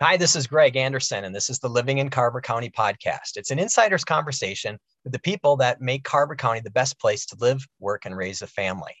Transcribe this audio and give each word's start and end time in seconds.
Hi, 0.00 0.16
this 0.16 0.34
is 0.34 0.46
Greg 0.46 0.76
Anderson, 0.76 1.24
and 1.24 1.34
this 1.34 1.48
is 1.48 1.58
the 1.58 1.68
Living 1.68 1.98
in 1.98 2.10
Carver 2.10 2.40
County 2.40 2.70
podcast. 2.70 3.36
It's 3.36 3.50
an 3.50 3.58
insider's 3.58 4.04
conversation 4.04 4.78
with 5.04 5.12
the 5.12 5.20
people 5.20 5.56
that 5.58 5.80
make 5.80 6.02
Carver 6.02 6.34
County 6.34 6.60
the 6.60 6.70
best 6.70 6.98
place 6.98 7.24
to 7.26 7.36
live, 7.38 7.64
work, 7.78 8.04
and 8.04 8.16
raise 8.16 8.42
a 8.42 8.46
family. 8.46 8.94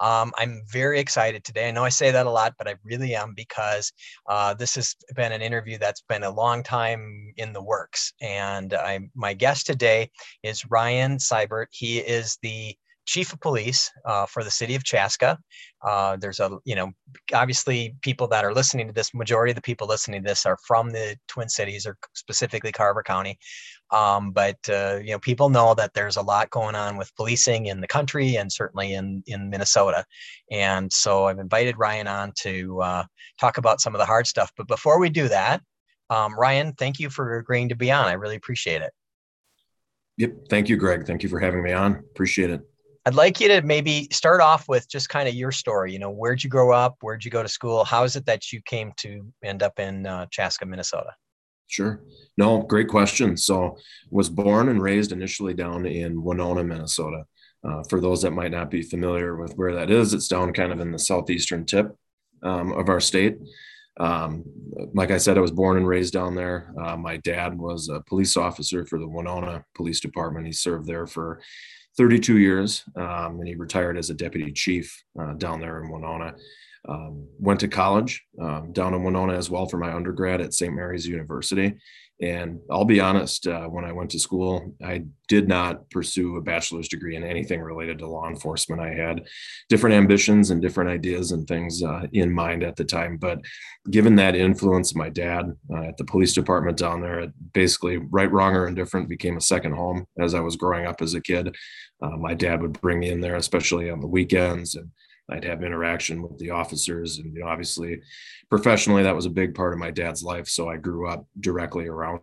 Um, 0.00 0.32
I'm 0.36 0.62
very 0.70 0.98
excited 0.98 1.44
today. 1.44 1.68
I 1.68 1.70
know 1.70 1.84
I 1.84 1.88
say 1.88 2.10
that 2.10 2.26
a 2.26 2.30
lot, 2.30 2.54
but 2.58 2.68
I 2.68 2.76
really 2.84 3.14
am 3.14 3.34
because 3.34 3.92
uh, 4.28 4.54
this 4.54 4.74
has 4.74 4.94
been 5.14 5.32
an 5.32 5.42
interview 5.42 5.78
that's 5.78 6.02
been 6.02 6.22
a 6.22 6.30
long 6.30 6.62
time 6.62 7.32
in 7.36 7.52
the 7.52 7.62
works. 7.62 8.12
And 8.20 8.74
I, 8.74 9.00
my 9.14 9.34
guest 9.34 9.66
today 9.66 10.10
is 10.42 10.70
Ryan 10.70 11.18
Seibert. 11.18 11.66
He 11.70 11.98
is 11.98 12.38
the 12.42 12.76
chief 13.06 13.32
of 13.32 13.40
police 13.40 13.90
uh, 14.04 14.26
for 14.26 14.44
the 14.44 14.50
city 14.50 14.74
of 14.74 14.84
Chaska. 14.84 15.38
Uh, 15.82 16.16
there's 16.16 16.40
a, 16.40 16.58
you 16.64 16.74
know, 16.74 16.90
obviously 17.32 17.96
people 18.02 18.26
that 18.28 18.44
are 18.44 18.52
listening 18.52 18.88
to 18.88 18.92
this, 18.92 19.14
majority 19.14 19.52
of 19.52 19.56
the 19.56 19.62
people 19.62 19.86
listening 19.86 20.22
to 20.22 20.28
this 20.28 20.44
are 20.44 20.58
from 20.66 20.90
the 20.90 21.16
Twin 21.28 21.48
Cities 21.48 21.86
or 21.86 21.96
specifically 22.14 22.72
Carver 22.72 23.02
County. 23.02 23.38
Um, 23.92 24.32
but, 24.32 24.58
uh, 24.68 24.98
you 25.02 25.12
know, 25.12 25.20
people 25.20 25.48
know 25.48 25.74
that 25.74 25.94
there's 25.94 26.16
a 26.16 26.22
lot 26.22 26.50
going 26.50 26.74
on 26.74 26.96
with 26.96 27.14
policing 27.14 27.66
in 27.66 27.80
the 27.80 27.86
country 27.86 28.36
and 28.36 28.52
certainly 28.52 28.94
in, 28.94 29.22
in 29.26 29.48
Minnesota. 29.48 30.04
And 30.50 30.92
so 30.92 31.26
I've 31.26 31.38
invited 31.38 31.78
Ryan 31.78 32.08
on 32.08 32.32
to 32.40 32.82
uh, 32.82 33.04
talk 33.40 33.58
about 33.58 33.80
some 33.80 33.94
of 33.94 34.00
the 34.00 34.06
hard 34.06 34.26
stuff. 34.26 34.50
But 34.56 34.66
before 34.66 34.98
we 34.98 35.08
do 35.08 35.28
that, 35.28 35.62
um, 36.10 36.38
Ryan, 36.38 36.72
thank 36.72 36.98
you 36.98 37.10
for 37.10 37.38
agreeing 37.38 37.68
to 37.68 37.76
be 37.76 37.90
on. 37.92 38.06
I 38.06 38.12
really 38.12 38.36
appreciate 38.36 38.82
it. 38.82 38.92
Yep. 40.18 40.48
Thank 40.48 40.68
you, 40.68 40.76
Greg. 40.76 41.06
Thank 41.06 41.22
you 41.22 41.28
for 41.28 41.38
having 41.38 41.62
me 41.62 41.72
on. 41.72 41.96
Appreciate 41.96 42.50
it. 42.50 42.62
I'd 43.06 43.14
like 43.14 43.40
you 43.40 43.46
to 43.46 43.62
maybe 43.62 44.08
start 44.10 44.40
off 44.40 44.68
with 44.68 44.88
just 44.90 45.08
kind 45.08 45.28
of 45.28 45.34
your 45.34 45.52
story. 45.52 45.92
You 45.92 46.00
know, 46.00 46.10
where'd 46.10 46.42
you 46.42 46.50
grow 46.50 46.72
up? 46.72 46.96
Where'd 47.02 47.24
you 47.24 47.30
go 47.30 47.40
to 47.40 47.48
school? 47.48 47.84
How 47.84 48.02
is 48.02 48.16
it 48.16 48.26
that 48.26 48.52
you 48.52 48.60
came 48.62 48.92
to 48.96 49.32
end 49.44 49.62
up 49.62 49.78
in 49.78 50.04
uh, 50.06 50.26
Chaska, 50.32 50.66
Minnesota? 50.66 51.14
Sure. 51.68 52.02
No, 52.36 52.62
great 52.62 52.88
question. 52.88 53.36
So, 53.36 53.78
was 54.10 54.28
born 54.28 54.68
and 54.68 54.82
raised 54.82 55.12
initially 55.12 55.54
down 55.54 55.86
in 55.86 56.20
Winona, 56.20 56.64
Minnesota. 56.64 57.24
Uh, 57.64 57.84
for 57.88 58.00
those 58.00 58.22
that 58.22 58.32
might 58.32 58.50
not 58.50 58.70
be 58.72 58.82
familiar 58.82 59.36
with 59.36 59.54
where 59.54 59.74
that 59.74 59.90
is, 59.90 60.12
it's 60.12 60.28
down 60.28 60.52
kind 60.52 60.72
of 60.72 60.80
in 60.80 60.90
the 60.90 60.98
southeastern 60.98 61.64
tip 61.64 61.96
um, 62.42 62.72
of 62.72 62.88
our 62.88 63.00
state. 63.00 63.38
Um, 63.98 64.44
like 64.94 65.12
I 65.12 65.18
said, 65.18 65.38
I 65.38 65.42
was 65.42 65.52
born 65.52 65.76
and 65.76 65.86
raised 65.86 66.12
down 66.12 66.34
there. 66.34 66.72
Uh, 66.80 66.96
my 66.96 67.18
dad 67.18 67.56
was 67.56 67.88
a 67.88 68.02
police 68.08 68.36
officer 68.36 68.84
for 68.84 68.98
the 68.98 69.08
Winona 69.08 69.64
Police 69.74 70.00
Department. 70.00 70.46
He 70.46 70.52
served 70.52 70.86
there 70.86 71.06
for 71.06 71.40
32 71.96 72.38
years, 72.38 72.84
um, 72.96 73.38
and 73.38 73.48
he 73.48 73.54
retired 73.54 73.96
as 73.96 74.10
a 74.10 74.14
deputy 74.14 74.52
chief 74.52 75.02
uh, 75.20 75.32
down 75.34 75.60
there 75.60 75.82
in 75.82 75.90
Winona. 75.90 76.34
Um, 76.88 77.26
went 77.40 77.58
to 77.60 77.68
college 77.68 78.24
um, 78.40 78.72
down 78.72 78.94
in 78.94 79.02
Winona 79.02 79.32
as 79.32 79.50
well 79.50 79.66
for 79.66 79.76
my 79.76 79.92
undergrad 79.92 80.40
at 80.40 80.54
St. 80.54 80.72
Mary's 80.72 81.04
University. 81.04 81.74
And 82.20 82.60
I'll 82.70 82.86
be 82.86 83.00
honest, 83.00 83.46
uh, 83.46 83.66
when 83.66 83.84
I 83.84 83.92
went 83.92 84.10
to 84.12 84.18
school, 84.18 84.72
I 84.82 85.04
did 85.28 85.48
not 85.48 85.90
pursue 85.90 86.36
a 86.36 86.40
bachelor's 86.40 86.88
degree 86.88 87.14
in 87.14 87.22
anything 87.22 87.60
related 87.60 87.98
to 87.98 88.08
law 88.08 88.26
enforcement. 88.26 88.80
I 88.80 88.94
had 88.94 89.26
different 89.68 89.96
ambitions 89.96 90.50
and 90.50 90.62
different 90.62 90.88
ideas 90.88 91.32
and 91.32 91.46
things 91.46 91.82
uh, 91.82 92.06
in 92.12 92.32
mind 92.32 92.62
at 92.62 92.76
the 92.76 92.84
time. 92.84 93.18
But 93.18 93.40
given 93.90 94.16
that 94.16 94.34
influence 94.34 94.94
my 94.94 95.10
dad 95.10 95.54
uh, 95.70 95.82
at 95.82 95.98
the 95.98 96.04
police 96.04 96.32
department 96.32 96.78
down 96.78 97.02
there, 97.02 97.30
basically, 97.52 97.98
right, 97.98 98.32
wrong, 98.32 98.54
or 98.54 98.66
indifferent, 98.66 99.10
became 99.10 99.36
a 99.36 99.42
second 99.42 99.72
home 99.72 100.06
as 100.18 100.34
I 100.34 100.40
was 100.40 100.56
growing 100.56 100.86
up 100.86 101.02
as 101.02 101.12
a 101.12 101.20
kid. 101.20 101.54
Uh, 102.00 102.16
my 102.16 102.32
dad 102.32 102.62
would 102.62 102.80
bring 102.80 102.98
me 102.98 103.10
in 103.10 103.20
there, 103.20 103.36
especially 103.36 103.90
on 103.90 104.00
the 104.00 104.06
weekends, 104.06 104.74
and 104.74 104.90
I'd 105.28 105.44
have 105.44 105.64
interaction 105.64 106.22
with 106.22 106.38
the 106.38 106.50
officers. 106.50 107.18
And 107.18 107.34
you 107.34 107.40
know, 107.40 107.48
obviously, 107.48 108.00
professionally, 108.48 109.02
that 109.02 109.14
was 109.14 109.26
a 109.26 109.30
big 109.30 109.54
part 109.54 109.72
of 109.72 109.78
my 109.78 109.90
dad's 109.90 110.22
life. 110.22 110.48
So 110.48 110.68
I 110.68 110.76
grew 110.76 111.08
up 111.08 111.26
directly 111.40 111.88
around. 111.88 112.20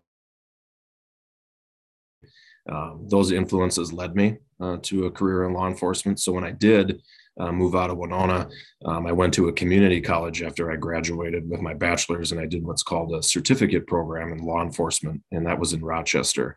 Um, 2.69 3.07
those 3.09 3.31
influences 3.31 3.91
led 3.91 4.15
me 4.15 4.37
uh, 4.61 4.77
to 4.83 5.05
a 5.05 5.11
career 5.11 5.43
in 5.43 5.53
law 5.53 5.67
enforcement. 5.67 6.21
So 6.21 6.31
when 6.31 6.45
I 6.45 6.51
did 6.51 7.01
uh, 7.37 7.51
move 7.51 7.75
out 7.75 7.89
of 7.89 7.97
Winona, 7.97 8.47
um, 8.85 9.05
I 9.05 9.11
went 9.11 9.33
to 9.33 9.49
a 9.49 9.53
community 9.53 9.99
college 9.99 10.41
after 10.41 10.71
I 10.71 10.77
graduated 10.77 11.49
with 11.49 11.59
my 11.61 11.73
bachelor's, 11.73 12.31
and 12.31 12.39
I 12.39 12.45
did 12.45 12.63
what's 12.63 12.83
called 12.83 13.13
a 13.13 13.21
certificate 13.23 13.85
program 13.85 14.31
in 14.31 14.45
law 14.45 14.61
enforcement, 14.61 15.21
and 15.31 15.45
that 15.45 15.59
was 15.59 15.73
in 15.73 15.83
Rochester. 15.83 16.55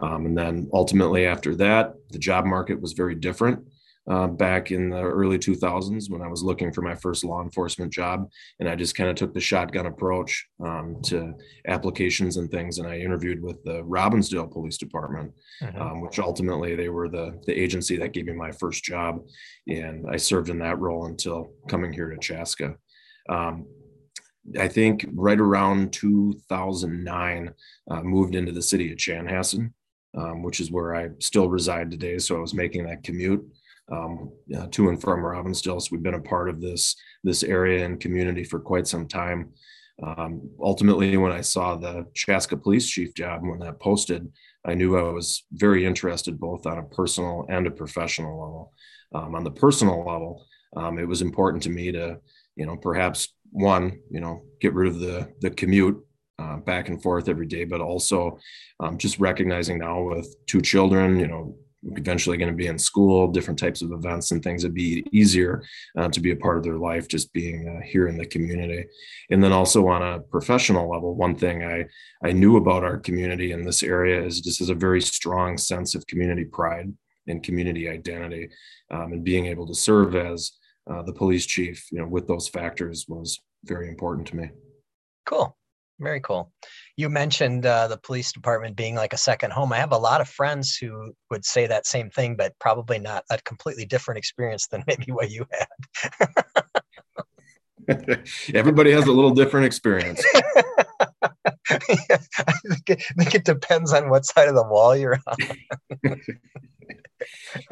Um, 0.00 0.26
and 0.26 0.38
then 0.38 0.70
ultimately, 0.72 1.26
after 1.26 1.54
that, 1.56 1.94
the 2.10 2.18
job 2.18 2.44
market 2.44 2.80
was 2.80 2.92
very 2.92 3.14
different. 3.14 3.64
Uh, 4.08 4.26
back 4.26 4.72
in 4.72 4.88
the 4.88 5.00
early 5.00 5.38
2000s 5.38 6.10
when 6.10 6.22
I 6.22 6.26
was 6.26 6.42
looking 6.42 6.72
for 6.72 6.80
my 6.80 6.94
first 6.96 7.22
law 7.22 7.42
enforcement 7.42 7.92
job. 7.92 8.28
And 8.58 8.68
I 8.68 8.74
just 8.74 8.96
kind 8.96 9.10
of 9.10 9.14
took 9.14 9.34
the 9.34 9.40
shotgun 9.40 9.86
approach 9.86 10.48
um, 10.64 10.96
to 11.04 11.34
applications 11.68 12.38
and 12.38 12.50
things. 12.50 12.78
And 12.78 12.88
I 12.88 12.98
interviewed 12.98 13.42
with 13.42 13.62
the 13.62 13.82
Robbinsdale 13.84 14.50
Police 14.50 14.78
Department, 14.78 15.32
mm-hmm. 15.62 15.80
um, 15.80 16.00
which 16.00 16.18
ultimately 16.18 16.74
they 16.74 16.88
were 16.88 17.08
the, 17.08 17.40
the 17.46 17.52
agency 17.52 17.98
that 17.98 18.12
gave 18.12 18.24
me 18.24 18.32
my 18.32 18.50
first 18.52 18.82
job. 18.82 19.20
And 19.68 20.06
I 20.10 20.16
served 20.16 20.48
in 20.48 20.58
that 20.60 20.80
role 20.80 21.04
until 21.04 21.52
coming 21.68 21.92
here 21.92 22.08
to 22.08 22.18
Chaska. 22.18 22.76
Um, 23.28 23.66
I 24.58 24.68
think 24.68 25.06
right 25.12 25.38
around 25.38 25.92
2009, 25.92 27.54
uh, 27.90 28.02
moved 28.02 28.34
into 28.34 28.52
the 28.52 28.62
city 28.62 28.90
of 28.90 28.98
Chanhassen, 28.98 29.72
um, 30.16 30.42
which 30.42 30.58
is 30.58 30.70
where 30.70 30.96
I 30.96 31.10
still 31.18 31.48
reside 31.48 31.90
today. 31.90 32.18
So 32.18 32.36
I 32.36 32.40
was 32.40 32.54
making 32.54 32.86
that 32.86 33.04
commute 33.04 33.44
um, 33.90 34.32
to 34.70 34.88
and 34.88 35.00
from 35.00 35.20
Robbinsdale. 35.20 35.80
So 35.80 35.88
we've 35.92 36.02
been 36.02 36.14
a 36.14 36.20
part 36.20 36.48
of 36.48 36.60
this 36.60 36.96
this 37.24 37.42
area 37.42 37.84
and 37.84 38.00
community 38.00 38.44
for 38.44 38.60
quite 38.60 38.86
some 38.86 39.06
time. 39.06 39.52
Um, 40.02 40.50
ultimately, 40.60 41.16
when 41.16 41.32
I 41.32 41.42
saw 41.42 41.76
the 41.76 42.06
Chaska 42.14 42.56
Police 42.56 42.88
Chief 42.88 43.14
job 43.14 43.42
when 43.42 43.58
that 43.60 43.80
posted, 43.80 44.30
I 44.64 44.74
knew 44.74 44.96
I 44.96 45.12
was 45.12 45.44
very 45.52 45.84
interested 45.84 46.40
both 46.40 46.66
on 46.66 46.78
a 46.78 46.84
personal 46.84 47.46
and 47.48 47.66
a 47.66 47.70
professional 47.70 48.40
level. 48.40 48.72
Um, 49.14 49.34
on 49.34 49.44
the 49.44 49.50
personal 49.50 49.98
level, 49.98 50.46
um, 50.76 50.98
it 50.98 51.06
was 51.06 51.20
important 51.20 51.62
to 51.64 51.70
me 51.70 51.92
to, 51.92 52.18
you 52.56 52.64
know, 52.64 52.76
perhaps 52.76 53.34
one, 53.50 54.00
you 54.10 54.20
know, 54.20 54.42
get 54.60 54.74
rid 54.74 54.88
of 54.88 55.00
the 55.00 55.28
the 55.40 55.50
commute 55.50 56.02
uh, 56.38 56.56
back 56.58 56.88
and 56.88 57.02
forth 57.02 57.28
every 57.28 57.46
day, 57.46 57.64
but 57.64 57.80
also 57.80 58.38
um, 58.78 58.96
just 58.96 59.18
recognizing 59.18 59.78
now 59.78 60.00
with 60.02 60.34
two 60.46 60.62
children, 60.62 61.18
you 61.18 61.26
know, 61.26 61.54
eventually 61.84 62.36
going 62.36 62.50
to 62.50 62.56
be 62.56 62.66
in 62.66 62.78
school, 62.78 63.28
different 63.28 63.58
types 63.58 63.82
of 63.82 63.92
events 63.92 64.30
and 64.30 64.42
things. 64.42 64.64
It'd 64.64 64.74
be 64.74 65.04
easier 65.12 65.62
uh, 65.96 66.08
to 66.08 66.20
be 66.20 66.32
a 66.32 66.36
part 66.36 66.58
of 66.58 66.64
their 66.64 66.78
life, 66.78 67.08
just 67.08 67.32
being 67.32 67.68
uh, 67.68 67.86
here 67.86 68.08
in 68.08 68.16
the 68.18 68.26
community. 68.26 68.84
And 69.30 69.42
then 69.42 69.52
also 69.52 69.86
on 69.88 70.02
a 70.02 70.20
professional 70.20 70.90
level, 70.90 71.14
one 71.14 71.34
thing 71.34 71.64
I 71.64 71.86
I 72.22 72.32
knew 72.32 72.56
about 72.56 72.84
our 72.84 72.98
community 72.98 73.52
in 73.52 73.64
this 73.64 73.82
area 73.82 74.22
is 74.22 74.40
just 74.40 74.60
as 74.60 74.68
a 74.68 74.74
very 74.74 75.00
strong 75.00 75.56
sense 75.56 75.94
of 75.94 76.06
community 76.06 76.44
pride 76.44 76.92
and 77.26 77.42
community 77.42 77.88
identity, 77.88 78.50
um, 78.90 79.12
and 79.12 79.24
being 79.24 79.46
able 79.46 79.66
to 79.66 79.74
serve 79.74 80.16
as 80.16 80.52
uh, 80.90 81.02
the 81.02 81.12
police 81.12 81.46
chief, 81.46 81.86
you 81.92 81.98
know, 81.98 82.06
with 82.06 82.26
those 82.26 82.48
factors 82.48 83.06
was 83.08 83.38
very 83.64 83.88
important 83.88 84.26
to 84.28 84.36
me. 84.36 84.50
Cool. 85.26 85.56
Very 86.00 86.20
cool. 86.20 86.50
You 86.96 87.10
mentioned 87.10 87.66
uh, 87.66 87.86
the 87.86 87.98
police 87.98 88.32
department 88.32 88.74
being 88.74 88.94
like 88.94 89.12
a 89.12 89.18
second 89.18 89.52
home. 89.52 89.72
I 89.72 89.76
have 89.76 89.92
a 89.92 89.98
lot 89.98 90.22
of 90.22 90.28
friends 90.28 90.76
who 90.76 91.14
would 91.30 91.44
say 91.44 91.66
that 91.66 91.86
same 91.86 92.08
thing, 92.08 92.36
but 92.36 92.58
probably 92.58 92.98
not 92.98 93.24
a 93.30 93.38
completely 93.42 93.84
different 93.84 94.16
experience 94.16 94.66
than 94.66 94.82
maybe 94.86 95.12
what 95.12 95.30
you 95.30 95.46
had. 95.52 95.68
Everybody 98.54 98.92
has 98.92 99.06
a 99.06 99.12
little 99.12 99.32
different 99.32 99.66
experience. 99.66 100.24
yeah, 100.34 100.62
I, 101.68 102.52
think 102.66 102.90
it, 102.90 103.02
I 103.10 103.12
think 103.22 103.34
it 103.34 103.44
depends 103.44 103.92
on 103.92 104.08
what 104.08 104.24
side 104.24 104.48
of 104.48 104.54
the 104.54 104.66
wall 104.66 104.96
you're 104.96 105.20
on. 105.26 106.16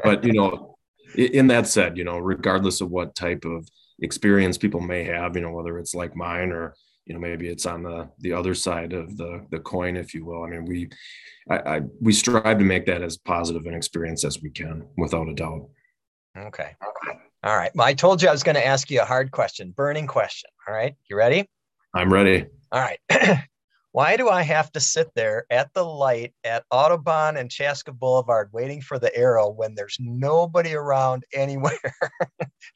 but 0.05 0.23
you 0.23 0.35
know, 0.35 0.77
in 1.15 1.47
that 1.47 1.67
said, 1.67 1.97
you 1.97 2.05
know, 2.05 2.19
regardless 2.19 2.83
of 2.83 2.91
what 2.91 3.15
type 3.15 3.47
of 3.47 3.69
experience 4.01 4.59
people 4.59 4.81
may 4.81 5.05
have, 5.05 5.35
you 5.35 5.43
know, 5.43 5.53
whether 5.53 5.79
it's 5.79 5.95
like 5.95 6.15
mine 6.15 6.53
or 6.53 6.75
you 7.09 7.15
know 7.15 7.21
maybe 7.21 7.49
it's 7.49 7.67
on 7.67 7.83
the 7.83 8.09
the 8.21 8.33
other 8.33 8.55
side 8.55 8.93
of 8.93 9.17
the 9.17 9.45
the 9.51 9.59
coin 9.59 9.97
if 9.97 10.15
you 10.15 10.25
will. 10.25 10.45
I 10.45 10.49
mean 10.49 10.67
we 10.67 10.91
I, 11.51 11.77
I 11.77 11.81
we 12.01 12.13
strive 12.13 12.59
to 12.59 12.65
make 12.65 12.87
that 12.87 13.03
as 13.03 13.17
positive 13.17 13.67
an 13.67 13.75
experience 13.75 14.25
as 14.25 14.41
we 14.43 14.51
can 14.51 14.87
without 14.99 15.29
a 15.29 15.35
doubt. 15.35 15.69
Okay. 16.37 16.77
All 17.43 17.57
right. 17.57 17.75
Well 17.75 17.87
i 17.87 17.95
told 17.95 18.23
you 18.23 18.29
i 18.29 18.33
was 18.33 18.43
going 18.43 18.57
to 18.57 18.67
ask 18.67 18.91
you 18.91 19.01
a 19.01 19.07
hard 19.07 19.31
question 19.31 19.73
burning 19.75 20.07
question. 20.07 20.51
All 20.69 20.75
right? 20.75 20.95
You 21.09 21.17
ready? 21.17 21.49
I'm 21.95 22.13
ready. 22.13 22.47
All 22.71 22.81
right 22.81 23.01
Why 23.93 24.17
do 24.17 24.29
I 24.29 24.43
have 24.43 24.71
to 24.73 24.81
sit 24.81 25.09
there 25.15 25.47
at 25.51 25.73
the 25.73 25.85
light 25.85 26.35
at 26.45 26.65
Audubon 26.71 27.37
and 27.37 27.51
Chaska 27.51 27.93
Boulevard 27.93 28.51
waiting 28.53 28.83
for 28.83 28.99
the 28.99 29.15
arrow 29.17 29.49
when 29.49 29.75
there's 29.75 29.97
nobody 29.99 30.75
around 30.75 31.25
anywhere? 31.33 31.79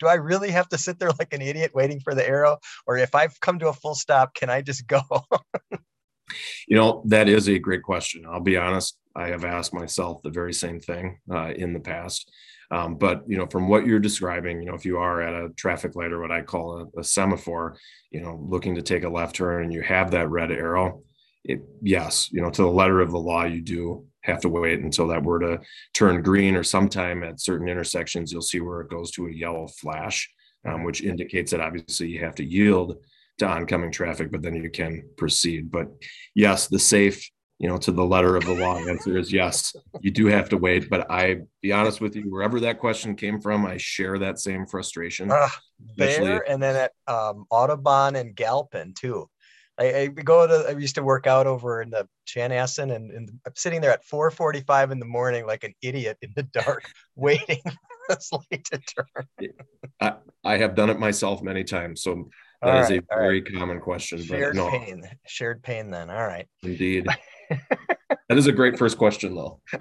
do 0.00 0.06
I 0.06 0.14
really 0.14 0.50
have 0.50 0.68
to 0.70 0.78
sit 0.78 0.98
there 0.98 1.10
like 1.18 1.32
an 1.32 1.42
idiot 1.42 1.72
waiting 1.74 2.00
for 2.00 2.14
the 2.14 2.26
arrow? 2.26 2.58
Or 2.86 2.96
if 2.96 3.14
I've 3.14 3.38
come 3.40 3.58
to 3.58 3.68
a 3.68 3.74
full 3.74 3.94
stop, 3.94 4.34
can 4.34 4.48
I 4.48 4.62
just 4.62 4.86
go? 4.86 5.02
you 6.66 6.76
know, 6.76 7.02
that 7.06 7.28
is 7.28 7.48
a 7.48 7.58
great 7.58 7.82
question. 7.82 8.24
I'll 8.26 8.40
be 8.40 8.56
honest, 8.56 8.98
I 9.14 9.28
have 9.28 9.44
asked 9.44 9.74
myself 9.74 10.22
the 10.22 10.30
very 10.30 10.54
same 10.54 10.80
thing 10.80 11.18
uh, 11.30 11.52
in 11.54 11.72
the 11.72 11.80
past. 11.80 12.30
Um, 12.72 12.96
but 12.96 13.22
you 13.28 13.36
know, 13.36 13.46
from 13.46 13.68
what 13.68 13.86
you're 13.86 14.00
describing, 14.00 14.62
you 14.62 14.68
know, 14.68 14.74
if 14.74 14.86
you 14.86 14.96
are 14.96 15.20
at 15.20 15.34
a 15.34 15.50
traffic 15.50 15.94
light 15.94 16.10
or 16.10 16.20
what 16.22 16.32
I 16.32 16.40
call 16.40 16.88
a, 16.96 17.00
a 17.00 17.04
semaphore, 17.04 17.76
you 18.10 18.22
know, 18.22 18.40
looking 18.42 18.74
to 18.76 18.82
take 18.82 19.04
a 19.04 19.10
left 19.10 19.36
turn 19.36 19.64
and 19.64 19.72
you 19.72 19.82
have 19.82 20.10
that 20.12 20.30
red 20.30 20.50
arrow, 20.50 21.02
it, 21.44 21.60
yes, 21.82 22.30
you 22.32 22.40
know, 22.40 22.50
to 22.50 22.62
the 22.62 22.68
letter 22.68 23.00
of 23.00 23.10
the 23.10 23.18
law, 23.18 23.44
you 23.44 23.60
do 23.60 24.06
have 24.22 24.40
to 24.40 24.48
wait 24.48 24.80
until 24.80 25.08
that 25.08 25.22
were 25.22 25.40
to 25.40 25.60
turn 25.92 26.22
green 26.22 26.54
or 26.54 26.62
sometime 26.62 27.22
at 27.22 27.40
certain 27.40 27.68
intersections, 27.68 28.32
you'll 28.32 28.40
see 28.40 28.60
where 28.60 28.80
it 28.80 28.90
goes 28.90 29.10
to 29.10 29.26
a 29.26 29.32
yellow 29.32 29.66
flash, 29.66 30.30
um, 30.66 30.82
which 30.82 31.02
indicates 31.02 31.50
that 31.50 31.60
obviously 31.60 32.08
you 32.08 32.20
have 32.20 32.36
to 32.36 32.44
yield 32.44 32.96
to 33.38 33.46
oncoming 33.46 33.90
traffic, 33.90 34.30
but 34.30 34.40
then 34.40 34.54
you 34.54 34.70
can 34.70 35.02
proceed. 35.16 35.70
But 35.70 35.88
yes, 36.34 36.68
the 36.68 36.78
safe, 36.78 37.28
you 37.62 37.68
know, 37.68 37.78
to 37.78 37.92
the 37.92 38.04
letter 38.04 38.34
of 38.34 38.44
the 38.44 38.52
law 38.52 38.76
answer 38.76 39.16
is 39.16 39.32
yes, 39.32 39.76
you 40.00 40.10
do 40.10 40.26
have 40.26 40.48
to 40.48 40.58
wait. 40.58 40.90
But 40.90 41.08
I 41.08 41.42
be 41.62 41.70
honest 41.70 42.00
with 42.00 42.16
you, 42.16 42.24
wherever 42.24 42.58
that 42.58 42.80
question 42.80 43.14
came 43.14 43.40
from, 43.40 43.64
I 43.64 43.76
share 43.76 44.18
that 44.18 44.40
same 44.40 44.66
frustration. 44.66 45.30
Uh, 45.30 45.48
there 45.96 46.44
and 46.50 46.60
then 46.60 46.74
at 46.74 46.92
um, 47.06 47.46
Audubon 47.50 48.16
and 48.16 48.34
Galpin 48.34 48.94
too. 48.94 49.30
I, 49.78 49.94
I, 49.94 50.06
go 50.08 50.46
to 50.46 50.70
I 50.70 50.72
used 50.72 50.96
to 50.96 51.04
work 51.04 51.28
out 51.28 51.46
over 51.46 51.80
in 51.80 51.90
the 51.90 52.06
Chanhassen 52.26 52.94
and, 52.94 53.12
and 53.12 53.30
I'm 53.46 53.52
sitting 53.54 53.80
there 53.80 53.92
at 53.92 54.04
4:45 54.06 54.90
in 54.90 54.98
the 54.98 55.06
morning 55.06 55.46
like 55.46 55.62
an 55.62 55.72
idiot 55.82 56.18
in 56.20 56.32
the 56.34 56.42
dark 56.42 56.84
waiting 57.14 57.60
for 57.64 57.74
this 58.08 58.32
light 58.32 58.64
to 58.64 58.78
turn. 58.78 59.52
I, 60.00 60.14
I 60.42 60.56
have 60.58 60.74
done 60.74 60.90
it 60.90 60.98
myself 60.98 61.42
many 61.42 61.62
times. 61.62 62.02
So 62.02 62.28
that 62.60 62.74
all 62.74 62.82
is 62.82 62.90
right, 62.90 63.04
a 63.08 63.14
very 63.16 63.40
right. 63.40 63.54
common 63.54 63.80
question. 63.80 64.20
Shared 64.22 64.56
no. 64.56 64.68
pain. 64.68 65.08
Shared 65.26 65.62
pain 65.62 65.90
then. 65.90 66.10
All 66.10 66.26
right. 66.26 66.48
Indeed. 66.64 67.06
that 68.28 68.38
is 68.38 68.46
a 68.46 68.52
great 68.52 68.78
first 68.78 68.98
question 68.98 69.34
though. 69.34 69.60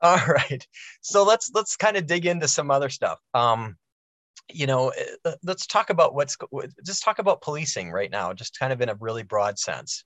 all 0.00 0.26
right. 0.26 0.66
So 1.00 1.24
let's 1.24 1.50
let's 1.54 1.76
kind 1.76 1.96
of 1.96 2.06
dig 2.06 2.26
into 2.26 2.48
some 2.48 2.70
other 2.70 2.88
stuff. 2.88 3.18
Um 3.34 3.76
you 4.50 4.66
know, 4.66 4.92
uh, 5.24 5.32
let's 5.42 5.66
talk 5.66 5.90
about 5.90 6.14
what's 6.14 6.36
just 6.84 7.04
talk 7.04 7.18
about 7.18 7.42
policing 7.42 7.90
right 7.90 8.10
now, 8.10 8.32
just 8.32 8.58
kind 8.58 8.72
of 8.72 8.80
in 8.80 8.88
a 8.88 8.94
really 8.94 9.22
broad 9.22 9.58
sense. 9.58 10.04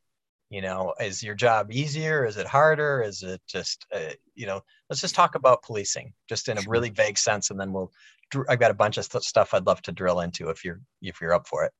You 0.51 0.61
know, 0.61 0.95
is 1.01 1.23
your 1.23 1.35
job 1.35 1.73
easier? 1.73 2.27
Is 2.27 2.37
it 2.37 2.47
harder? 2.47 3.03
Is 3.03 3.23
it 3.23 3.41
just, 3.49 3.87
uh, 3.95 4.13
you 4.35 4.47
know, 4.47 4.61
let's 4.91 5.01
just 5.01 5.15
talk 5.15 5.35
about 5.35 5.63
policing 5.63 6.13
just 6.29 6.49
in 6.49 6.59
a 6.59 6.63
really 6.67 6.91
vague 6.91 7.17
sense, 7.17 7.51
and 7.51 7.59
then 7.59 7.73
we'll. 7.73 7.91
I've 8.49 8.61
got 8.61 8.71
a 8.71 8.75
bunch 8.75 8.97
of 8.97 9.05
stuff 9.05 9.53
I'd 9.53 9.67
love 9.67 9.83
to 9.83 9.93
drill 9.93 10.21
into 10.21 10.49
if 10.49 10.65
you're 10.65 10.81
if 11.03 11.21
you're 11.21 11.35
up 11.35 11.47
for 11.47 11.65
it. 11.65 11.73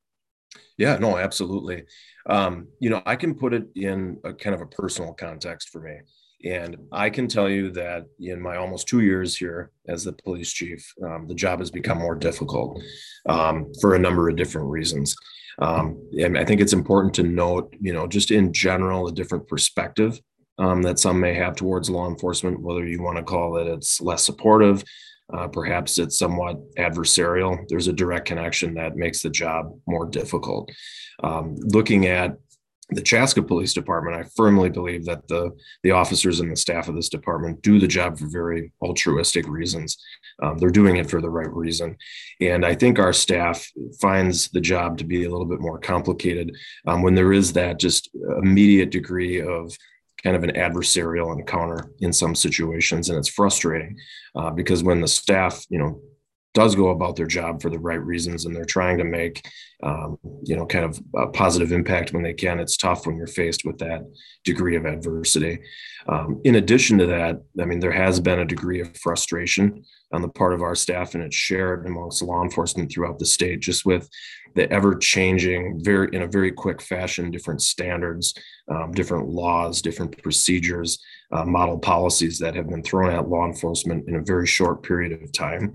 Yeah, 0.77 0.97
no, 0.97 1.17
absolutely. 1.17 1.83
Um, 2.27 2.67
you 2.79 2.89
know, 2.89 3.01
I 3.05 3.15
can 3.15 3.35
put 3.35 3.53
it 3.53 3.67
in 3.75 4.17
a 4.23 4.33
kind 4.33 4.55
of 4.55 4.61
a 4.61 4.65
personal 4.65 5.13
context 5.13 5.69
for 5.69 5.81
me. 5.81 5.99
And 6.45 6.75
I 6.91 7.09
can 7.09 7.27
tell 7.27 7.49
you 7.49 7.71
that 7.71 8.05
in 8.19 8.41
my 8.41 8.57
almost 8.57 8.87
two 8.87 8.99
years 8.99 9.35
here 9.35 9.71
as 9.87 10.03
the 10.03 10.11
police 10.11 10.51
chief, 10.51 10.93
um, 11.01 11.27
the 11.27 11.35
job 11.35 11.59
has 11.59 11.71
become 11.71 11.99
more 11.99 12.15
difficult 12.15 12.81
um, 13.29 13.71
for 13.79 13.95
a 13.95 13.99
number 13.99 14.27
of 14.29 14.35
different 14.35 14.67
reasons. 14.67 15.15
Um, 15.59 16.09
and 16.19 16.37
I 16.37 16.43
think 16.43 16.59
it's 16.59 16.73
important 16.73 17.13
to 17.15 17.23
note, 17.23 17.73
you 17.79 17.93
know, 17.93 18.07
just 18.07 18.31
in 18.31 18.51
general, 18.51 19.07
a 19.07 19.13
different 19.13 19.47
perspective 19.47 20.19
um, 20.57 20.81
that 20.81 20.99
some 20.99 21.19
may 21.19 21.33
have 21.33 21.55
towards 21.55 21.89
law 21.89 22.09
enforcement, 22.09 22.59
whether 22.59 22.85
you 22.85 23.01
want 23.01 23.17
to 23.17 23.23
call 23.23 23.57
it 23.57 23.67
it's 23.67 24.01
less 24.01 24.23
supportive, 24.23 24.83
uh, 25.31 25.47
perhaps 25.47 25.97
it's 25.99 26.17
somewhat 26.17 26.59
adversarial. 26.75 27.57
There's 27.69 27.87
a 27.87 27.93
direct 27.93 28.25
connection 28.27 28.73
that 28.75 28.95
makes 28.95 29.21
the 29.21 29.29
job 29.29 29.73
more 29.87 30.05
difficult. 30.05 30.71
Um, 31.23 31.55
looking 31.57 32.07
at 32.07 32.37
the 32.89 33.01
Chaska 33.01 33.41
Police 33.41 33.73
Department, 33.73 34.17
I 34.17 34.29
firmly 34.35 34.69
believe 34.69 35.05
that 35.05 35.27
the 35.27 35.51
the 35.83 35.91
officers 35.91 36.39
and 36.39 36.51
the 36.51 36.55
staff 36.55 36.87
of 36.87 36.95
this 36.95 37.09
department 37.09 37.61
do 37.61 37.79
the 37.79 37.87
job 37.87 38.19
for 38.19 38.27
very 38.27 38.71
altruistic 38.81 39.47
reasons. 39.47 39.97
Um, 40.41 40.57
they're 40.57 40.69
doing 40.69 40.97
it 40.97 41.09
for 41.09 41.21
the 41.21 41.29
right 41.29 41.51
reason, 41.51 41.95
and 42.41 42.65
I 42.65 42.75
think 42.75 42.99
our 42.99 43.13
staff 43.13 43.65
finds 44.01 44.49
the 44.49 44.61
job 44.61 44.97
to 44.97 45.05
be 45.05 45.23
a 45.23 45.29
little 45.29 45.45
bit 45.45 45.61
more 45.61 45.79
complicated 45.79 46.55
um, 46.85 47.01
when 47.01 47.15
there 47.15 47.33
is 47.33 47.53
that 47.53 47.79
just 47.79 48.09
immediate 48.41 48.91
degree 48.91 49.41
of 49.41 49.75
kind 50.23 50.35
of 50.35 50.43
an 50.43 50.51
adversarial 50.51 51.37
encounter 51.37 51.91
in 51.99 52.13
some 52.13 52.35
situations, 52.35 53.09
and 53.09 53.17
it's 53.17 53.29
frustrating 53.29 53.97
uh, 54.35 54.49
because 54.51 54.83
when 54.83 55.01
the 55.01 55.07
staff, 55.07 55.65
you 55.69 55.77
know, 55.77 56.01
does 56.53 56.75
go 56.75 56.89
about 56.89 57.15
their 57.15 57.25
job 57.25 57.61
for 57.61 57.69
the 57.69 57.79
right 57.79 58.01
reasons 58.01 58.45
and 58.45 58.55
they're 58.55 58.65
trying 58.65 58.97
to 58.99 59.03
make 59.03 59.43
um, 59.83 60.17
you 60.43 60.55
know 60.55 60.65
kind 60.65 60.85
of 60.85 60.99
a 61.15 61.27
positive 61.27 61.71
impact 61.71 62.13
when 62.13 62.23
they 62.23 62.33
can. 62.33 62.59
It's 62.59 62.77
tough 62.77 63.05
when 63.05 63.17
you're 63.17 63.27
faced 63.27 63.65
with 63.65 63.77
that 63.79 64.01
degree 64.43 64.75
of 64.75 64.85
adversity. 64.85 65.59
Um, 66.07 66.41
in 66.43 66.55
addition 66.55 66.97
to 66.97 67.05
that 67.05 67.41
i 67.61 67.65
mean 67.65 67.79
there 67.79 67.91
has 67.91 68.19
been 68.19 68.39
a 68.39 68.45
degree 68.45 68.81
of 68.81 68.97
frustration 68.97 69.85
on 70.11 70.21
the 70.21 70.27
part 70.27 70.53
of 70.53 70.61
our 70.61 70.75
staff 70.75 71.15
and 71.15 71.23
it's 71.23 71.35
shared 71.35 71.87
amongst 71.87 72.21
law 72.21 72.43
enforcement 72.43 72.91
throughout 72.91 73.19
the 73.19 73.25
state 73.25 73.61
just 73.61 73.85
with 73.85 74.09
the 74.53 74.69
ever 74.69 74.95
changing 74.95 75.81
very 75.81 76.09
in 76.11 76.23
a 76.23 76.27
very 76.27 76.51
quick 76.51 76.81
fashion 76.81 77.31
different 77.31 77.61
standards 77.61 78.33
um, 78.69 78.91
different 78.91 79.29
laws 79.29 79.81
different 79.81 80.21
procedures 80.21 80.99
uh, 81.33 81.43
model 81.45 81.79
policies 81.79 82.37
that 82.39 82.55
have 82.55 82.69
been 82.69 82.83
thrown 82.83 83.11
at 83.11 83.27
law 83.27 83.45
enforcement 83.45 84.07
in 84.07 84.15
a 84.15 84.21
very 84.21 84.45
short 84.45 84.83
period 84.83 85.11
of 85.23 85.31
time. 85.31 85.73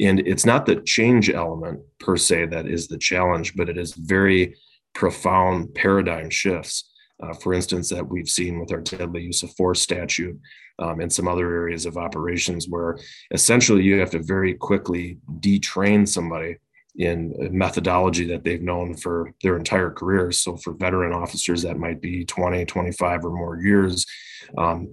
And 0.00 0.20
it's 0.20 0.44
not 0.44 0.66
the 0.66 0.76
change 0.76 1.30
element 1.30 1.80
per 2.00 2.16
se 2.16 2.46
that 2.46 2.66
is 2.66 2.88
the 2.88 2.98
challenge 2.98 3.54
but 3.56 3.68
it 3.68 3.78
is 3.78 3.94
very 3.94 4.56
profound 4.94 5.74
paradigm 5.74 6.30
shifts 6.30 6.90
uh, 7.22 7.34
for 7.34 7.52
instance 7.52 7.88
that 7.88 8.06
we've 8.06 8.28
seen 8.28 8.60
with 8.60 8.72
our 8.72 8.80
deadly 8.80 9.22
use 9.22 9.42
of 9.42 9.50
force 9.56 9.82
statute 9.82 10.38
um, 10.78 11.00
and 11.00 11.12
some 11.12 11.26
other 11.26 11.50
areas 11.52 11.86
of 11.86 11.96
operations 11.96 12.68
where 12.68 12.98
essentially 13.32 13.82
you 13.82 13.98
have 13.98 14.10
to 14.10 14.22
very 14.22 14.54
quickly 14.54 15.18
detrain 15.40 16.06
somebody 16.06 16.56
in 16.96 17.32
methodology 17.52 18.26
that 18.26 18.42
they've 18.42 18.62
known 18.62 18.94
for 18.94 19.32
their 19.42 19.56
entire 19.56 19.90
career. 19.90 20.32
So 20.32 20.56
for 20.56 20.72
veteran 20.72 21.12
officers, 21.12 21.62
that 21.62 21.78
might 21.78 22.00
be 22.00 22.24
20, 22.24 22.64
25 22.64 23.24
or 23.24 23.30
more 23.30 23.56
years 23.60 24.04
um, 24.56 24.88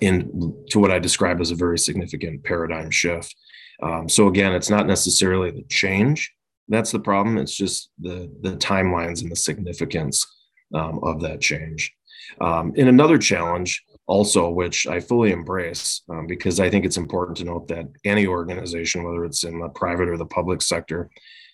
in 0.00 0.54
to 0.70 0.78
what 0.78 0.90
I 0.90 0.98
describe 0.98 1.40
as 1.40 1.50
a 1.50 1.54
very 1.54 1.78
significant 1.78 2.44
paradigm 2.44 2.90
shift. 2.90 3.34
Um, 3.82 4.08
so 4.08 4.28
again, 4.28 4.52
it's 4.52 4.70
not 4.70 4.86
necessarily 4.86 5.50
the 5.50 5.64
change 5.68 6.32
that's 6.68 6.92
the 6.92 6.98
problem. 7.00 7.38
It's 7.38 7.56
just 7.56 7.90
the 7.98 8.30
the 8.42 8.56
timelines 8.56 9.22
and 9.22 9.30
the 9.30 9.36
significance 9.36 10.26
um, 10.74 11.00
of 11.02 11.20
that 11.22 11.40
change. 11.40 11.94
Um, 12.40 12.72
and 12.76 12.88
another 12.88 13.18
challenge 13.18 13.84
also, 14.06 14.50
which 14.50 14.86
I 14.86 15.00
fully 15.00 15.32
embrace, 15.32 16.02
um, 16.08 16.26
because 16.26 16.60
I 16.60 16.70
think 16.70 16.84
it's 16.84 16.96
important 16.96 17.36
to 17.38 17.44
note 17.44 17.68
that 17.68 17.86
any 18.04 18.26
organization, 18.26 19.02
whether 19.02 19.24
it's 19.24 19.44
in 19.44 19.60
the 19.60 19.68
private 19.68 20.08
or 20.08 20.16
the 20.16 20.26
public 20.26 20.62
sector, 20.62 21.10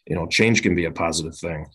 you 0.07 0.17
know, 0.17 0.27
change 0.27 0.63
can 0.63 0.75
be 0.75 0.85
a 0.85 0.91
positive 0.91 1.37
thing. 1.37 1.67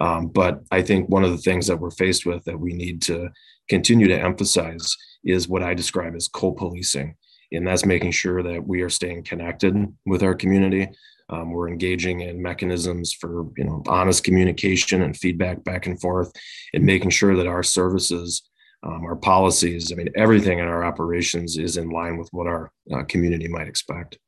Um, 0.00 0.28
but 0.28 0.62
I 0.70 0.82
think 0.82 1.08
one 1.08 1.24
of 1.24 1.30
the 1.30 1.38
things 1.38 1.66
that 1.66 1.78
we're 1.78 1.90
faced 1.90 2.26
with 2.26 2.44
that 2.44 2.58
we 2.58 2.72
need 2.72 3.00
to 3.02 3.30
continue 3.68 4.08
to 4.08 4.20
emphasize 4.20 4.94
is 5.24 5.48
what 5.48 5.62
I 5.62 5.74
describe 5.74 6.14
as 6.14 6.28
co-policing, 6.28 7.14
and 7.52 7.66
that's 7.66 7.86
making 7.86 8.10
sure 8.10 8.42
that 8.42 8.66
we 8.66 8.82
are 8.82 8.90
staying 8.90 9.24
connected 9.24 9.74
with 10.04 10.22
our 10.22 10.34
community. 10.34 10.88
Um, 11.28 11.50
we're 11.50 11.68
engaging 11.68 12.20
in 12.20 12.40
mechanisms 12.40 13.12
for 13.12 13.46
you 13.56 13.64
know 13.64 13.82
honest 13.88 14.24
communication 14.24 15.02
and 15.02 15.16
feedback 15.16 15.64
back 15.64 15.86
and 15.86 16.00
forth, 16.00 16.32
and 16.72 16.84
making 16.84 17.10
sure 17.10 17.36
that 17.36 17.46
our 17.46 17.62
services 17.62 18.48
um, 18.82 19.04
our 19.04 19.16
policies, 19.16 19.90
I 19.90 19.96
mean, 19.96 20.10
everything 20.14 20.58
in 20.58 20.66
our 20.66 20.84
operations 20.84 21.56
is 21.56 21.76
in 21.76 21.90
line 21.90 22.18
with 22.18 22.28
what 22.30 22.46
our 22.46 22.70
uh, 22.94 23.02
community 23.04 23.48
might 23.48 23.66
expect. 23.66 24.18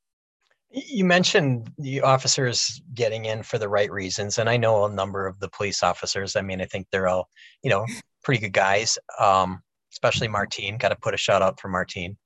You 0.70 1.04
mentioned 1.04 1.70
the 1.78 2.00
officers 2.00 2.82
getting 2.92 3.26
in 3.26 3.42
for 3.42 3.58
the 3.58 3.68
right 3.68 3.90
reasons, 3.90 4.38
and 4.38 4.50
I 4.50 4.56
know 4.56 4.84
a 4.84 4.92
number 4.92 5.26
of 5.26 5.38
the 5.38 5.48
police 5.48 5.82
officers. 5.82 6.34
I 6.34 6.42
mean, 6.42 6.60
I 6.60 6.64
think 6.64 6.86
they're 6.90 7.08
all, 7.08 7.28
you 7.62 7.70
know, 7.70 7.86
pretty 8.24 8.40
good 8.40 8.52
guys. 8.52 8.98
Um, 9.18 9.62
especially 9.92 10.28
Martine. 10.28 10.76
Got 10.76 10.90
to 10.90 10.96
put 10.96 11.14
a 11.14 11.18
shout 11.18 11.40
out 11.40 11.60
for 11.60 11.68
Martine, 11.68 12.16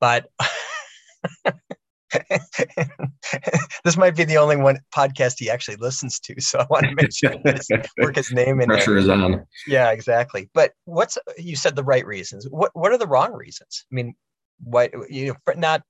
but 0.00 0.26
this 3.84 3.96
might 3.96 4.16
be 4.16 4.24
the 4.24 4.36
only 4.36 4.56
one 4.56 4.78
podcast 4.94 5.38
he 5.38 5.50
actually 5.50 5.76
listens 5.76 6.20
to, 6.20 6.34
so 6.40 6.60
I 6.60 6.66
want 6.70 6.86
to 6.86 6.94
make 6.94 7.12
sure 7.12 7.34
his, 7.44 7.68
work 7.98 8.16
his 8.16 8.32
name 8.32 8.60
in 8.60 8.68
Pressure 8.68 8.92
there. 8.92 8.98
is 8.98 9.08
on. 9.08 9.44
Yeah, 9.66 9.90
exactly. 9.90 10.50
But 10.54 10.72
what's 10.84 11.18
you 11.38 11.56
said 11.56 11.76
the 11.76 11.84
right 11.84 12.06
reasons? 12.06 12.46
What 12.50 12.70
what 12.74 12.92
are 12.92 12.98
the 12.98 13.06
wrong 13.06 13.32
reasons? 13.32 13.84
I 13.90 13.94
mean, 13.94 14.14
what 14.62 14.92
you 15.10 15.36
know, 15.46 15.54
not 15.56 15.82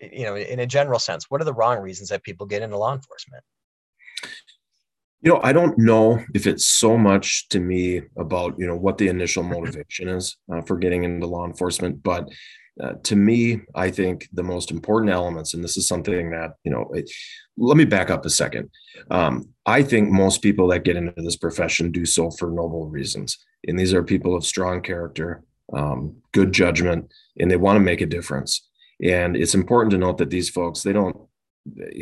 you 0.00 0.24
know, 0.24 0.36
in 0.36 0.60
a 0.60 0.66
general 0.66 0.98
sense, 0.98 1.26
what 1.28 1.40
are 1.40 1.44
the 1.44 1.54
wrong 1.54 1.78
reasons 1.78 2.10
that 2.10 2.22
people 2.22 2.46
get 2.46 2.62
into 2.62 2.76
law 2.76 2.94
enforcement? 2.94 3.42
You 5.20 5.32
know, 5.32 5.40
I 5.42 5.52
don't 5.52 5.76
know 5.78 6.22
if 6.32 6.46
it's 6.46 6.66
so 6.66 6.96
much 6.96 7.48
to 7.48 7.58
me 7.58 8.02
about 8.16 8.54
you 8.58 8.66
know 8.66 8.76
what 8.76 8.98
the 8.98 9.08
initial 9.08 9.42
motivation 9.42 10.08
is 10.08 10.36
uh, 10.52 10.62
for 10.62 10.76
getting 10.76 11.04
into 11.04 11.26
law 11.26 11.44
enforcement, 11.44 12.02
but 12.02 12.28
uh, 12.82 12.94
to 13.02 13.16
me, 13.16 13.60
I 13.74 13.90
think 13.90 14.28
the 14.32 14.42
most 14.42 14.70
important 14.70 15.12
elements, 15.12 15.54
and 15.54 15.64
this 15.64 15.76
is 15.76 15.88
something 15.88 16.30
that, 16.30 16.52
you 16.64 16.70
know, 16.70 16.88
it, 16.94 17.10
let 17.56 17.76
me 17.76 17.84
back 17.84 18.10
up 18.10 18.24
a 18.24 18.30
second. 18.30 18.70
Um, 19.10 19.48
I 19.66 19.82
think 19.82 20.10
most 20.10 20.42
people 20.42 20.68
that 20.68 20.84
get 20.84 20.96
into 20.96 21.12
this 21.16 21.36
profession 21.36 21.90
do 21.90 22.06
so 22.06 22.30
for 22.30 22.50
noble 22.50 22.86
reasons. 22.86 23.38
And 23.66 23.78
these 23.78 23.92
are 23.92 24.04
people 24.04 24.36
of 24.36 24.46
strong 24.46 24.80
character, 24.80 25.42
um, 25.72 26.16
good 26.32 26.52
judgment, 26.52 27.12
and 27.38 27.50
they 27.50 27.56
want 27.56 27.76
to 27.76 27.80
make 27.80 28.00
a 28.00 28.06
difference. 28.06 28.68
And 29.02 29.36
it's 29.36 29.54
important 29.54 29.90
to 29.92 29.98
note 29.98 30.18
that 30.18 30.30
these 30.30 30.48
folks, 30.48 30.82
they 30.82 30.92
don't 30.92 31.16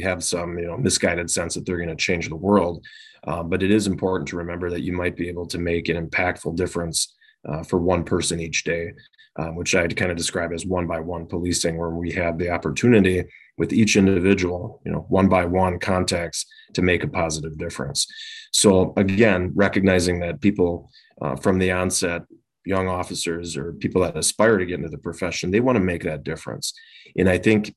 have 0.03 0.23
some 0.23 0.59
you 0.59 0.67
know 0.67 0.77
misguided 0.77 1.31
sense 1.31 1.55
that 1.55 1.67
they're 1.67 1.77
going 1.77 1.89
to 1.89 1.97
change 1.97 2.29
the 2.29 2.37
world 2.37 2.85
uh, 3.27 3.43
but 3.43 3.63
it 3.63 3.71
is 3.71 3.87
important 3.87 4.29
to 4.29 4.37
remember 4.37 4.71
that 4.71 4.83
you 4.83 4.93
might 4.93 5.17
be 5.17 5.29
able 5.29 5.47
to 5.47 5.59
make 5.59 5.89
an 5.89 6.07
impactful 6.07 6.55
difference 6.57 7.17
uh, 7.49 7.63
for 7.63 7.79
one 7.79 8.05
person 8.05 8.41
each 8.41 8.65
day 8.65 8.93
um, 9.39 9.57
which 9.57 9.75
i'd 9.75 9.97
kind 9.97 10.11
of 10.11 10.17
describe 10.17 10.53
as 10.53 10.67
one 10.67 10.87
by 10.87 11.01
one 11.01 11.27
policing 11.27 11.77
where 11.77 11.91
we 11.91 12.11
have 12.13 12.39
the 12.39 12.51
opportunity 12.51 13.25
with 13.59 13.73
each 13.73 13.97
individual 13.97 14.81
you 14.85 14.93
know 14.93 15.07
one 15.09 15.29
by 15.29 15.45
one 15.45 15.79
contacts 15.79 16.47
to 16.75 16.83
make 16.83 17.05
a 17.05 17.09
positive 17.09 17.57
difference 17.59 18.07
so 18.53 18.93
again 18.97 19.53
recognizing 19.55 20.21
that 20.21 20.41
people 20.41 20.91
uh, 21.23 21.37
from 21.37 21.59
the 21.59 21.71
onset 21.71 22.23
young 22.65 22.89
officers 22.89 23.57
or 23.57 23.73
people 23.75 24.03
that 24.03 24.17
aspire 24.17 24.59
to 24.59 24.67
get 24.67 24.79
into 24.79 24.89
the 24.89 24.99
profession 24.99 25.51
they 25.51 25.61
want 25.61 25.77
to 25.77 25.85
make 25.85 26.03
that 26.03 26.25
difference 26.25 26.73
and 27.17 27.29
i 27.29 27.39
think 27.39 27.75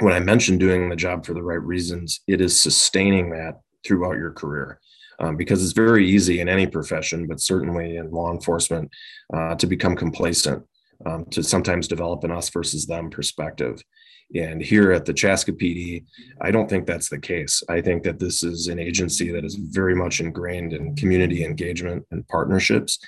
when 0.00 0.12
I 0.12 0.20
mentioned 0.20 0.60
doing 0.60 0.88
the 0.88 0.96
job 0.96 1.24
for 1.24 1.34
the 1.34 1.42
right 1.42 1.62
reasons, 1.62 2.20
it 2.26 2.40
is 2.40 2.56
sustaining 2.56 3.30
that 3.30 3.60
throughout 3.84 4.16
your 4.16 4.32
career. 4.32 4.80
Um, 5.18 5.36
because 5.36 5.62
it's 5.62 5.72
very 5.72 6.06
easy 6.06 6.40
in 6.40 6.48
any 6.48 6.66
profession, 6.66 7.26
but 7.26 7.40
certainly 7.40 7.96
in 7.96 8.10
law 8.10 8.32
enforcement, 8.32 8.90
uh, 9.32 9.54
to 9.54 9.66
become 9.66 9.96
complacent, 9.96 10.62
um, 11.06 11.24
to 11.30 11.42
sometimes 11.42 11.88
develop 11.88 12.22
an 12.24 12.30
us 12.30 12.50
versus 12.50 12.84
them 12.86 13.08
perspective. 13.08 13.82
And 14.34 14.60
here 14.60 14.92
at 14.92 15.06
the 15.06 15.14
Chaska 15.14 15.52
PD, 15.52 16.04
I 16.42 16.50
don't 16.50 16.68
think 16.68 16.86
that's 16.86 17.08
the 17.08 17.18
case. 17.18 17.62
I 17.70 17.80
think 17.80 18.02
that 18.02 18.18
this 18.18 18.42
is 18.42 18.66
an 18.66 18.78
agency 18.78 19.30
that 19.30 19.44
is 19.44 19.54
very 19.54 19.94
much 19.94 20.20
ingrained 20.20 20.74
in 20.74 20.96
community 20.96 21.44
engagement 21.44 22.04
and 22.10 22.26
partnerships, 22.28 22.98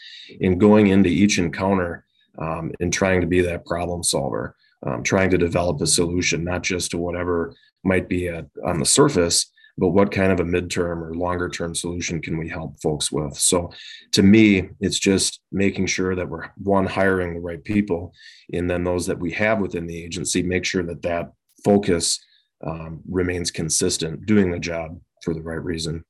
in 0.40 0.58
going 0.58 0.86
into 0.86 1.10
each 1.10 1.38
encounter 1.38 2.06
um, 2.38 2.72
and 2.80 2.90
trying 2.90 3.20
to 3.20 3.26
be 3.26 3.42
that 3.42 3.66
problem 3.66 4.02
solver 4.02 4.54
um, 4.86 5.02
trying 5.02 5.30
to 5.30 5.38
develop 5.38 5.80
a 5.80 5.86
solution, 5.86 6.44
not 6.44 6.62
just 6.62 6.90
to 6.92 6.98
whatever 6.98 7.54
might 7.84 8.08
be 8.08 8.28
at, 8.28 8.46
on 8.64 8.78
the 8.78 8.86
surface, 8.86 9.50
but 9.78 9.88
what 9.88 10.10
kind 10.10 10.32
of 10.32 10.40
a 10.40 10.44
midterm 10.44 11.02
or 11.02 11.14
longer 11.14 11.48
term 11.48 11.74
solution 11.74 12.20
can 12.20 12.36
we 12.36 12.48
help 12.48 12.80
folks 12.80 13.12
with? 13.12 13.36
So 13.38 13.70
to 14.12 14.22
me, 14.22 14.70
it's 14.80 14.98
just 14.98 15.40
making 15.52 15.86
sure 15.86 16.14
that 16.14 16.28
we're 16.28 16.48
one, 16.56 16.86
hiring 16.86 17.34
the 17.34 17.40
right 17.40 17.62
people, 17.62 18.12
and 18.52 18.68
then 18.68 18.84
those 18.84 19.06
that 19.06 19.18
we 19.18 19.30
have 19.32 19.60
within 19.60 19.86
the 19.86 20.02
agency, 20.04 20.42
make 20.42 20.64
sure 20.64 20.82
that 20.82 21.02
that 21.02 21.32
focus 21.64 22.18
um, 22.66 23.00
remains 23.08 23.50
consistent, 23.50 24.26
doing 24.26 24.50
the 24.50 24.58
job 24.58 25.00
for 25.22 25.32
the 25.32 25.42
right 25.42 25.62
reason. 25.62 26.04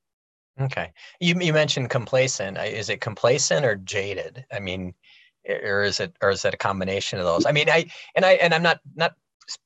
Okay. 0.61 0.91
You, 1.21 1.39
you 1.39 1.53
mentioned 1.53 1.91
complacent. 1.91 2.59
Is 2.59 2.89
it 2.89 3.01
complacent 3.01 3.65
or 3.65 3.77
jaded? 3.77 4.45
I 4.51 4.59
mean, 4.59 4.95
or 5.49 5.83
is 5.83 6.01
it 6.01 6.15
or 6.21 6.31
is 6.31 6.45
it 6.45 6.55
a 6.55 6.59
combination 6.59 7.19
of 7.19 7.25
those 7.25 7.47
i 7.47 7.53
mean 7.53 7.69
i 7.71 7.87
and 8.15 8.25
i 8.25 8.33
and 8.33 8.53
i'm 8.53 8.63
not 8.63 8.81
not 8.95 9.15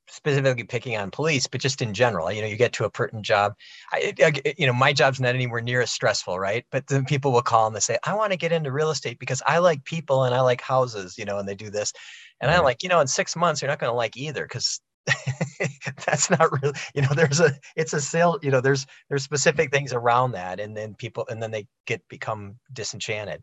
specifically 0.09 0.65
picking 0.65 0.97
on 0.97 1.11
police 1.11 1.47
but 1.47 1.61
just 1.61 1.83
in 1.83 1.93
general 1.95 2.31
you 2.31 2.41
know 2.41 2.49
you 2.49 2.57
get 2.57 2.73
to 2.73 2.85
a 2.85 2.91
pertinent 2.91 3.25
job. 3.25 3.55
I, 3.93 4.12
I, 4.21 4.55
you 4.57 4.67
know 4.67 4.73
my 4.73 4.93
job's 4.93 5.21
not 5.21 5.35
anywhere 5.35 5.61
near 5.61 5.81
as 5.81 5.91
stressful 5.91 6.39
right? 6.39 6.65
But 6.71 6.87
then 6.87 7.05
people 7.05 7.33
will 7.33 7.43
call 7.43 7.67
and 7.67 7.77
they 7.77 7.81
say 7.81 7.99
i 8.05 8.15
want 8.15 8.33
to 8.33 8.39
get 8.39 8.53
into 8.53 8.73
real 8.73 8.91
estate 8.91 9.19
because 9.19 9.43
i 9.47 9.59
like 9.59 9.85
people 9.85 10.25
and 10.25 10.35
i 10.35 10.41
like 10.41 10.61
houses 10.61 11.17
you 11.19 11.25
know 11.25 11.39
and 11.39 11.49
they 11.49 11.55
do 11.55 11.71
this. 11.71 11.93
And 12.41 12.51
i'm 12.51 12.59
mm-hmm. 12.59 12.65
like 12.65 12.83
you 12.83 12.89
know 12.89 13.01
in 13.01 13.07
six 13.07 13.37
months 13.37 13.62
you're 13.62 13.71
not 13.71 13.79
going 13.79 13.91
to 13.91 13.97
like 13.97 14.17
either 14.17 14.45
because 14.45 14.81
that's 16.07 16.31
not 16.31 16.53
really 16.62 16.75
you 16.95 17.03
know 17.03 17.09
there's 17.15 17.41
a 17.41 17.53
it's 17.75 17.93
a 17.93 18.01
sale 18.01 18.39
you 18.43 18.51
know 18.51 18.61
there's 18.61 18.87
there's 19.09 19.25
specific 19.25 19.73
things 19.73 19.93
around 19.93 20.33
that 20.33 20.61
and 20.61 20.77
then 20.77 20.95
people 20.95 21.27
and 21.29 21.43
then 21.43 21.51
they 21.51 21.67
get 21.87 22.07
become 22.09 22.57
disenchanted 22.73 23.43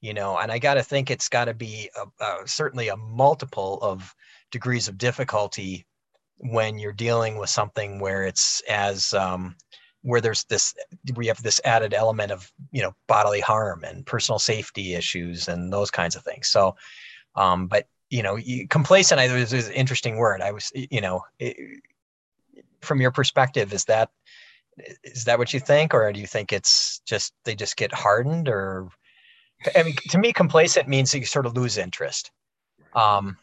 you 0.00 0.14
know? 0.14 0.38
And 0.38 0.52
i 0.52 0.58
got 0.58 0.74
to 0.74 0.82
think 0.82 1.10
it's 1.10 1.28
got 1.28 1.46
to 1.46 1.54
be 1.54 1.90
a, 1.96 2.24
a, 2.24 2.46
certainly 2.46 2.88
a 2.88 2.96
multiple 2.96 3.78
of 3.82 4.14
degrees 4.50 4.88
of 4.88 4.98
difficulty 4.98 5.86
when 6.38 6.78
you're 6.78 6.92
dealing 6.92 7.38
with 7.38 7.50
something 7.50 7.98
where 7.98 8.24
it's 8.24 8.62
as 8.68 9.14
um, 9.14 9.56
where 10.02 10.20
there's 10.20 10.44
this 10.44 10.74
we 11.14 11.26
have 11.26 11.42
this 11.42 11.60
added 11.64 11.94
element 11.94 12.30
of 12.30 12.50
you 12.70 12.82
know 12.82 12.92
bodily 13.08 13.40
harm 13.40 13.84
and 13.84 14.06
personal 14.06 14.38
safety 14.38 14.94
issues 14.94 15.48
and 15.48 15.72
those 15.72 15.90
kinds 15.90 16.16
of 16.16 16.22
things. 16.22 16.48
So 16.48 16.76
um, 17.34 17.66
but 17.66 17.86
you 18.08 18.22
know 18.22 18.38
complacent 18.70 19.18
i 19.18 19.32
was 19.34 19.52
an 19.52 19.72
interesting 19.72 20.16
word. 20.16 20.40
I 20.40 20.52
was 20.52 20.70
you 20.74 21.00
know 21.00 21.22
it, 21.38 21.56
from 22.80 23.00
your 23.00 23.10
perspective 23.10 23.72
is 23.72 23.84
that 23.86 24.10
is 25.04 25.24
that 25.24 25.38
what 25.38 25.52
you 25.52 25.60
think? 25.60 25.94
Or 25.94 26.12
do 26.12 26.20
you 26.20 26.26
think 26.26 26.52
it's 26.52 27.00
just 27.06 27.32
they 27.44 27.54
just 27.54 27.76
get 27.76 27.92
hardened? 27.92 28.48
Or 28.48 28.88
I 29.74 29.82
mean, 29.82 29.96
to 30.10 30.18
me, 30.18 30.32
complacent 30.32 30.88
means 30.88 31.14
you 31.14 31.24
sort 31.24 31.46
of 31.46 31.56
lose 31.56 31.78
interest. 31.78 32.30
Um, 32.94 33.36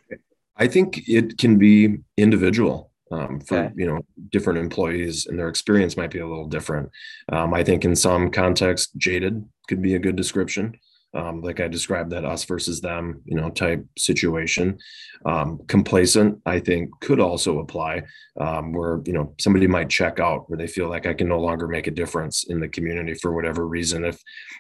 I 0.58 0.68
think 0.68 1.08
it 1.08 1.38
can 1.38 1.58
be 1.58 1.98
individual 2.18 2.92
um, 3.12 3.40
for 3.42 3.58
okay. 3.58 3.74
you 3.76 3.86
know 3.86 4.00
different 4.32 4.60
employees, 4.60 5.28
and 5.28 5.38
their 5.38 5.50
experience 5.50 5.98
might 5.98 6.12
be 6.12 6.20
a 6.20 6.28
little 6.28 6.48
different. 6.48 6.90
Um, 7.32 7.54
I 7.54 7.64
think 7.64 7.86
in 7.86 7.96
some 7.96 8.32
contexts, 8.32 8.92
jaded 8.98 9.44
could 9.68 9.82
be 9.82 9.96
a 9.96 10.00
good 10.00 10.16
description 10.16 10.78
um, 11.16 11.42
like 11.42 11.60
I 11.60 11.68
described 11.68 12.12
that 12.12 12.26
us 12.26 12.44
versus 12.44 12.82
them, 12.82 13.22
you 13.26 13.38
know, 13.40 13.50
type 13.50 13.86
situation. 13.98 14.80
Um, 15.26 15.60
complacent, 15.68 16.40
I 16.46 16.60
think, 16.60 16.90
could 17.02 17.20
also 17.20 17.60
apply 17.60 18.04
um, 18.40 18.74
where 18.74 19.02
you 19.06 19.14
know 19.14 19.34
somebody 19.40 19.68
might 19.68 19.90
check 19.90 20.20
out 20.20 20.50
where 20.50 20.58
they 20.58 20.68
feel 20.68 20.90
like 20.90 21.06
I 21.06 21.14
can 21.14 21.30
no 21.30 21.40
longer 21.40 21.68
make 21.68 21.88
a 21.88 21.92
difference 21.92 22.46
in 22.46 22.60
the 22.60 22.68
community 22.68 23.14
for 23.14 23.34
whatever 23.34 23.68
reason. 23.68 24.06
If 24.06 24.20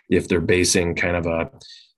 if 0.09 0.27
they're 0.27 0.41
basing 0.41 0.95
kind 0.95 1.15
of 1.15 1.25
a, 1.25 1.49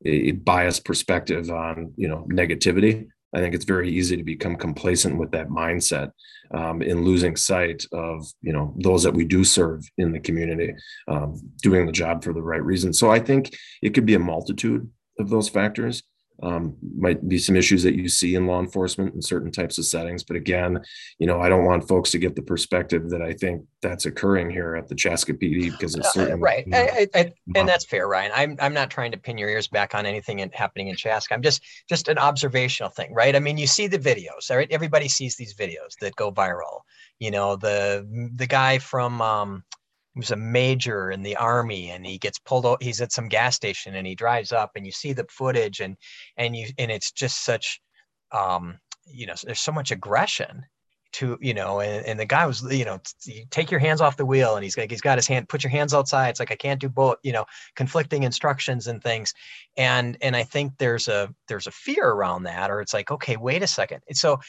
a 0.05 0.31
biased 0.31 0.85
perspective 0.85 1.49
on 1.49 1.93
you 1.97 2.07
know 2.07 2.25
negativity, 2.31 3.07
I 3.35 3.39
think 3.39 3.53
it's 3.53 3.65
very 3.65 3.89
easy 3.89 4.15
to 4.15 4.23
become 4.23 4.55
complacent 4.55 5.17
with 5.17 5.31
that 5.31 5.49
mindset 5.49 6.11
um, 6.51 6.81
in 6.81 7.03
losing 7.03 7.35
sight 7.35 7.85
of 7.91 8.25
you 8.41 8.53
know 8.53 8.73
those 8.77 9.03
that 9.03 9.13
we 9.13 9.25
do 9.25 9.43
serve 9.43 9.83
in 9.97 10.13
the 10.13 10.21
community, 10.21 10.73
um, 11.09 11.39
doing 11.61 11.85
the 11.85 11.91
job 11.91 12.23
for 12.23 12.31
the 12.31 12.41
right 12.41 12.63
reason. 12.63 12.93
So 12.93 13.11
I 13.11 13.19
think 13.19 13.53
it 13.81 13.93
could 13.93 14.05
be 14.05 14.15
a 14.15 14.19
multitude 14.19 14.89
of 15.19 15.29
those 15.29 15.49
factors 15.49 16.01
um, 16.43 16.75
might 16.95 17.27
be 17.27 17.37
some 17.37 17.55
issues 17.55 17.83
that 17.83 17.95
you 17.95 18.09
see 18.09 18.35
in 18.35 18.45
law 18.45 18.59
enforcement 18.59 19.15
in 19.15 19.21
certain 19.21 19.51
types 19.51 19.77
of 19.77 19.85
settings. 19.85 20.23
But 20.23 20.35
again, 20.35 20.79
you 21.17 21.27
know, 21.27 21.41
I 21.41 21.49
don't 21.49 21.65
want 21.65 21.87
folks 21.87 22.11
to 22.11 22.17
get 22.17 22.35
the 22.35 22.41
perspective 22.41 23.09
that 23.09 23.21
I 23.21 23.33
think 23.33 23.63
that's 23.81 24.05
occurring 24.05 24.49
here 24.49 24.75
at 24.75 24.87
the 24.87 24.95
Chaska 24.95 25.33
PD 25.33 25.71
because 25.71 25.95
it's 25.95 26.15
uh, 26.17 26.37
right. 26.37 26.65
You 26.65 26.71
know, 26.71 26.77
I, 26.77 27.07
I, 27.15 27.33
and 27.55 27.67
that's 27.67 27.85
fair, 27.85 28.07
Ryan. 28.07 28.31
I'm 28.35 28.57
I'm 28.59 28.73
not 28.73 28.89
trying 28.89 29.11
to 29.13 29.17
pin 29.17 29.37
your 29.37 29.49
ears 29.49 29.67
back 29.67 29.95
on 29.95 30.05
anything 30.05 30.39
in, 30.39 30.49
happening 30.51 30.89
in 30.89 30.95
Chaska. 30.95 31.33
I'm 31.33 31.41
just 31.41 31.61
just 31.87 32.07
an 32.07 32.17
observational 32.17 32.89
thing, 32.89 33.13
right? 33.13 33.35
I 33.35 33.39
mean, 33.39 33.57
you 33.57 33.67
see 33.67 33.87
the 33.87 33.99
videos, 33.99 34.49
right? 34.49 34.67
Everybody 34.71 35.07
sees 35.07 35.35
these 35.35 35.53
videos 35.53 35.97
that 36.01 36.15
go 36.15 36.31
viral. 36.31 36.81
You 37.19 37.31
know, 37.31 37.55
the 37.55 38.05
the 38.35 38.47
guy 38.47 38.79
from 38.79 39.21
um, 39.21 39.63
he 40.15 40.19
was 40.19 40.31
a 40.31 40.35
major 40.35 41.11
in 41.11 41.21
the 41.21 41.35
army 41.35 41.91
and 41.91 42.05
he 42.05 42.17
gets 42.17 42.39
pulled 42.39 42.65
out 42.65 42.81
he's 42.81 43.01
at 43.01 43.11
some 43.11 43.27
gas 43.27 43.55
station 43.55 43.95
and 43.95 44.07
he 44.07 44.15
drives 44.15 44.51
up 44.51 44.71
and 44.75 44.85
you 44.85 44.91
see 44.91 45.13
the 45.13 45.25
footage 45.29 45.81
and 45.81 45.97
and 46.37 46.55
you 46.55 46.67
and 46.77 46.89
it's 46.89 47.11
just 47.11 47.43
such 47.43 47.79
um 48.31 48.79
you 49.05 49.27
know 49.27 49.35
there's 49.43 49.59
so 49.59 49.71
much 49.71 49.91
aggression 49.91 50.65
to 51.15 51.37
you 51.41 51.53
know 51.53 51.79
and, 51.79 52.05
and 52.05 52.19
the 52.19 52.25
guy 52.25 52.45
was 52.45 52.61
you 52.73 52.83
know 52.83 52.99
you 53.25 53.45
take 53.49 53.71
your 53.71 53.79
hands 53.79 54.01
off 54.01 54.17
the 54.17 54.25
wheel 54.25 54.55
and 54.55 54.63
he's 54.65 54.77
like 54.77 54.91
he's 54.91 55.01
got 55.01 55.17
his 55.17 55.27
hand 55.27 55.47
put 55.47 55.63
your 55.63 55.71
hands 55.71 55.93
outside. 55.93 56.29
It's 56.29 56.41
like 56.41 56.51
i 56.51 56.55
can't 56.55 56.81
do 56.81 56.89
both 56.89 57.17
you 57.23 57.31
know 57.31 57.45
conflicting 57.75 58.23
instructions 58.23 58.87
and 58.87 59.01
things. 59.01 59.33
And 59.77 60.17
and 60.21 60.35
i 60.35 60.43
think 60.43 60.73
there's 60.77 61.07
a 61.07 61.33
there's 61.47 61.67
a 61.67 61.71
fear 61.71 62.05
around 62.05 62.43
that 62.43 62.69
or 62.69 62.81
it's 62.81 62.93
like 62.93 63.11
okay 63.11 63.37
wait 63.37 63.63
a 63.63 63.67
second. 63.67 64.01
And 64.09 64.17
so 64.17 64.39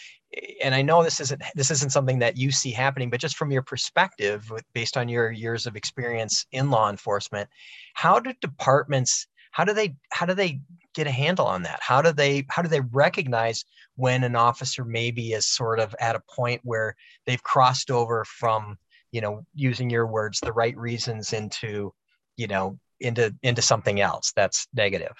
and 0.63 0.75
I 0.75 0.83
know 0.83 1.03
this 1.03 1.21
isn't 1.21 1.43
this 1.55 1.71
isn't 1.71 1.93
something 1.93 2.19
that 2.19 2.37
you 2.37 2.51
see 2.51 2.71
happening, 2.71 3.11
but 3.11 3.21
just 3.21 3.37
from 3.37 3.51
your 3.51 3.63
perspective, 3.63 4.51
based 4.75 4.97
on 4.97 5.09
your 5.09 5.31
years 5.31 5.67
of 5.67 5.77
experience 5.77 6.47
in 6.53 6.71
law 6.71 6.91
enforcement, 6.91 7.49
how 7.95 8.21
do 8.21 8.33
departments 8.41 9.27
how 9.53 9.65
do 9.65 9.73
they 9.73 9.97
how 10.13 10.27
do 10.27 10.35
they 10.35 10.61
get 10.95 11.07
a 11.07 11.11
handle 11.11 11.47
on 11.47 11.63
that? 11.63 11.79
How 11.81 12.03
do 12.03 12.13
they 12.13 12.45
how 12.51 12.63
do 12.63 12.69
they 12.69 12.81
recognize 12.81 13.65
when 13.95 14.25
an 14.25 14.37
officer 14.37 14.85
maybe 14.85 15.33
is 15.33 15.47
sort 15.47 15.81
of 15.81 15.95
at 15.99 16.17
a 16.17 16.23
point 16.35 16.61
where 16.65 16.95
they've 17.25 17.43
crossed 17.43 17.91
over 17.91 18.25
from 18.25 18.77
you 19.13 19.23
know 19.23 19.47
using 19.55 19.89
your 19.89 20.07
words 20.07 20.41
the 20.41 20.53
right 20.53 20.77
reasons 20.77 21.33
into 21.33 21.93
you 22.37 22.47
know 22.47 22.79
into 23.01 23.35
into 23.43 23.63
something 23.63 24.01
else 24.01 24.33
that's 24.37 24.69
negative 24.75 25.15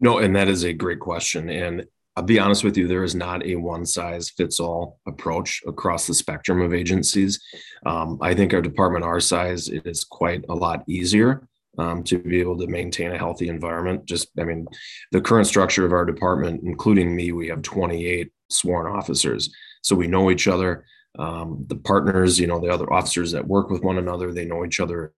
no 0.00 0.18
and 0.18 0.34
that 0.34 0.48
is 0.48 0.64
a 0.64 0.72
great 0.72 0.98
question 0.98 1.48
and 1.48 1.86
I'll 2.16 2.22
be 2.22 2.38
honest 2.38 2.62
with 2.62 2.76
you, 2.76 2.86
there 2.86 3.02
is 3.02 3.14
not 3.14 3.44
a 3.44 3.56
one 3.56 3.84
size 3.84 4.30
fits 4.30 4.60
all 4.60 5.00
approach 5.06 5.62
across 5.66 6.06
the 6.06 6.14
spectrum 6.14 6.60
of 6.60 6.72
agencies. 6.72 7.40
Um, 7.86 8.18
I 8.20 8.34
think 8.34 8.54
our 8.54 8.62
department, 8.62 9.04
our 9.04 9.20
size, 9.20 9.68
it 9.68 9.86
is 9.86 10.04
quite 10.04 10.44
a 10.48 10.54
lot 10.54 10.84
easier 10.88 11.48
um, 11.78 12.04
to 12.04 12.18
be 12.18 12.40
able 12.40 12.56
to 12.58 12.68
maintain 12.68 13.10
a 13.10 13.18
healthy 13.18 13.48
environment. 13.48 14.04
Just, 14.04 14.28
I 14.38 14.44
mean, 14.44 14.66
the 15.10 15.20
current 15.20 15.48
structure 15.48 15.84
of 15.84 15.92
our 15.92 16.04
department, 16.04 16.62
including 16.64 17.16
me, 17.16 17.32
we 17.32 17.48
have 17.48 17.62
28 17.62 18.30
sworn 18.48 18.86
officers. 18.86 19.52
So 19.82 19.96
we 19.96 20.06
know 20.06 20.30
each 20.30 20.46
other. 20.46 20.84
Um, 21.18 21.64
the 21.68 21.76
partners, 21.76 22.38
you 22.38 22.46
know, 22.46 22.60
the 22.60 22.72
other 22.72 22.92
officers 22.92 23.32
that 23.32 23.46
work 23.46 23.70
with 23.70 23.82
one 23.82 23.98
another, 23.98 24.32
they 24.32 24.44
know 24.44 24.64
each 24.64 24.78
other 24.78 25.12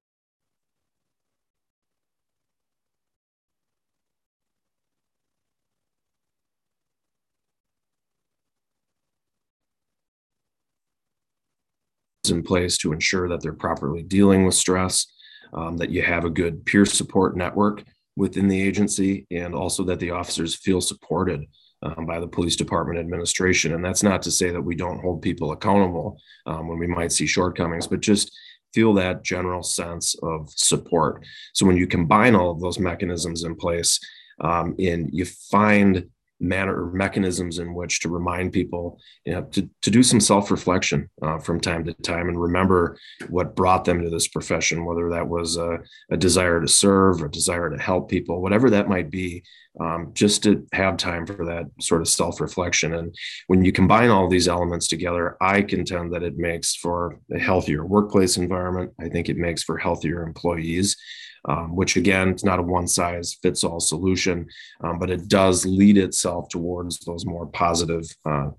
in 12.31 12.43
place 12.43 12.79
to 12.79 12.93
ensure 12.93 13.29
that 13.29 13.43
they're 13.43 13.53
properly 13.53 14.03
dealing 14.03 14.45
with 14.45 14.55
stress, 14.55 15.07
um, 15.53 15.77
that 15.77 15.91
you 15.91 16.03
have 16.03 16.25
a 16.25 16.31
good 16.31 16.65
peer 16.65 16.85
support 16.85 17.37
network 17.37 17.83
within 18.17 18.49
the 18.49 18.61
agency, 18.61 19.27
and 19.31 19.55
also 19.55 19.85
that 19.85 20.01
the 20.01 20.11
officers 20.11 20.55
feel 20.55 20.81
supported 20.81 21.45
um, 21.83 22.07
by 22.07 22.19
the 22.19 22.27
police 22.27 22.57
department 22.57 22.99
administration. 22.99 23.75
And 23.75 23.85
that's 23.85 24.03
not 24.03 24.23
to 24.23 24.31
say 24.31 24.51
that 24.51 24.63
we 24.63 24.75
don't 24.75 25.01
hold 25.01 25.23
people 25.23 25.53
accountable 25.53 26.19
um, 26.47 26.69
when 26.69 26.79
we 26.79 26.87
might 26.87 27.13
see 27.13 27.27
shortcomings, 27.27 27.87
but 27.87 28.01
just 28.01 28.35
feel 28.73 28.95
that 28.95 29.23
general 29.23 29.63
sense 29.63 30.15
of 30.23 30.51
support. 30.51 31.25
So 31.55 31.67
when 31.67 31.77
you 31.77 31.87
combine 31.87 32.35
all 32.35 32.51
of 32.51 32.61
those 32.61 32.79
mechanisms 32.79 33.45
in 33.45 33.55
place, 33.55 34.01
um, 34.41 34.75
and 34.79 35.11
you 35.13 35.25
find 35.25 36.09
manner 36.41 36.85
or 36.85 36.93
mechanisms 36.93 37.59
in 37.59 37.75
which 37.75 38.01
to 38.01 38.09
remind 38.09 38.53
people 38.53 38.99
you 39.25 39.33
know, 39.33 39.43
to, 39.43 39.69
to 39.83 39.91
do 39.91 40.03
some 40.03 40.21
self-reflection 40.21 41.09
uh, 41.23 41.39
from 41.39 41.61
time 41.61 41.85
to 41.85 41.95
time 41.95 42.29
and 42.29 42.41
remember 42.41 42.99
what 43.29 43.57
brought 43.57 43.85
them 43.85 44.03
to 44.03 44.11
this 44.11 44.29
profession 44.29 44.85
whether 44.85 45.11
that 45.11 45.27
was 45.27 45.57
a, 45.57 45.79
a 46.11 46.17
desire 46.17 46.61
to 46.61 46.69
serve 46.69 47.23
a 47.23 47.29
desire 47.29 47.71
to 47.71 47.83
help 47.83 48.09
people 48.09 48.43
whatever 48.43 48.71
that 48.71 48.89
might 48.89 49.11
be 49.11 49.43
um, 49.81 50.11
just 50.15 50.43
to 50.43 50.67
have 50.73 50.97
time 50.97 51.27
for 51.27 51.45
that 51.45 51.67
sort 51.81 52.01
of 52.01 52.09
self-reflection. 52.09 52.95
And 52.95 53.15
when 53.47 53.63
you 53.63 53.73
combine 53.73 54.09
all 54.09 54.27
these 54.27 54.49
elements 54.49 54.89
together 54.89 55.37
i 55.41 55.63
contend 55.63 56.13
that 56.13 56.23
it 56.23 56.37
makes 56.37 56.75
for 56.75 57.21
a 57.35 57.39
healthier 57.39 57.85
workplace 57.85 58.37
environment. 58.37 58.93
I 59.01 59.09
think 59.09 59.29
it 59.29 59.37
makes 59.37 59.63
for 59.63 59.77
healthier 59.77 60.23
employees 60.23 60.97
um, 61.47 61.75
which 61.75 61.97
again, 61.97 62.29
it's 62.29 62.45
not 62.45 62.59
a 62.59 62.63
one 62.63 62.89
size 62.89 63.39
fits 63.43 63.65
all 63.65 63.81
solution, 63.81 64.47
um, 64.83 64.99
but 64.99 65.11
it 65.11 65.29
does 65.29 65.65
lead 65.65 65.97
itself 65.97 66.49
towards 66.49 66.99
those 67.01 67.25
more 67.25 67.47
positive 67.47 68.05
uh, 68.25 68.51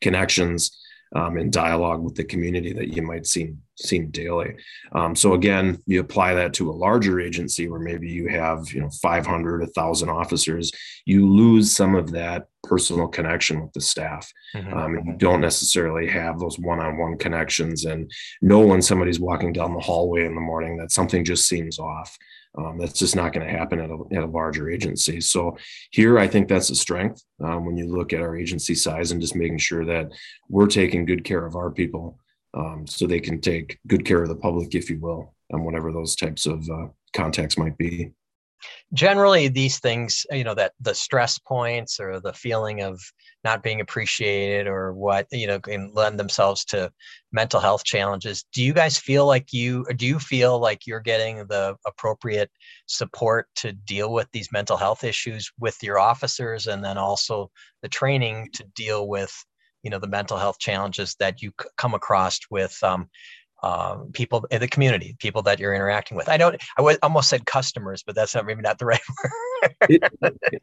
connections 0.00 0.82
um, 1.14 1.38
in 1.38 1.50
dialogue 1.50 2.02
with 2.02 2.14
the 2.14 2.24
community 2.24 2.72
that 2.72 2.94
you 2.94 3.02
might 3.02 3.26
see 3.26 3.54
seen 3.78 4.10
daily. 4.10 4.54
Um, 4.92 5.14
so 5.14 5.34
again, 5.34 5.78
you 5.86 6.00
apply 6.00 6.34
that 6.34 6.54
to 6.54 6.70
a 6.70 6.72
larger 6.72 7.20
agency 7.20 7.68
where 7.68 7.80
maybe 7.80 8.08
you 8.08 8.28
have 8.28 8.70
you 8.72 8.80
know 8.80 8.90
500, 9.02 9.60
1,000 9.60 10.08
officers, 10.08 10.72
you 11.04 11.30
lose 11.30 11.70
some 11.72 11.94
of 11.94 12.10
that 12.12 12.46
personal 12.62 13.06
connection 13.06 13.60
with 13.60 13.72
the 13.72 13.80
staff. 13.80 14.30
Mm-hmm. 14.54 14.74
Um, 14.74 14.94
you 15.06 15.14
don't 15.18 15.40
necessarily 15.40 16.08
have 16.08 16.38
those 16.38 16.58
one-on-one 16.58 17.18
connections 17.18 17.84
and 17.84 18.10
know 18.40 18.60
when 18.60 18.82
somebody's 18.82 19.20
walking 19.20 19.52
down 19.52 19.74
the 19.74 19.80
hallway 19.80 20.24
in 20.24 20.34
the 20.34 20.40
morning 20.40 20.78
that 20.78 20.90
something 20.90 21.24
just 21.24 21.46
seems 21.46 21.78
off. 21.78 22.16
Um, 22.58 22.78
that's 22.78 22.98
just 22.98 23.14
not 23.14 23.34
going 23.34 23.46
to 23.46 23.52
happen 23.52 23.80
at 23.80 23.90
a, 23.90 23.98
at 24.12 24.22
a, 24.22 24.26
larger 24.26 24.70
agency. 24.70 25.20
So 25.20 25.58
here, 25.90 26.18
I 26.18 26.26
think 26.26 26.48
that's 26.48 26.70
a 26.70 26.74
strength 26.74 27.22
um, 27.44 27.66
when 27.66 27.76
you 27.76 27.86
look 27.86 28.14
at 28.14 28.22
our 28.22 28.34
agency 28.34 28.74
size 28.74 29.10
and 29.10 29.20
just 29.20 29.36
making 29.36 29.58
sure 29.58 29.84
that 29.84 30.10
we're 30.48 30.66
taking 30.66 31.04
good 31.04 31.22
care 31.22 31.44
of 31.44 31.54
our 31.54 31.70
people 31.70 32.18
um, 32.54 32.86
so 32.86 33.06
they 33.06 33.20
can 33.20 33.40
take 33.40 33.78
good 33.86 34.04
care 34.04 34.22
of 34.22 34.30
the 34.30 34.36
public, 34.36 34.74
if 34.74 34.88
you 34.88 34.98
will, 34.98 35.34
and 35.50 35.64
whatever 35.64 35.92
those 35.92 36.16
types 36.16 36.46
of 36.46 36.68
uh, 36.70 36.86
contacts 37.12 37.58
might 37.58 37.76
be. 37.76 38.12
Generally, 38.92 39.48
these 39.48 39.78
things, 39.78 40.24
you 40.30 40.44
know, 40.44 40.54
that 40.54 40.72
the 40.80 40.94
stress 40.94 41.38
points 41.38 42.00
or 42.00 42.20
the 42.20 42.32
feeling 42.32 42.82
of 42.82 43.00
not 43.44 43.62
being 43.62 43.80
appreciated 43.80 44.66
or 44.66 44.92
what, 44.94 45.26
you 45.30 45.46
know, 45.46 45.60
can 45.60 45.92
lend 45.92 46.18
themselves 46.18 46.64
to 46.66 46.90
mental 47.32 47.60
health 47.60 47.84
challenges. 47.84 48.44
Do 48.52 48.62
you 48.62 48.72
guys 48.72 48.98
feel 48.98 49.26
like 49.26 49.52
you, 49.52 49.84
do 49.96 50.06
you 50.06 50.18
feel 50.18 50.58
like 50.58 50.86
you're 50.86 51.00
getting 51.00 51.38
the 51.46 51.76
appropriate 51.86 52.50
support 52.86 53.48
to 53.56 53.72
deal 53.72 54.12
with 54.12 54.28
these 54.32 54.52
mental 54.52 54.76
health 54.76 55.04
issues 55.04 55.50
with 55.58 55.76
your 55.82 55.98
officers 55.98 56.66
and 56.66 56.84
then 56.84 56.98
also 56.98 57.50
the 57.82 57.88
training 57.88 58.48
to 58.54 58.64
deal 58.74 59.08
with 59.08 59.32
you 59.82 59.90
know 59.90 60.00
the 60.00 60.08
mental 60.08 60.36
health 60.36 60.58
challenges 60.58 61.14
that 61.20 61.40
you 61.40 61.52
come 61.76 61.94
across 61.94 62.40
with 62.50 62.76
um, 62.82 63.08
uh, 63.66 63.96
people 64.12 64.46
in 64.52 64.60
the 64.60 64.68
community, 64.68 65.16
people 65.18 65.42
that 65.42 65.58
you're 65.58 65.74
interacting 65.74 66.16
with. 66.16 66.28
I 66.28 66.36
don't. 66.36 66.56
I 66.78 66.82
would 66.82 66.98
almost 67.02 67.28
said 67.28 67.44
customers, 67.46 68.04
but 68.06 68.14
that's 68.14 68.32
not 68.32 68.46
maybe 68.46 68.62
not 68.62 68.78
the 68.78 68.86
right 68.86 69.00
word. 69.24 69.76
it, 69.88 70.02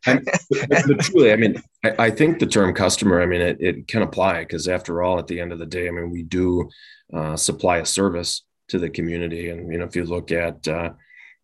but, 0.05 0.83
but 0.87 1.00
truly, 1.01 1.33
I 1.33 1.35
mean, 1.35 1.61
I, 1.83 1.96
I, 2.05 2.09
think 2.09 2.39
the 2.39 2.46
term 2.46 2.74
customer. 2.74 3.22
I 3.22 3.25
mean, 3.25 3.42
it, 3.42 3.57
it 3.59 3.87
can 3.89 4.03
apply 4.03 4.46
because 4.46 4.70
after 4.70 5.03
all, 5.03 5.20
at 5.20 5.27
the 5.27 5.42
end 5.42 5.51
of 5.51 5.59
the 5.59 5.66
day, 5.66 5.89
I 5.89 5.92
mean, 5.92 6.11
we 6.11 6.24
do 6.24 6.70
uh, 7.13 7.35
supply 7.35 7.79
a 7.79 7.85
service 7.85 8.44
to 8.70 8.79
the 8.79 8.89
community, 8.89 9.50
and 9.50 9.70
you 9.70 9.79
know, 9.79 9.85
if 9.85 9.98
you 9.98 10.05
look 10.05 10.31
at 10.31 10.66
uh, 10.66 10.92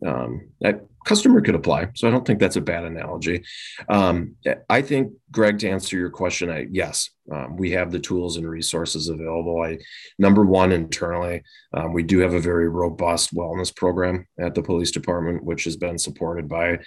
um, 0.07 0.51
that 0.61 0.85
customer 1.05 1.41
could 1.41 1.55
apply. 1.55 1.89
So 1.95 2.07
I 2.07 2.11
don't 2.11 2.25
think 2.25 2.39
that's 2.39 2.55
a 2.55 2.61
bad 2.61 2.85
analogy. 2.85 3.43
Um, 3.89 4.35
I 4.69 4.81
think, 4.81 5.11
Greg, 5.29 5.59
to 5.59 5.69
answer 5.69 5.97
your 5.97 6.09
question, 6.09 6.49
I, 6.49 6.67
yes, 6.71 7.09
um, 7.31 7.57
we 7.57 7.71
have 7.71 7.91
the 7.91 7.99
tools 7.99 8.37
and 8.37 8.49
resources 8.49 9.07
available. 9.07 9.61
I, 9.61 9.77
number 10.17 10.45
one, 10.45 10.71
internally, 10.71 11.43
um, 11.73 11.93
we 11.93 12.03
do 12.03 12.19
have 12.19 12.33
a 12.33 12.39
very 12.39 12.69
robust 12.69 13.35
wellness 13.35 13.75
program 13.75 14.27
at 14.39 14.55
the 14.55 14.63
police 14.63 14.91
department, 14.91 15.43
which 15.43 15.63
has 15.65 15.75
been 15.75 15.97
supported 15.97 16.47
by 16.47 16.79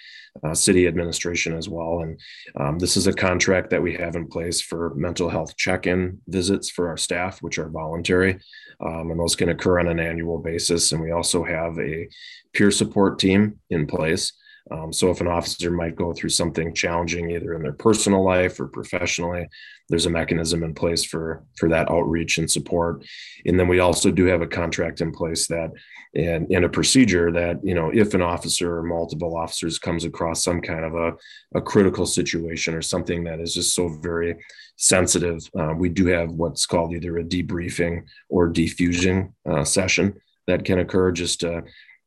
uh, 0.44 0.54
city 0.54 0.86
administration 0.86 1.56
as 1.56 1.68
well. 1.68 2.00
And 2.00 2.20
um, 2.56 2.78
this 2.78 2.96
is 2.96 3.06
a 3.06 3.12
contract 3.12 3.70
that 3.70 3.82
we 3.82 3.94
have 3.94 4.16
in 4.16 4.26
place 4.26 4.60
for 4.60 4.94
mental 4.94 5.28
health 5.28 5.56
check-in 5.56 6.20
visits 6.28 6.70
for 6.70 6.88
our 6.88 6.96
staff, 6.96 7.42
which 7.42 7.58
are 7.58 7.68
voluntary, 7.68 8.40
um, 8.80 9.10
and 9.10 9.20
those 9.20 9.36
can 9.36 9.50
occur 9.50 9.78
on 9.78 9.88
an 9.88 10.00
annual 10.00 10.38
basis. 10.38 10.92
And 10.92 11.00
we 11.00 11.12
also 11.12 11.44
have 11.44 11.78
a 11.78 12.08
peer 12.52 12.70
support 12.70 13.18
team 13.18 13.60
in 13.70 13.86
place. 13.86 14.32
Um, 14.70 14.92
so 14.92 15.10
if 15.10 15.20
an 15.20 15.26
officer 15.26 15.70
might 15.70 15.96
go 15.96 16.12
through 16.12 16.30
something 16.30 16.72
challenging, 16.74 17.30
either 17.30 17.54
in 17.54 17.62
their 17.62 17.72
personal 17.72 18.24
life 18.24 18.60
or 18.60 18.68
professionally, 18.68 19.48
there's 19.92 20.06
a 20.06 20.10
mechanism 20.10 20.62
in 20.62 20.72
place 20.72 21.04
for 21.04 21.44
for 21.58 21.68
that 21.68 21.90
outreach 21.90 22.38
and 22.38 22.50
support. 22.50 23.04
And 23.44 23.60
then 23.60 23.68
we 23.68 23.80
also 23.80 24.10
do 24.10 24.24
have 24.24 24.40
a 24.40 24.46
contract 24.46 25.02
in 25.02 25.12
place 25.12 25.46
that 25.48 25.70
and, 26.14 26.50
and 26.50 26.64
a 26.64 26.70
procedure 26.70 27.30
that 27.30 27.62
you 27.62 27.74
know 27.74 27.90
if 27.92 28.14
an 28.14 28.22
officer 28.22 28.78
or 28.78 28.82
multiple 28.82 29.36
officers 29.36 29.78
comes 29.78 30.06
across 30.06 30.42
some 30.42 30.62
kind 30.62 30.86
of 30.86 30.94
a, 30.94 31.12
a 31.54 31.60
critical 31.60 32.06
situation 32.06 32.74
or 32.74 32.80
something 32.80 33.22
that 33.24 33.38
is 33.38 33.52
just 33.52 33.74
so 33.74 33.88
very 33.88 34.34
sensitive, 34.76 35.38
uh, 35.60 35.74
we 35.76 35.90
do 35.90 36.06
have 36.06 36.30
what's 36.30 36.64
called 36.64 36.94
either 36.94 37.18
a 37.18 37.24
debriefing 37.24 38.04
or 38.30 38.50
defusing 38.50 39.30
uh, 39.44 39.62
session 39.62 40.14
that 40.46 40.64
can 40.64 40.78
occur 40.78 41.12
just 41.12 41.40
to 41.40 41.62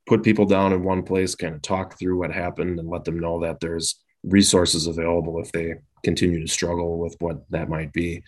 put 0.07 0.23
people 0.23 0.45
down 0.47 0.73
in 0.73 0.83
one 0.83 1.03
place, 1.03 1.35
kind 1.35 1.53
of 1.53 1.61
talk 1.61 1.99
through 1.99 2.17
what 2.17 2.31
happened 2.31 2.79
and 2.79 2.89
let 2.89 3.03
them 3.03 3.19
know 3.19 3.41
that 3.41 3.59
there's 3.59 4.03
resources 4.27 4.87
available 4.87 5.39
if 5.39 5.51
they 5.51 5.75
continue 6.03 6.41
to 6.41 6.51
struggle 6.51 6.97
with 6.97 7.15
what 7.19 7.49
that 7.49 7.69
might 7.69 7.93
be. 7.93 8.23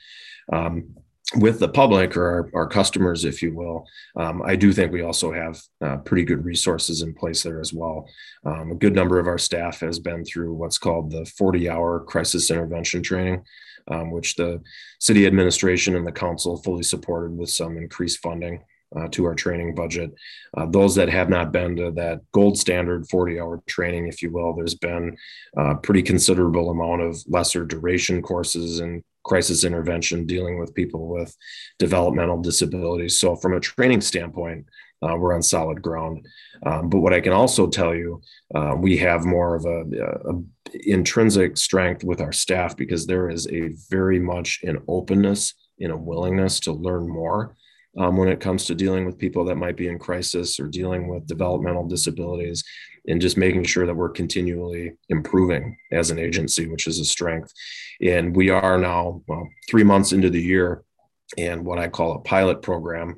Um, 0.51 0.95
with 1.36 1.60
the 1.60 1.67
public 1.67 2.15
or 2.15 2.25
our, 2.25 2.49
our, 2.53 2.67
customers, 2.67 3.25
if 3.25 3.41
you 3.41 3.53
will, 3.53 3.86
um, 4.15 4.41
I 4.45 4.55
do 4.55 4.71
think 4.71 4.93
we 4.93 5.01
also 5.01 5.33
have 5.33 5.62
uh, 5.81 5.97
pretty 5.97 6.23
good 6.23 6.45
resources 6.45 7.01
in 7.01 7.13
place 7.13 7.43
there 7.43 7.60
as 7.60 7.73
well. 7.73 8.07
Um, 8.45 8.71
a 8.71 8.75
good 8.75 8.95
number 8.95 9.19
of 9.19 9.27
our 9.27 9.38
staff 9.38 9.81
has 9.81 9.99
been 9.99 10.23
through 10.23 10.53
what's 10.53 10.77
called 10.77 11.12
the 11.12 11.25
40 11.25 11.69
hour 11.69 11.99
crisis 11.99 12.49
intervention 12.49 13.03
training, 13.03 13.43
um, 13.91 14.10
which 14.10 14.36
the 14.36 14.62
city 14.99 15.27
administration 15.27 15.97
and 15.97 16.07
the 16.07 16.13
council 16.13 16.62
fully 16.63 16.83
supported 16.83 17.38
with 17.38 17.49
some 17.49 17.77
increased 17.77 18.19
funding 18.19 18.63
uh, 18.95 19.08
to 19.10 19.26
our 19.26 19.36
training 19.36 19.76
budget. 19.76 20.13
Uh, 20.56 20.65
those 20.65 20.95
that 20.95 21.10
have 21.10 21.30
not 21.30 21.52
been 21.52 21.76
to 21.76 21.91
that 21.91 22.21
gold 22.32 22.58
standard 22.58 23.08
40 23.10 23.39
hour 23.39 23.62
training, 23.67 24.08
if 24.08 24.21
you 24.21 24.32
will, 24.32 24.54
there's 24.54 24.76
been 24.76 25.17
a 25.58 25.62
uh, 25.62 25.73
pretty 25.76 26.02
considerable 26.02 26.69
amount 26.69 27.02
of 27.02 27.17
lesser 27.28 27.65
duration 27.65 28.21
courses 28.21 28.80
and 28.80 29.04
crisis 29.23 29.65
intervention 29.65 30.26
dealing 30.26 30.58
with 30.58 30.73
people 30.73 31.08
with 31.08 31.36
developmental 31.80 32.41
disabilities. 32.41 33.19
So, 33.19 33.36
from 33.36 33.54
a 33.54 33.60
training 33.60 34.02
standpoint, 34.02 34.65
uh, 35.02 35.15
we're 35.17 35.36
on 35.36 35.43
solid 35.43 35.82
ground. 35.82 36.26
Um, 36.65 36.89
but 36.89 37.00
what 37.00 37.13
I 37.13 37.19
can 37.19 37.34
also 37.34 37.67
tell 37.67 37.93
you, 37.93 38.21
uh, 38.56 38.76
we 38.78 38.97
have 38.97 39.26
more 39.26 39.56
of 39.56 39.65
a, 39.65 39.82
a, 40.32 40.41
intrinsic 40.86 41.56
strength 41.56 42.04
with 42.04 42.19
our 42.19 42.32
staff 42.32 42.76
because 42.76 43.06
there 43.06 43.30
is 43.30 43.47
a 43.47 43.69
very 43.89 44.19
much 44.19 44.60
an 44.63 44.80
openness 44.88 45.54
in 45.78 45.91
a 45.91 45.97
willingness 45.97 46.60
to 46.62 46.73
learn 46.73 47.08
more 47.08 47.56
um, 47.97 48.17
when 48.17 48.29
it 48.29 48.39
comes 48.39 48.65
to 48.65 48.75
dealing 48.75 49.05
with 49.05 49.17
people 49.17 49.45
that 49.45 49.55
might 49.55 49.75
be 49.75 49.88
in 49.88 49.97
crisis 49.97 50.60
or 50.60 50.67
dealing 50.67 51.07
with 51.07 51.27
developmental 51.27 51.88
disabilities 51.88 52.63
and 53.07 53.21
just 53.21 53.38
making 53.38 53.63
sure 53.63 53.86
that 53.86 53.95
we're 53.95 54.10
continually 54.10 54.93
improving 55.10 55.77
as 55.91 56.12
an 56.12 56.19
agency, 56.19 56.67
which 56.67 56.88
is 56.88 56.99
a 56.99 57.05
strength. 57.05 57.51
And 58.01 58.36
we 58.36 58.49
are 58.49 58.77
now 58.77 59.21
well, 59.27 59.47
three 59.69 59.83
months 59.83 60.12
into 60.12 60.29
the 60.29 60.41
year 60.41 60.83
and 61.38 61.65
what 61.65 61.79
I 61.79 61.88
call 61.88 62.13
a 62.13 62.19
pilot 62.19 62.62
program 62.62 63.15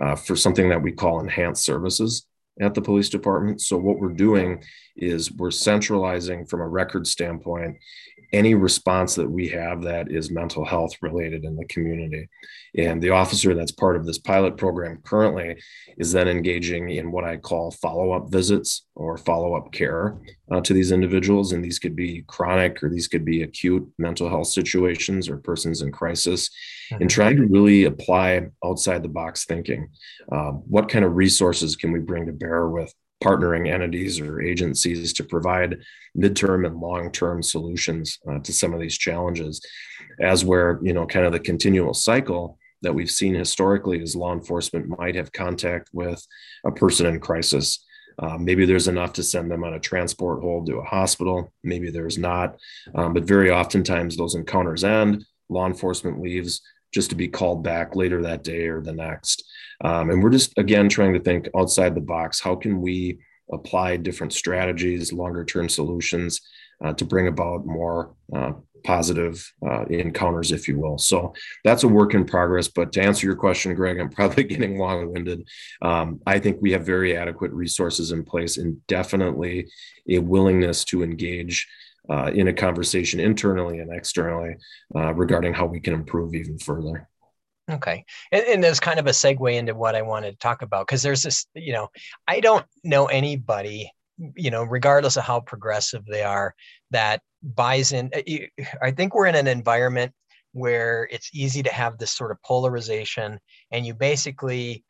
uh, 0.00 0.16
for 0.16 0.34
something 0.34 0.68
that 0.70 0.82
we 0.82 0.92
call 0.92 1.20
enhanced 1.20 1.64
services 1.64 2.26
at 2.60 2.74
the 2.74 2.82
police 2.82 3.08
department. 3.08 3.60
So, 3.60 3.76
what 3.76 3.98
we're 3.98 4.08
doing 4.08 4.62
is 4.96 5.32
we're 5.32 5.50
centralizing 5.50 6.44
from 6.46 6.60
a 6.60 6.68
record 6.68 7.06
standpoint 7.06 7.76
any 8.32 8.54
response 8.54 9.14
that 9.14 9.30
we 9.30 9.48
have 9.48 9.82
that 9.82 10.10
is 10.10 10.30
mental 10.30 10.64
health 10.64 10.92
related 11.02 11.44
in 11.44 11.54
the 11.54 11.66
community. 11.66 12.28
And 12.76 13.02
the 13.02 13.10
officer 13.10 13.54
that's 13.54 13.72
part 13.72 13.96
of 13.96 14.06
this 14.06 14.18
pilot 14.18 14.56
program 14.56 15.00
currently 15.04 15.60
is 15.98 16.12
then 16.12 16.28
engaging 16.28 16.88
in 16.90 17.12
what 17.12 17.24
I 17.24 17.36
call 17.36 17.70
follow 17.70 18.12
up 18.12 18.30
visits 18.30 18.86
or 18.94 19.18
follow 19.18 19.54
up 19.54 19.72
care 19.72 20.16
uh, 20.50 20.62
to 20.62 20.72
these 20.72 20.92
individuals. 20.92 21.52
And 21.52 21.62
these 21.62 21.78
could 21.78 21.94
be 21.94 22.24
chronic 22.26 22.82
or 22.82 22.88
these 22.88 23.08
could 23.08 23.24
be 23.24 23.42
acute 23.42 23.86
mental 23.98 24.28
health 24.30 24.48
situations 24.48 25.28
or 25.28 25.36
persons 25.36 25.82
in 25.82 25.92
crisis, 25.92 26.48
mm-hmm. 26.90 27.02
and 27.02 27.10
trying 27.10 27.36
to 27.36 27.46
really 27.46 27.84
apply 27.84 28.46
outside 28.64 29.02
the 29.02 29.08
box 29.08 29.44
thinking. 29.44 29.88
Uh, 30.30 30.52
what 30.52 30.88
kind 30.88 31.04
of 31.04 31.16
resources 31.16 31.76
can 31.76 31.92
we 31.92 31.98
bring 31.98 32.24
to 32.26 32.32
bear 32.32 32.68
with 32.68 32.94
partnering 33.22 33.72
entities 33.72 34.20
or 34.20 34.40
agencies 34.40 35.12
to 35.14 35.24
provide 35.24 35.78
midterm 36.16 36.66
and 36.66 36.76
long-term 36.78 37.42
solutions 37.42 38.18
uh, 38.28 38.38
to 38.40 38.52
some 38.52 38.74
of 38.74 38.80
these 38.80 38.98
challenges. 38.98 39.60
As 40.20 40.44
where 40.44 40.78
you 40.82 40.92
know 40.92 41.06
kind 41.06 41.26
of 41.26 41.32
the 41.32 41.40
continual 41.40 41.94
cycle 41.94 42.58
that 42.82 42.94
we've 42.94 43.10
seen 43.10 43.34
historically 43.34 44.02
is 44.02 44.16
law 44.16 44.32
enforcement 44.32 44.98
might 44.98 45.14
have 45.14 45.32
contact 45.32 45.88
with 45.92 46.24
a 46.64 46.72
person 46.72 47.06
in 47.06 47.20
crisis. 47.20 47.84
Uh, 48.18 48.36
maybe 48.36 48.66
there's 48.66 48.88
enough 48.88 49.12
to 49.14 49.22
send 49.22 49.50
them 49.50 49.64
on 49.64 49.74
a 49.74 49.80
transport 49.80 50.42
hold 50.42 50.66
to 50.66 50.76
a 50.76 50.84
hospital. 50.84 51.52
Maybe 51.62 51.90
there's 51.90 52.18
not. 52.18 52.56
Um, 52.94 53.14
but 53.14 53.24
very 53.24 53.50
oftentimes 53.50 54.16
those 54.16 54.34
encounters 54.34 54.84
end 54.84 55.24
law 55.48 55.66
enforcement 55.66 56.20
leaves 56.20 56.62
just 56.92 57.10
to 57.10 57.16
be 57.16 57.28
called 57.28 57.62
back 57.62 57.96
later 57.96 58.22
that 58.22 58.44
day 58.44 58.66
or 58.66 58.80
the 58.80 58.92
next. 58.92 59.44
Um, 59.82 60.10
and 60.10 60.22
we're 60.22 60.30
just, 60.30 60.56
again, 60.56 60.88
trying 60.88 61.12
to 61.14 61.20
think 61.20 61.48
outside 61.56 61.94
the 61.94 62.00
box. 62.00 62.40
How 62.40 62.54
can 62.54 62.80
we 62.80 63.18
apply 63.52 63.96
different 63.96 64.32
strategies, 64.32 65.12
longer 65.12 65.44
term 65.44 65.68
solutions 65.68 66.40
uh, 66.84 66.92
to 66.94 67.04
bring 67.04 67.28
about 67.28 67.66
more 67.66 68.14
uh, 68.34 68.52
positive 68.84 69.52
uh, 69.66 69.84
encounters, 69.86 70.52
if 70.52 70.68
you 70.68 70.78
will? 70.78 70.98
So 70.98 71.34
that's 71.64 71.82
a 71.82 71.88
work 71.88 72.14
in 72.14 72.24
progress. 72.24 72.68
But 72.68 72.92
to 72.92 73.02
answer 73.02 73.26
your 73.26 73.36
question, 73.36 73.74
Greg, 73.74 73.98
I'm 73.98 74.10
probably 74.18 74.44
getting 74.44 74.78
long 74.78 75.12
winded. 75.12 75.48
Um, 75.82 76.20
I 76.26 76.38
think 76.38 76.58
we 76.60 76.72
have 76.72 76.86
very 76.86 77.16
adequate 77.16 77.52
resources 77.52 78.12
in 78.12 78.24
place 78.24 78.58
and 78.58 78.84
definitely 78.86 79.68
a 80.08 80.18
willingness 80.18 80.84
to 80.86 81.02
engage 81.02 81.66
uh, 82.10 82.30
in 82.34 82.48
a 82.48 82.52
conversation 82.52 83.20
internally 83.20 83.78
and 83.78 83.92
externally 83.92 84.56
uh, 84.94 85.14
regarding 85.14 85.54
how 85.54 85.66
we 85.66 85.80
can 85.80 85.94
improve 85.94 86.34
even 86.34 86.58
further. 86.58 87.08
Okay. 87.72 88.04
And, 88.30 88.44
and 88.44 88.64
there's 88.64 88.80
kind 88.80 88.98
of 88.98 89.06
a 89.06 89.10
segue 89.10 89.54
into 89.54 89.74
what 89.74 89.94
I 89.94 90.02
wanted 90.02 90.32
to 90.32 90.38
talk 90.38 90.62
about 90.62 90.86
because 90.86 91.02
there's 91.02 91.22
this, 91.22 91.46
you 91.54 91.72
know, 91.72 91.88
I 92.28 92.40
don't 92.40 92.64
know 92.84 93.06
anybody, 93.06 93.90
you 94.36 94.50
know, 94.50 94.64
regardless 94.64 95.16
of 95.16 95.24
how 95.24 95.40
progressive 95.40 96.04
they 96.06 96.22
are, 96.22 96.54
that 96.90 97.22
buys 97.42 97.92
in. 97.92 98.10
Uh, 98.14 98.64
I 98.82 98.90
think 98.90 99.14
we're 99.14 99.26
in 99.26 99.34
an 99.34 99.46
environment 99.46 100.12
where 100.52 101.08
it's 101.10 101.30
easy 101.32 101.62
to 101.62 101.72
have 101.72 101.98
this 101.98 102.12
sort 102.12 102.30
of 102.30 102.42
polarization 102.42 103.40
and 103.70 103.86
you 103.86 103.94
basically 103.94 104.84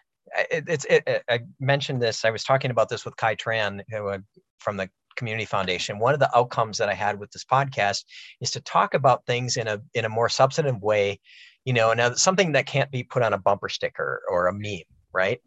it, 0.51 0.65
it's 0.67 0.87
it, 0.87 1.23
I 1.29 1.41
mentioned 1.61 2.01
this. 2.01 2.25
I 2.25 2.31
was 2.31 2.43
talking 2.43 2.71
about 2.71 2.89
this 2.89 3.05
with 3.05 3.17
Kai 3.17 3.35
Tran 3.37 3.83
uh, 3.95 4.19
from 4.59 4.77
the 4.77 4.89
Community 5.17 5.45
Foundation, 5.45 5.99
one 5.99 6.15
of 6.15 6.21
the 6.21 6.37
outcomes 6.37 6.79
that 6.79 6.89
I 6.89 6.95
had 6.95 7.19
with 7.19 7.31
this 7.31 7.45
podcast 7.45 8.05
is 8.41 8.51
to 8.53 8.61
talk 8.61 8.95
about 8.95 9.27
things 9.27 9.57
in 9.57 9.69
a 9.69 9.81
in 9.95 10.05
a 10.05 10.09
more 10.09 10.29
substantive 10.29 10.83
way, 10.83 11.21
you 11.65 11.73
know, 11.73 11.93
now 11.93 12.15
something 12.15 12.53
that 12.53 12.67
can't 12.67 12.91
be 12.91 13.03
put 13.03 13.23
on 13.23 13.33
a 13.33 13.39
bumper 13.39 13.69
sticker 13.69 14.23
or 14.29 14.47
a 14.47 14.53
meme, 14.53 14.81
right? 15.13 15.41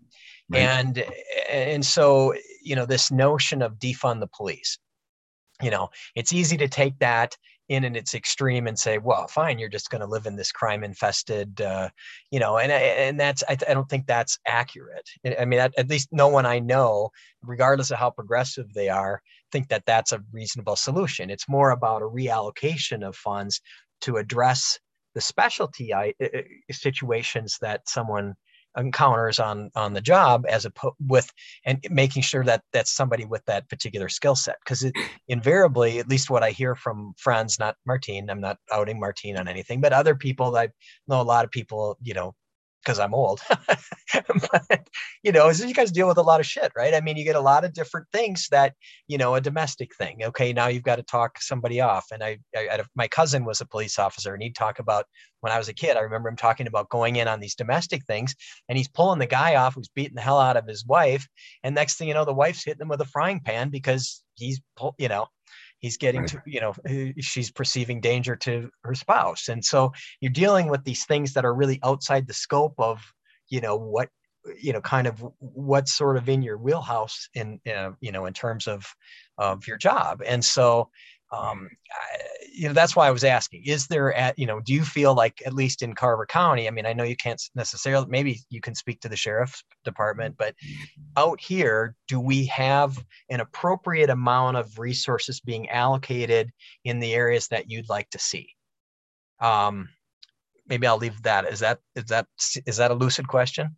right? 0.49 0.59
And 0.59 1.03
and 1.49 1.85
so 1.85 2.33
you 2.61 2.75
know 2.75 2.85
this 2.85 3.11
notion 3.11 3.61
of 3.61 3.75
defund 3.75 4.19
the 4.19 4.27
police, 4.27 4.77
you 5.61 5.71
know, 5.71 5.89
it's 6.15 6.33
easy 6.33 6.57
to 6.57 6.67
take 6.67 6.97
that 6.99 7.35
in 7.67 7.83
in 7.83 7.95
its 7.95 8.13
extreme 8.13 8.67
and 8.67 8.77
say, 8.77 8.97
well, 8.97 9.27
fine, 9.27 9.57
you're 9.57 9.69
just 9.69 9.89
going 9.89 10.01
to 10.01 10.07
live 10.07 10.25
in 10.25 10.35
this 10.35 10.51
crime 10.51 10.83
infested, 10.83 11.59
uh, 11.61 11.89
you 12.31 12.39
know, 12.39 12.57
and 12.57 12.71
and 12.71 13.19
that's 13.19 13.43
I, 13.49 13.57
I, 13.67 13.73
don't 13.73 13.89
think 13.89 14.05
that's 14.05 14.37
accurate. 14.45 15.09
I 15.39 15.45
mean, 15.45 15.59
at, 15.59 15.73
at, 15.77 15.89
least 15.89 16.09
no 16.11 16.27
one 16.27 16.45
I 16.45 16.59
know, 16.59 17.09
regardless 17.41 17.91
of 17.91 17.97
how 17.97 18.11
progressive 18.11 18.73
they 18.73 18.89
are, 18.89 19.21
think 19.51 19.69
that 19.69 19.85
that's 19.87 20.11
a 20.11 20.21
reasonable 20.31 20.75
solution. 20.75 21.29
It's 21.29 21.49
more 21.49 21.71
about 21.71 22.03
a 22.03 22.05
reallocation 22.05 23.05
of 23.05 23.15
funds 23.15 23.61
to 24.01 24.17
address 24.17 24.79
the 25.15 25.21
specialty 25.21 25.91
situations 26.71 27.57
that 27.61 27.87
someone 27.87 28.35
encounters 28.77 29.39
on 29.39 29.71
on 29.75 29.93
the 29.93 30.01
job 30.01 30.45
as 30.49 30.65
a 30.65 30.71
with 31.07 31.31
and 31.65 31.79
making 31.89 32.21
sure 32.21 32.43
that 32.43 32.61
that's 32.73 32.91
somebody 32.91 33.23
with 33.25 33.43
that 33.45 33.67
particular 33.69 34.09
skill 34.09 34.35
set. 34.35 34.57
Because 34.65 34.91
invariably 35.27 35.99
at 35.99 36.09
least 36.09 36.29
what 36.29 36.43
i 36.43 36.51
hear 36.51 36.75
from 36.75 37.13
friends 37.17 37.57
not 37.57 37.75
martine 37.85 38.29
i'm 38.29 38.41
not 38.41 38.57
outing 38.71 38.99
martine 38.99 39.37
on 39.37 39.47
anything 39.47 39.81
but 39.81 39.93
other 39.93 40.15
people 40.15 40.55
i 40.57 40.67
know 41.07 41.21
a 41.21 41.23
lot 41.23 41.45
of 41.45 41.51
people 41.51 41.97
you 42.01 42.13
know 42.13 42.33
because 42.85 42.99
I'm 42.99 43.13
old. 43.13 43.41
but, 44.13 44.87
you 45.23 45.31
know, 45.31 45.47
as 45.47 45.63
you 45.63 45.73
guys 45.73 45.91
deal 45.91 46.07
with 46.07 46.17
a 46.17 46.23
lot 46.23 46.39
of 46.39 46.45
shit, 46.45 46.71
right? 46.75 46.93
I 46.93 47.01
mean, 47.01 47.17
you 47.17 47.23
get 47.23 47.35
a 47.35 47.41
lot 47.41 47.65
of 47.65 47.73
different 47.73 48.07
things 48.13 48.47
that, 48.51 48.73
you 49.07 49.17
know, 49.17 49.35
a 49.35 49.41
domestic 49.41 49.95
thing. 49.95 50.23
Okay, 50.23 50.53
now 50.53 50.67
you've 50.67 50.83
got 50.83 50.97
to 50.97 51.03
talk 51.03 51.41
somebody 51.41 51.81
off. 51.81 52.05
And 52.11 52.23
I, 52.23 52.37
I, 52.55 52.81
my 52.95 53.07
cousin 53.07 53.43
was 53.43 53.61
a 53.61 53.65
police 53.65 53.97
officer, 53.97 54.33
and 54.33 54.43
he'd 54.43 54.55
talk 54.55 54.79
about 54.79 55.05
when 55.41 55.51
I 55.51 55.57
was 55.57 55.67
a 55.67 55.73
kid. 55.73 55.97
I 55.97 56.01
remember 56.01 56.29
him 56.29 56.35
talking 56.35 56.67
about 56.67 56.89
going 56.89 57.15
in 57.15 57.27
on 57.27 57.39
these 57.39 57.55
domestic 57.55 58.05
things, 58.05 58.35
and 58.69 58.77
he's 58.77 58.87
pulling 58.87 59.19
the 59.19 59.25
guy 59.25 59.55
off 59.55 59.75
who's 59.75 59.89
beating 59.89 60.15
the 60.15 60.21
hell 60.21 60.39
out 60.39 60.57
of 60.57 60.67
his 60.67 60.85
wife. 60.85 61.27
And 61.63 61.73
next 61.73 61.97
thing 61.97 62.07
you 62.07 62.13
know, 62.13 62.25
the 62.25 62.33
wife's 62.33 62.63
hitting 62.63 62.81
him 62.81 62.89
with 62.89 63.01
a 63.01 63.05
frying 63.05 63.39
pan 63.39 63.69
because 63.69 64.23
he's, 64.35 64.61
you 64.97 65.07
know, 65.07 65.27
he's 65.85 65.97
getting 65.97 66.21
right. 66.21 66.29
to 66.29 66.41
you 66.47 66.59
know 66.59 66.73
she's 67.19 67.51
perceiving 67.51 68.01
danger 68.01 68.35
to 68.35 68.71
her 68.83 68.95
spouse. 68.95 69.49
And 69.49 69.63
so 69.63 69.93
you're 70.19 70.31
dealing 70.31 70.67
with 70.67 70.83
these 70.83 71.05
things 71.05 71.33
that 71.33 71.45
are 71.45 71.53
really 71.53 71.79
outside 71.83 72.25
the 72.27 72.33
scope 72.33 72.73
of 72.79 72.99
you 73.49 73.61
know 73.61 73.75
what 73.75 74.09
you 74.59 74.73
know 74.73 74.81
kind 74.81 75.05
of 75.05 75.23
what's 75.37 75.93
sort 75.93 76.17
of 76.17 76.27
in 76.27 76.41
your 76.41 76.57
wheelhouse 76.57 77.29
in 77.35 77.59
uh, 77.71 77.91
you 78.01 78.11
know 78.11 78.25
in 78.25 78.33
terms 78.33 78.67
of 78.67 78.83
of 79.37 79.67
your 79.67 79.77
job. 79.77 80.23
And 80.25 80.43
so 80.43 80.89
um, 81.31 81.69
you 82.55 82.67
know 82.67 82.73
that's 82.73 82.95
why 82.95 83.07
i 83.07 83.11
was 83.11 83.23
asking 83.23 83.61
is 83.65 83.87
there 83.87 84.13
at 84.13 84.37
you 84.39 84.45
know 84.45 84.59
do 84.61 84.73
you 84.73 84.83
feel 84.83 85.13
like 85.13 85.41
at 85.45 85.53
least 85.53 85.81
in 85.81 85.93
carver 85.93 86.25
county 86.25 86.67
i 86.67 86.71
mean 86.71 86.85
i 86.85 86.93
know 86.93 87.03
you 87.03 87.15
can't 87.15 87.41
necessarily 87.55 88.05
maybe 88.09 88.39
you 88.49 88.61
can 88.61 88.73
speak 88.73 88.99
to 89.01 89.09
the 89.09 89.15
sheriff's 89.15 89.63
department 89.83 90.35
but 90.37 90.55
out 91.17 91.39
here 91.39 91.95
do 92.07 92.19
we 92.19 92.45
have 92.45 93.03
an 93.29 93.39
appropriate 93.39 94.09
amount 94.09 94.57
of 94.57 94.77
resources 94.77 95.39
being 95.39 95.69
allocated 95.69 96.51
in 96.83 96.99
the 96.99 97.13
areas 97.13 97.47
that 97.49 97.69
you'd 97.69 97.89
like 97.89 98.09
to 98.11 98.19
see? 98.19 98.49
Um, 99.39 99.89
maybe 100.67 100.87
i'll 100.87 100.97
leave 100.97 101.21
that. 101.23 101.51
Is 101.51 101.59
that 101.59 101.79
is 101.95 102.05
that 102.05 102.27
is 102.65 102.77
that 102.77 102.91
a 102.91 102.95
lucid 102.95 103.27
question? 103.27 103.75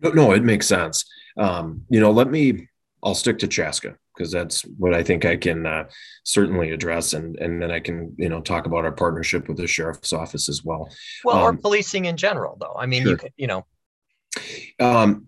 No, 0.00 0.10
no 0.10 0.32
it 0.32 0.42
makes 0.42 0.66
sense. 0.66 1.04
Um, 1.36 1.82
you 1.88 2.00
know 2.00 2.10
let 2.10 2.30
me 2.30 2.68
i'll 3.02 3.14
stick 3.14 3.38
to 3.38 3.48
chaska 3.48 3.96
because 4.14 4.30
that's 4.30 4.62
what 4.62 4.94
I 4.94 5.02
think 5.02 5.24
I 5.24 5.36
can 5.36 5.66
uh, 5.66 5.84
certainly 6.24 6.70
address, 6.70 7.12
and 7.12 7.36
and 7.38 7.60
then 7.60 7.70
I 7.70 7.80
can 7.80 8.14
you 8.18 8.28
know 8.28 8.40
talk 8.40 8.66
about 8.66 8.84
our 8.84 8.92
partnership 8.92 9.48
with 9.48 9.56
the 9.56 9.66
sheriff's 9.66 10.12
office 10.12 10.48
as 10.48 10.64
well. 10.64 10.88
Well, 11.24 11.36
um, 11.36 11.56
or 11.56 11.58
policing 11.58 12.06
in 12.06 12.16
general, 12.16 12.56
though. 12.60 12.76
I 12.78 12.86
mean, 12.86 13.02
sure. 13.02 13.12
you 13.12 13.16
could, 13.16 13.32
you 13.36 13.46
know. 13.46 13.66
Um, 14.80 15.26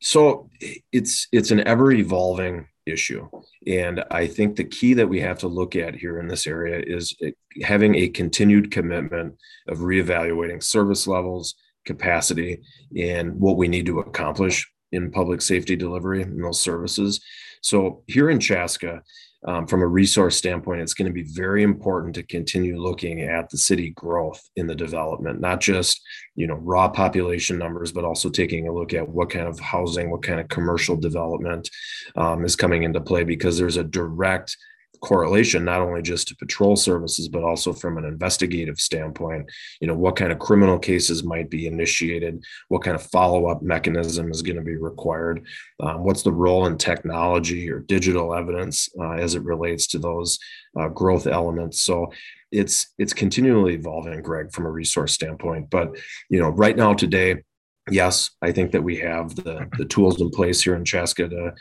so 0.00 0.50
it's 0.90 1.28
it's 1.32 1.50
an 1.50 1.66
ever 1.66 1.92
evolving 1.92 2.66
issue, 2.86 3.28
and 3.66 4.04
I 4.10 4.26
think 4.26 4.56
the 4.56 4.64
key 4.64 4.94
that 4.94 5.08
we 5.08 5.20
have 5.20 5.38
to 5.40 5.48
look 5.48 5.76
at 5.76 5.94
here 5.94 6.18
in 6.18 6.28
this 6.28 6.46
area 6.46 6.82
is 6.84 7.14
having 7.62 7.94
a 7.94 8.08
continued 8.08 8.70
commitment 8.70 9.36
of 9.68 9.78
reevaluating 9.78 10.62
service 10.62 11.06
levels, 11.06 11.54
capacity, 11.84 12.62
and 12.96 13.38
what 13.38 13.56
we 13.56 13.68
need 13.68 13.86
to 13.86 14.00
accomplish 14.00 14.68
in 14.92 15.10
public 15.10 15.40
safety 15.40 15.76
delivery 15.76 16.22
and 16.22 16.42
those 16.42 16.60
services. 16.60 17.20
So 17.62 18.02
here 18.06 18.30
in 18.30 18.40
Chaska, 18.40 19.02
um, 19.44 19.66
from 19.66 19.82
a 19.82 19.86
resource 19.86 20.36
standpoint, 20.36 20.82
it's 20.82 20.94
going 20.94 21.06
to 21.06 21.12
be 21.12 21.24
very 21.24 21.64
important 21.64 22.14
to 22.14 22.22
continue 22.22 22.80
looking 22.80 23.22
at 23.22 23.50
the 23.50 23.58
city 23.58 23.90
growth 23.90 24.40
in 24.54 24.68
the 24.68 24.74
development, 24.74 25.40
not 25.40 25.60
just 25.60 26.00
you 26.36 26.46
know 26.46 26.54
raw 26.54 26.88
population 26.88 27.58
numbers, 27.58 27.90
but 27.90 28.04
also 28.04 28.30
taking 28.30 28.68
a 28.68 28.72
look 28.72 28.94
at 28.94 29.08
what 29.08 29.30
kind 29.30 29.48
of 29.48 29.58
housing, 29.58 30.10
what 30.10 30.22
kind 30.22 30.38
of 30.38 30.48
commercial 30.48 30.96
development 30.96 31.68
um, 32.14 32.44
is 32.44 32.54
coming 32.54 32.84
into 32.84 33.00
play, 33.00 33.24
because 33.24 33.58
there's 33.58 33.78
a 33.78 33.84
direct 33.84 34.56
correlation 35.02 35.64
not 35.64 35.80
only 35.80 36.00
just 36.00 36.28
to 36.28 36.36
patrol 36.36 36.76
services 36.76 37.28
but 37.28 37.42
also 37.42 37.72
from 37.72 37.98
an 37.98 38.04
investigative 38.04 38.78
standpoint. 38.78 39.50
You 39.80 39.88
know 39.88 39.94
what 39.94 40.16
kind 40.16 40.32
of 40.32 40.38
criminal 40.38 40.78
cases 40.78 41.24
might 41.24 41.50
be 41.50 41.66
initiated? 41.66 42.42
What 42.68 42.82
kind 42.82 42.94
of 42.94 43.02
follow-up 43.02 43.62
mechanism 43.62 44.30
is 44.30 44.42
going 44.42 44.56
to 44.56 44.62
be 44.62 44.76
required? 44.76 45.44
Um, 45.80 46.04
what's 46.04 46.22
the 46.22 46.32
role 46.32 46.66
in 46.66 46.78
technology 46.78 47.70
or 47.70 47.80
digital 47.80 48.34
evidence 48.34 48.88
uh, 48.98 49.12
as 49.12 49.34
it 49.34 49.42
relates 49.42 49.86
to 49.88 49.98
those 49.98 50.38
uh, 50.78 50.88
growth 50.88 51.26
elements? 51.26 51.80
So 51.80 52.12
it's 52.52 52.92
it's 52.98 53.12
continually 53.12 53.74
evolving 53.74 54.22
greg 54.22 54.52
from 54.52 54.66
a 54.66 54.70
resource 54.70 55.12
standpoint. 55.12 55.68
But 55.70 55.96
you 56.30 56.38
know 56.38 56.50
right 56.50 56.76
now 56.76 56.94
today 56.94 57.42
yes, 57.90 58.30
I 58.40 58.52
think 58.52 58.72
that 58.72 58.82
we 58.82 58.96
have 58.98 59.34
the, 59.34 59.68
the 59.78 59.84
tools 59.84 60.20
in 60.20 60.30
place 60.30 60.62
here 60.62 60.74
in 60.74 60.84
Chaska 60.84 61.28
to, 61.28 61.54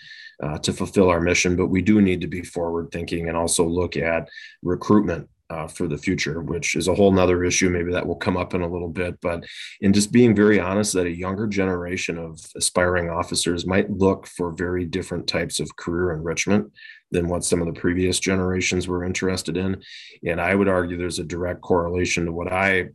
uh, 0.44 0.58
to 0.60 0.74
fulfill 0.74 1.10
our 1.10 1.22
mission, 1.22 1.56
but 1.56 1.68
we 1.68 1.82
do 1.82 2.02
need 2.02 2.22
to 2.22 2.28
be 2.28 2.44
forward 2.44 2.90
thinking 2.92 3.28
and 3.28 3.38
also 3.38 3.66
look 3.66 3.98
at 3.98 4.30
recruitment 4.62 5.30
uh, 5.50 5.68
for 5.68 5.88
the 5.88 5.98
future, 5.98 6.42
which 6.42 6.76
is 6.76 6.88
a 6.88 6.96
whole 6.96 7.12
nother 7.12 7.44
issue. 7.44 7.70
Maybe 7.70 7.92
that 7.92 8.08
will 8.08 8.16
come 8.16 8.38
up 8.38 8.54
in 8.54 8.62
a 8.62 8.72
little 8.72 8.88
bit. 8.88 9.20
But 9.20 9.44
in 9.82 9.92
just 9.92 10.12
being 10.12 10.34
very 10.34 10.62
honest, 10.62 10.94
that 10.94 11.08
a 11.08 11.12
younger 11.12 11.46
generation 11.46 12.18
of 12.18 12.40
aspiring 12.56 13.10
officers 13.10 13.66
might 13.66 13.90
look 13.90 14.28
for 14.28 14.52
very 14.52 14.86
different 14.86 15.28
types 15.28 15.60
of 15.60 15.76
career 15.76 16.14
enrichment 16.14 16.72
than 17.12 17.28
what 17.28 17.44
some 17.44 17.62
of 17.62 17.68
the 17.68 17.78
previous 17.78 18.18
generations 18.18 18.88
were 18.88 19.04
interested 19.04 19.58
in. 19.58 19.82
And 20.26 20.40
I 20.40 20.56
would 20.56 20.70
argue 20.70 20.98
there's 20.98 21.20
a 21.20 21.24
direct 21.26 21.60
correlation 21.62 22.26
to 22.28 22.32
what 22.32 22.52
I 22.52 22.90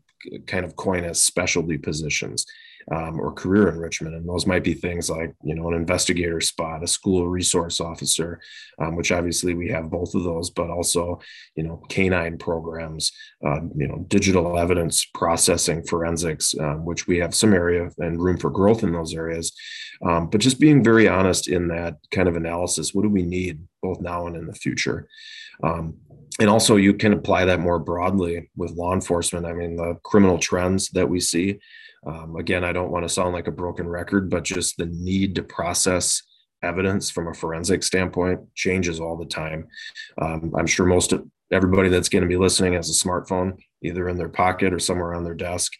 kind 0.46 0.64
of 0.64 0.76
coin 0.76 1.04
as 1.04 1.22
specialty 1.22 1.76
positions 1.76 2.46
um, 2.92 3.18
or 3.18 3.32
career 3.32 3.68
enrichment. 3.68 4.14
And 4.14 4.28
those 4.28 4.46
might 4.46 4.62
be 4.62 4.74
things 4.74 5.10
like, 5.10 5.34
you 5.42 5.54
know, 5.54 5.68
an 5.68 5.74
investigator 5.74 6.40
spot, 6.40 6.84
a 6.84 6.86
school 6.86 7.26
resource 7.26 7.80
officer, 7.80 8.40
um, 8.78 8.96
which 8.96 9.10
obviously 9.10 9.54
we 9.54 9.68
have 9.70 9.90
both 9.90 10.14
of 10.14 10.22
those, 10.22 10.50
but 10.50 10.70
also, 10.70 11.20
you 11.56 11.64
know, 11.64 11.82
canine 11.88 12.38
programs, 12.38 13.12
uh, 13.44 13.60
you 13.76 13.88
know, 13.88 14.04
digital 14.08 14.58
evidence 14.58 15.04
processing, 15.04 15.82
forensics, 15.84 16.54
um, 16.60 16.84
which 16.84 17.06
we 17.06 17.18
have 17.18 17.34
some 17.34 17.52
area 17.52 17.90
and 17.98 18.22
room 18.22 18.36
for 18.36 18.50
growth 18.50 18.82
in 18.82 18.92
those 18.92 19.14
areas. 19.14 19.52
Um, 20.06 20.28
but 20.30 20.40
just 20.40 20.60
being 20.60 20.84
very 20.84 21.08
honest 21.08 21.48
in 21.48 21.68
that 21.68 21.96
kind 22.10 22.28
of 22.28 22.36
analysis, 22.36 22.94
what 22.94 23.02
do 23.02 23.08
we 23.08 23.22
need 23.22 23.60
both 23.82 24.00
now 24.00 24.26
and 24.26 24.36
in 24.36 24.46
the 24.46 24.52
future? 24.52 25.08
Um, 25.62 25.96
and 26.38 26.50
also 26.50 26.76
you 26.76 26.92
can 26.92 27.14
apply 27.14 27.46
that 27.46 27.60
more 27.60 27.78
broadly 27.78 28.50
with 28.56 28.72
law 28.72 28.92
enforcement 28.92 29.46
i 29.46 29.52
mean 29.54 29.76
the 29.76 29.96
criminal 30.04 30.38
trends 30.38 30.90
that 30.90 31.08
we 31.08 31.18
see 31.18 31.58
um, 32.06 32.36
again, 32.36 32.64
I 32.64 32.72
don't 32.72 32.90
want 32.90 33.04
to 33.04 33.08
sound 33.08 33.32
like 33.32 33.46
a 33.46 33.52
broken 33.52 33.88
record, 33.88 34.30
but 34.30 34.44
just 34.44 34.76
the 34.76 34.86
need 34.86 35.34
to 35.36 35.42
process 35.42 36.22
evidence 36.62 37.10
from 37.10 37.28
a 37.28 37.34
forensic 37.34 37.82
standpoint 37.82 38.40
changes 38.54 39.00
all 39.00 39.16
the 39.16 39.26
time. 39.26 39.68
Um, 40.20 40.52
I'm 40.56 40.66
sure 40.66 40.86
most 40.86 41.12
of 41.12 41.26
everybody 41.52 41.88
that's 41.88 42.08
going 42.08 42.22
to 42.22 42.28
be 42.28 42.36
listening 42.36 42.74
has 42.74 42.90
a 42.90 43.06
smartphone, 43.06 43.56
either 43.82 44.08
in 44.08 44.16
their 44.16 44.28
pocket 44.28 44.72
or 44.72 44.78
somewhere 44.78 45.14
on 45.14 45.24
their 45.24 45.34
desk 45.34 45.72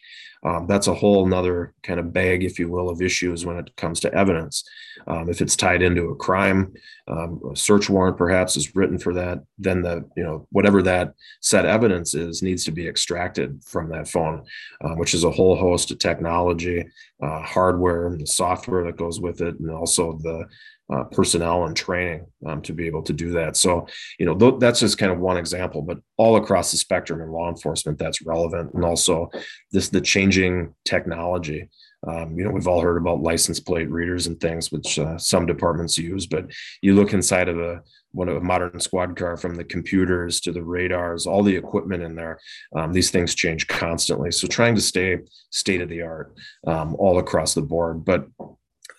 um, 0.46 0.66
that's 0.68 0.87
a 0.87 0.94
whole 0.94 1.26
nother 1.26 1.74
kind 1.82 1.98
of 1.98 2.12
bag, 2.12 2.44
if 2.44 2.56
you 2.59 2.70
will, 2.70 2.88
of 2.88 3.02
issues 3.02 3.44
when 3.44 3.56
it 3.56 3.74
comes 3.74 3.98
to 4.00 4.14
evidence. 4.14 4.62
Um, 5.09 5.28
if 5.28 5.40
it's 5.40 5.56
tied 5.56 5.82
into 5.82 6.11
a 6.11 6.16
crime, 6.16 6.72
um, 7.09 7.40
a 7.52 7.56
search 7.56 7.90
warrant 7.90 8.16
perhaps 8.16 8.56
is 8.56 8.76
written 8.76 8.96
for 8.96 9.12
that, 9.14 9.42
then 9.59 9.82
the 9.82 10.09
you 10.16 10.22
know 10.22 10.46
whatever 10.52 10.82
that 10.82 11.14
set 11.40 11.66
evidence 11.66 12.14
is 12.14 12.42
needs 12.42 12.64
to 12.64 12.70
be 12.70 12.87
extracted 12.87 13.61
from 13.64 13.88
that 13.90 14.09
phone, 14.09 14.44
uh, 14.82 14.94
which 14.94 15.14
is 15.14 15.24
a 15.24 15.30
whole 15.30 15.56
host 15.56 15.90
of 15.90 15.98
technology, 15.98 16.85
uh, 17.20 17.42
hardware, 17.42 18.06
and 18.06 18.20
the 18.20 18.26
software 18.26 18.85
that 18.85 18.96
goes 18.96 19.20
with 19.20 19.40
it, 19.40 19.59
and 19.59 19.70
also 19.70 20.16
the 20.22 20.46
uh, 20.92 21.05
personnel 21.05 21.64
and 21.64 21.77
training 21.77 22.27
um, 22.46 22.62
to 22.62 22.72
be 22.72 22.87
able 22.87 23.03
to 23.03 23.12
do 23.12 23.33
that. 23.33 23.57
So, 23.57 23.87
you 24.18 24.27
know, 24.27 24.37
th- 24.37 24.61
that's 24.61 24.81
just 24.81 24.99
kind 24.99 25.11
of 25.11 25.18
one 25.18 25.37
example, 25.37 25.83
but 25.83 25.99
all 26.16 26.37
across 26.37 26.70
the 26.70 26.79
spectrum 26.79 27.20
in 27.20 27.31
law 27.31 27.49
enforcement, 27.49 27.99
that's 27.99 28.22
relevant. 28.22 28.72
And 28.75 28.85
also, 28.85 29.31
this 29.72 29.88
the 29.88 30.01
changing 30.01 30.75
technology. 30.85 31.68
Um, 32.07 32.38
you 32.38 32.44
know, 32.44 32.51
we've 32.51 32.68
all 32.68 32.81
heard 32.81 32.99
about 32.99 33.22
license 33.22 33.59
plate 33.59 33.90
readers 33.90 34.29
and 34.29 34.38
things, 34.38 34.70
which 34.70 34.99
uh, 34.99 35.18
some 35.18 35.44
departments 35.44 35.99
use. 35.99 36.27
But 36.27 36.53
you 36.81 36.94
look 36.94 37.12
inside 37.12 37.49
of 37.49 37.59
a 37.59 37.83
one 38.12 38.29
of 38.29 38.37
a 38.37 38.40
modern 38.40 38.79
squad 38.81 39.16
car, 39.16 39.37
from 39.37 39.57
the 39.57 39.64
computers 39.64 40.40
to 40.40 40.53
the 40.53 40.62
radars, 40.62 41.27
all 41.27 41.42
the 41.42 41.57
equipment 41.57 42.03
in 42.03 42.14
there. 42.14 42.38
Um, 42.75 42.92
these 42.92 43.11
things 43.11 43.35
change 43.35 43.66
constantly. 43.66 44.31
So, 44.31 44.46
trying 44.46 44.77
to 44.77 44.81
stay 44.81 45.18
state 45.51 45.81
of 45.81 45.88
the 45.88 46.03
art 46.03 46.35
um, 46.66 46.94
all 46.96 47.18
across 47.18 47.55
the 47.55 47.62
board, 47.62 48.05
but 48.05 48.27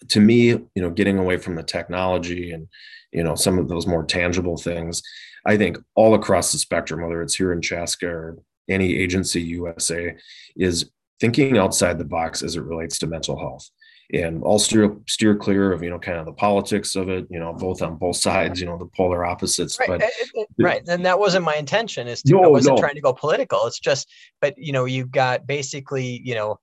to 0.10 0.20
me, 0.20 0.48
you 0.48 0.70
know, 0.76 0.90
getting 0.90 1.18
away 1.18 1.38
from 1.38 1.56
the 1.56 1.64
technology 1.64 2.52
and, 2.52 2.68
you 3.12 3.24
know, 3.24 3.36
some 3.36 3.58
of 3.58 3.68
those 3.68 3.88
more 3.88 4.04
tangible 4.04 4.58
things, 4.58 5.02
I 5.46 5.58
think 5.58 5.78
all 5.96 6.14
across 6.14 6.52
the 6.52 6.58
spectrum, 6.58 7.02
whether 7.02 7.22
it's 7.22 7.36
here 7.36 7.54
in 7.54 7.62
Chaska 7.62 8.08
or 8.08 8.38
any 8.70 8.96
agency 8.96 9.42
USA, 9.42 10.16
is 10.56 10.92
thinking 11.20 11.58
outside 11.58 11.98
the 11.98 12.06
box 12.06 12.44
as 12.44 12.56
it 12.56 12.62
relates 12.62 13.00
to 13.00 13.08
mental 13.08 13.40
health. 13.40 13.70
And 14.14 14.42
I'll 14.46 14.60
steer 14.60 14.96
steer 15.06 15.36
clear 15.36 15.74
of 15.74 15.84
you 15.84 15.90
know 15.90 16.00
kind 16.00 16.18
of 16.18 16.26
the 16.26 16.32
politics 16.32 16.96
of 16.96 17.10
it, 17.10 17.28
you 17.30 17.40
know, 17.40 17.52
both 17.52 17.82
on 17.82 17.98
both 17.98 18.16
sides, 18.16 18.62
you 18.62 18.66
know, 18.66 18.78
the 18.78 18.86
polar 18.96 19.26
opposites. 19.26 19.78
Right, 19.80 20.00
but 20.00 20.48
right, 20.58 20.82
and 20.88 21.06
that 21.06 21.20
wasn't 21.20 21.44
my 21.44 21.56
intention. 21.56 22.08
Is 22.08 22.22
to 22.22 22.36
no, 22.36 22.44
I 22.44 22.48
wasn't 22.48 22.78
no. 22.78 22.82
trying 22.82 22.96
to 22.96 23.02
go 23.02 23.12
political. 23.12 23.66
It's 23.68 23.80
just, 23.80 24.08
but 24.40 24.58
you 24.58 24.72
know, 24.72 24.86
you've 24.86 25.12
got 25.12 25.46
basically, 25.46 26.22
you 26.24 26.36
know, 26.36 26.58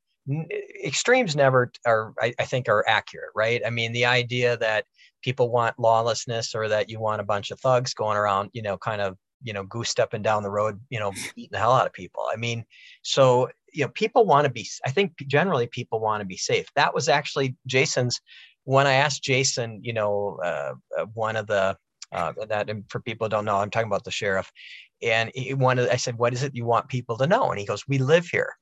extremes 0.82 1.36
never 1.36 1.70
are 1.86 2.14
I, 2.20 2.32
I, 2.38 2.44
think 2.44 2.68
are 2.68 2.84
accurate 2.88 3.30
right? 3.34 3.60
I 3.64 3.70
mean 3.70 3.92
the 3.92 4.06
idea 4.06 4.56
that 4.56 4.86
people 5.22 5.50
want 5.50 5.78
lawlessness 5.78 6.54
or 6.54 6.68
that 6.68 6.88
you 6.88 6.98
want 6.98 7.20
a 7.20 7.24
bunch 7.24 7.50
of 7.50 7.60
thugs 7.60 7.92
going 7.92 8.16
around 8.16 8.50
you 8.52 8.62
know 8.62 8.78
kind 8.78 9.02
of 9.02 9.16
you 9.42 9.52
know 9.52 9.64
goose 9.64 9.90
stepping 9.90 10.22
down 10.22 10.42
the 10.42 10.50
road 10.50 10.80
you 10.88 10.98
know 10.98 11.12
beating 11.36 11.50
the 11.52 11.58
hell 11.58 11.72
out 11.72 11.86
of 11.86 11.92
people. 11.92 12.24
I 12.32 12.36
mean 12.36 12.64
so 13.02 13.50
you 13.72 13.84
know 13.84 13.90
people 13.90 14.24
want 14.24 14.44
to 14.44 14.50
be 14.50 14.66
i 14.86 14.90
think 14.90 15.12
generally 15.26 15.66
people 15.66 16.00
want 16.00 16.20
to 16.20 16.26
be 16.26 16.36
safe. 16.36 16.66
That 16.74 16.94
was 16.94 17.08
actually 17.08 17.56
jason's 17.66 18.20
when 18.64 18.86
i 18.86 18.94
asked 18.94 19.22
jason 19.22 19.80
you 19.82 19.92
know 19.92 20.38
uh, 20.42 20.72
uh 20.98 21.06
one 21.12 21.36
of 21.36 21.46
the 21.46 21.76
uh, 22.12 22.32
that 22.48 22.70
for 22.88 23.00
people 23.00 23.26
who 23.26 23.30
don't 23.30 23.44
know 23.44 23.56
i'm 23.56 23.70
talking 23.70 23.88
about 23.88 24.04
the 24.04 24.10
sheriff 24.10 24.50
and 25.02 25.30
he 25.34 25.52
wanted 25.52 25.88
i 25.90 25.96
said 25.96 26.16
what 26.16 26.32
is 26.32 26.42
it 26.42 26.54
you 26.54 26.64
want 26.64 26.88
people 26.88 27.18
to 27.18 27.26
know? 27.26 27.50
And 27.50 27.58
he 27.58 27.66
goes 27.66 27.86
we 27.86 27.98
live 27.98 28.26
here 28.26 28.54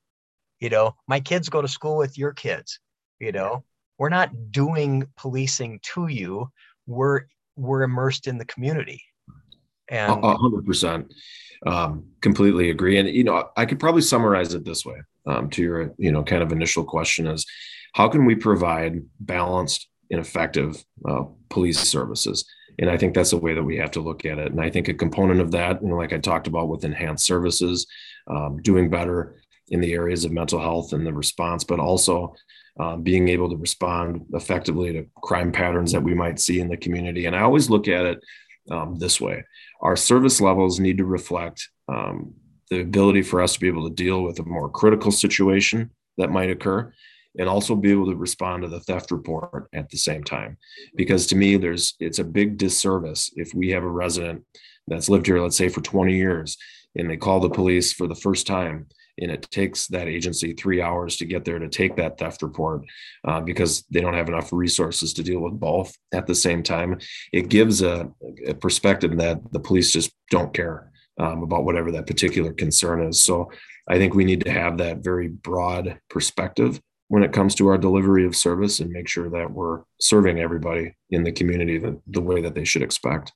you 0.62 0.70
know 0.70 0.94
my 1.08 1.20
kids 1.20 1.48
go 1.48 1.60
to 1.60 1.68
school 1.68 1.96
with 1.96 2.16
your 2.16 2.32
kids 2.32 2.80
you 3.22 3.32
know? 3.32 3.64
We're 3.98 4.10
not 4.10 4.50
doing 4.50 5.06
policing 5.16 5.78
to 5.94 6.08
you. 6.08 6.50
We're 6.86 7.22
we're 7.56 7.82
immersed 7.82 8.26
in 8.26 8.36
the 8.36 8.44
community. 8.46 9.02
And 9.88 10.22
100% 10.22 11.12
um, 11.66 12.06
completely 12.20 12.70
agree. 12.70 12.98
And 12.98 13.08
you 13.08 13.24
know 13.24 13.50
i 13.56 13.64
could 13.64 13.78
probably 13.78 14.02
summarize 14.02 14.52
it 14.54 14.64
this 14.64 14.84
way 14.84 14.96
um, 15.26 15.48
to 15.50 15.62
your 15.62 15.94
you 15.98 16.10
know 16.10 16.24
kind 16.24 16.42
of 16.42 16.50
initial 16.50 16.84
question 16.84 17.28
is 17.28 17.46
how 17.92 18.08
can 18.08 18.24
we 18.24 18.34
provide 18.34 19.02
balanced 19.20 19.86
and 20.10 20.20
effective 20.20 20.84
uh, 21.08 21.22
police 21.48 21.78
services? 21.78 22.44
And 22.78 22.90
i 22.90 22.96
think 22.96 23.14
that's 23.14 23.30
the 23.30 23.36
way 23.36 23.54
that 23.54 23.62
we 23.62 23.76
have 23.76 23.92
to 23.92 24.00
look 24.00 24.24
at 24.24 24.38
it. 24.38 24.50
And 24.50 24.60
i 24.60 24.70
think 24.70 24.88
a 24.88 24.94
component 24.94 25.40
of 25.40 25.52
that 25.52 25.80
you 25.80 25.88
know 25.88 25.96
like 25.96 26.12
i 26.12 26.18
talked 26.18 26.48
about 26.48 26.68
with 26.68 26.84
enhanced 26.84 27.26
services 27.26 27.86
um, 28.26 28.56
doing 28.62 28.90
better 28.90 29.36
in 29.72 29.80
the 29.80 29.92
areas 29.92 30.24
of 30.24 30.30
mental 30.30 30.60
health 30.60 30.92
and 30.92 31.04
the 31.04 31.12
response, 31.12 31.64
but 31.64 31.80
also 31.80 32.34
um, 32.78 33.02
being 33.02 33.28
able 33.28 33.50
to 33.50 33.56
respond 33.56 34.24
effectively 34.32 34.92
to 34.92 35.06
crime 35.22 35.50
patterns 35.50 35.92
that 35.92 36.02
we 36.02 36.14
might 36.14 36.38
see 36.38 36.60
in 36.60 36.68
the 36.68 36.76
community. 36.76 37.26
And 37.26 37.34
I 37.34 37.40
always 37.40 37.68
look 37.68 37.88
at 37.88 38.06
it 38.06 38.22
um, 38.70 38.96
this 38.98 39.20
way 39.20 39.44
our 39.80 39.96
service 39.96 40.40
levels 40.40 40.78
need 40.78 40.98
to 40.98 41.04
reflect 41.04 41.68
um, 41.88 42.32
the 42.70 42.80
ability 42.80 43.22
for 43.22 43.42
us 43.42 43.54
to 43.54 43.60
be 43.60 43.66
able 43.66 43.88
to 43.88 43.94
deal 43.94 44.22
with 44.22 44.38
a 44.38 44.44
more 44.44 44.70
critical 44.70 45.10
situation 45.10 45.90
that 46.16 46.30
might 46.30 46.50
occur 46.50 46.92
and 47.38 47.48
also 47.48 47.74
be 47.74 47.90
able 47.90 48.06
to 48.06 48.16
respond 48.16 48.62
to 48.62 48.68
the 48.68 48.80
theft 48.80 49.10
report 49.10 49.68
at 49.72 49.88
the 49.90 49.98
same 49.98 50.22
time 50.22 50.56
because 50.94 51.26
to 51.26 51.36
me 51.36 51.56
there's 51.56 51.94
it's 51.98 52.18
a 52.18 52.24
big 52.24 52.56
disservice 52.56 53.30
if 53.36 53.52
we 53.54 53.70
have 53.70 53.82
a 53.82 53.90
resident 53.90 54.44
that's 54.86 55.08
lived 55.08 55.26
here 55.26 55.40
let's 55.40 55.56
say 55.56 55.68
for 55.68 55.80
20 55.80 56.16
years 56.16 56.56
and 56.94 57.10
they 57.10 57.16
call 57.16 57.40
the 57.40 57.50
police 57.50 57.92
for 57.92 58.06
the 58.06 58.14
first 58.14 58.46
time 58.46 58.86
and 59.18 59.30
it 59.30 59.46
takes 59.50 59.86
that 59.88 60.08
agency 60.08 60.52
three 60.52 60.80
hours 60.80 61.16
to 61.16 61.24
get 61.24 61.44
there 61.44 61.58
to 61.58 61.68
take 61.68 61.96
that 61.96 62.18
theft 62.18 62.42
report 62.42 62.82
uh, 63.26 63.40
because 63.40 63.84
they 63.90 64.00
don't 64.00 64.14
have 64.14 64.28
enough 64.28 64.52
resources 64.52 65.12
to 65.12 65.22
deal 65.22 65.40
with 65.40 65.58
both 65.58 65.94
at 66.12 66.26
the 66.26 66.34
same 66.34 66.62
time. 66.62 66.98
It 67.32 67.48
gives 67.48 67.82
a, 67.82 68.10
a 68.46 68.54
perspective 68.54 69.16
that 69.18 69.40
the 69.52 69.60
police 69.60 69.92
just 69.92 70.12
don't 70.30 70.54
care 70.54 70.90
um, 71.18 71.42
about 71.42 71.64
whatever 71.64 71.92
that 71.92 72.06
particular 72.06 72.52
concern 72.52 73.02
is. 73.02 73.20
So 73.20 73.50
I 73.88 73.98
think 73.98 74.14
we 74.14 74.24
need 74.24 74.44
to 74.44 74.50
have 74.50 74.78
that 74.78 74.98
very 74.98 75.28
broad 75.28 75.98
perspective 76.08 76.80
when 77.08 77.22
it 77.22 77.32
comes 77.32 77.54
to 77.56 77.68
our 77.68 77.76
delivery 77.76 78.24
of 78.24 78.34
service 78.34 78.80
and 78.80 78.90
make 78.90 79.08
sure 79.08 79.28
that 79.28 79.50
we're 79.50 79.82
serving 80.00 80.38
everybody 80.38 80.96
in 81.10 81.22
the 81.22 81.32
community 81.32 81.78
the, 81.78 82.00
the 82.06 82.22
way 82.22 82.40
that 82.40 82.54
they 82.54 82.64
should 82.64 82.82
expect 82.82 83.32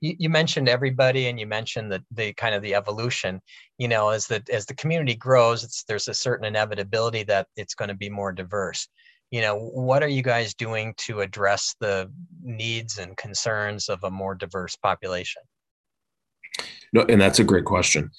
you, 0.00 0.16
you 0.18 0.28
mentioned 0.28 0.68
everybody 0.68 1.26
and 1.26 1.38
you 1.38 1.46
mentioned 1.46 1.92
the, 1.92 2.02
the 2.10 2.32
kind 2.34 2.54
of 2.54 2.62
the 2.62 2.74
evolution 2.74 3.40
you 3.78 3.88
know 3.88 4.08
as 4.10 4.26
the 4.26 4.42
as 4.52 4.66
the 4.66 4.74
community 4.74 5.14
grows 5.14 5.84
there's 5.88 6.08
a 6.08 6.14
certain 6.14 6.46
inevitability 6.46 7.22
that 7.24 7.46
it's 7.56 7.74
going 7.74 7.88
to 7.88 7.94
be 7.94 8.10
more 8.10 8.32
diverse. 8.32 8.88
You 9.30 9.42
know 9.42 9.56
what 9.58 10.02
are 10.02 10.08
you 10.08 10.22
guys 10.22 10.54
doing 10.54 10.94
to 10.98 11.20
address 11.20 11.74
the 11.80 12.10
needs 12.42 12.98
and 12.98 13.16
concerns 13.16 13.88
of 13.88 14.02
a 14.02 14.10
more 14.10 14.34
diverse 14.34 14.76
population 14.76 15.42
no, 16.92 17.02
and 17.02 17.20
that's 17.20 17.38
a 17.38 17.44
great 17.44 17.64
question. 17.64 18.10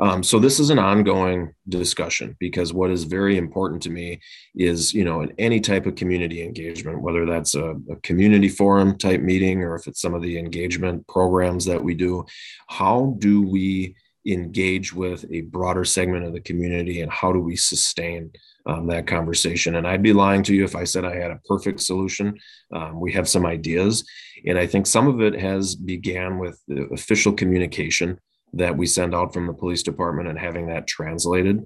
Um, 0.00 0.22
so 0.22 0.38
this 0.38 0.60
is 0.60 0.70
an 0.70 0.78
ongoing 0.78 1.52
discussion 1.68 2.36
because 2.38 2.72
what 2.72 2.90
is 2.90 3.04
very 3.04 3.36
important 3.36 3.82
to 3.82 3.90
me 3.90 4.20
is, 4.54 4.94
you 4.94 5.04
know, 5.04 5.22
in 5.22 5.32
any 5.38 5.60
type 5.60 5.86
of 5.86 5.96
community 5.96 6.44
engagement, 6.44 7.02
whether 7.02 7.26
that's 7.26 7.56
a, 7.56 7.74
a 7.90 7.96
community 8.02 8.48
forum 8.48 8.96
type 8.98 9.20
meeting 9.20 9.62
or 9.62 9.74
if 9.74 9.88
it's 9.88 10.00
some 10.00 10.14
of 10.14 10.22
the 10.22 10.38
engagement 10.38 11.06
programs 11.08 11.64
that 11.64 11.82
we 11.82 11.94
do, 11.94 12.24
how 12.68 13.16
do 13.18 13.42
we 13.42 13.96
engage 14.26 14.92
with 14.92 15.24
a 15.32 15.40
broader 15.42 15.84
segment 15.84 16.24
of 16.24 16.32
the 16.32 16.40
community 16.40 17.00
and 17.00 17.10
how 17.10 17.32
do 17.32 17.40
we 17.40 17.56
sustain 17.56 18.30
um, 18.66 18.86
that 18.88 19.06
conversation. 19.06 19.76
And 19.76 19.86
i'd 19.86 20.02
be 20.02 20.12
lying 20.12 20.42
to 20.44 20.54
you 20.54 20.64
if 20.64 20.76
i 20.76 20.84
said 20.84 21.04
i 21.04 21.16
had 21.16 21.30
a 21.30 21.40
perfect 21.46 21.80
solution. 21.80 22.38
Um, 22.74 23.00
we 23.00 23.12
have 23.12 23.28
some 23.28 23.46
ideas. 23.46 24.04
And 24.46 24.58
i 24.58 24.66
think 24.66 24.86
some 24.86 25.08
of 25.08 25.20
it 25.20 25.38
has 25.40 25.74
began 25.74 26.38
with 26.38 26.60
the 26.68 26.82
official 26.92 27.32
communication 27.32 28.18
that 28.52 28.76
we 28.76 28.86
send 28.86 29.14
out 29.14 29.32
from 29.32 29.46
the 29.46 29.52
police 29.52 29.82
department 29.82 30.28
and 30.28 30.38
having 30.38 30.66
that 30.66 30.86
translated 30.86 31.64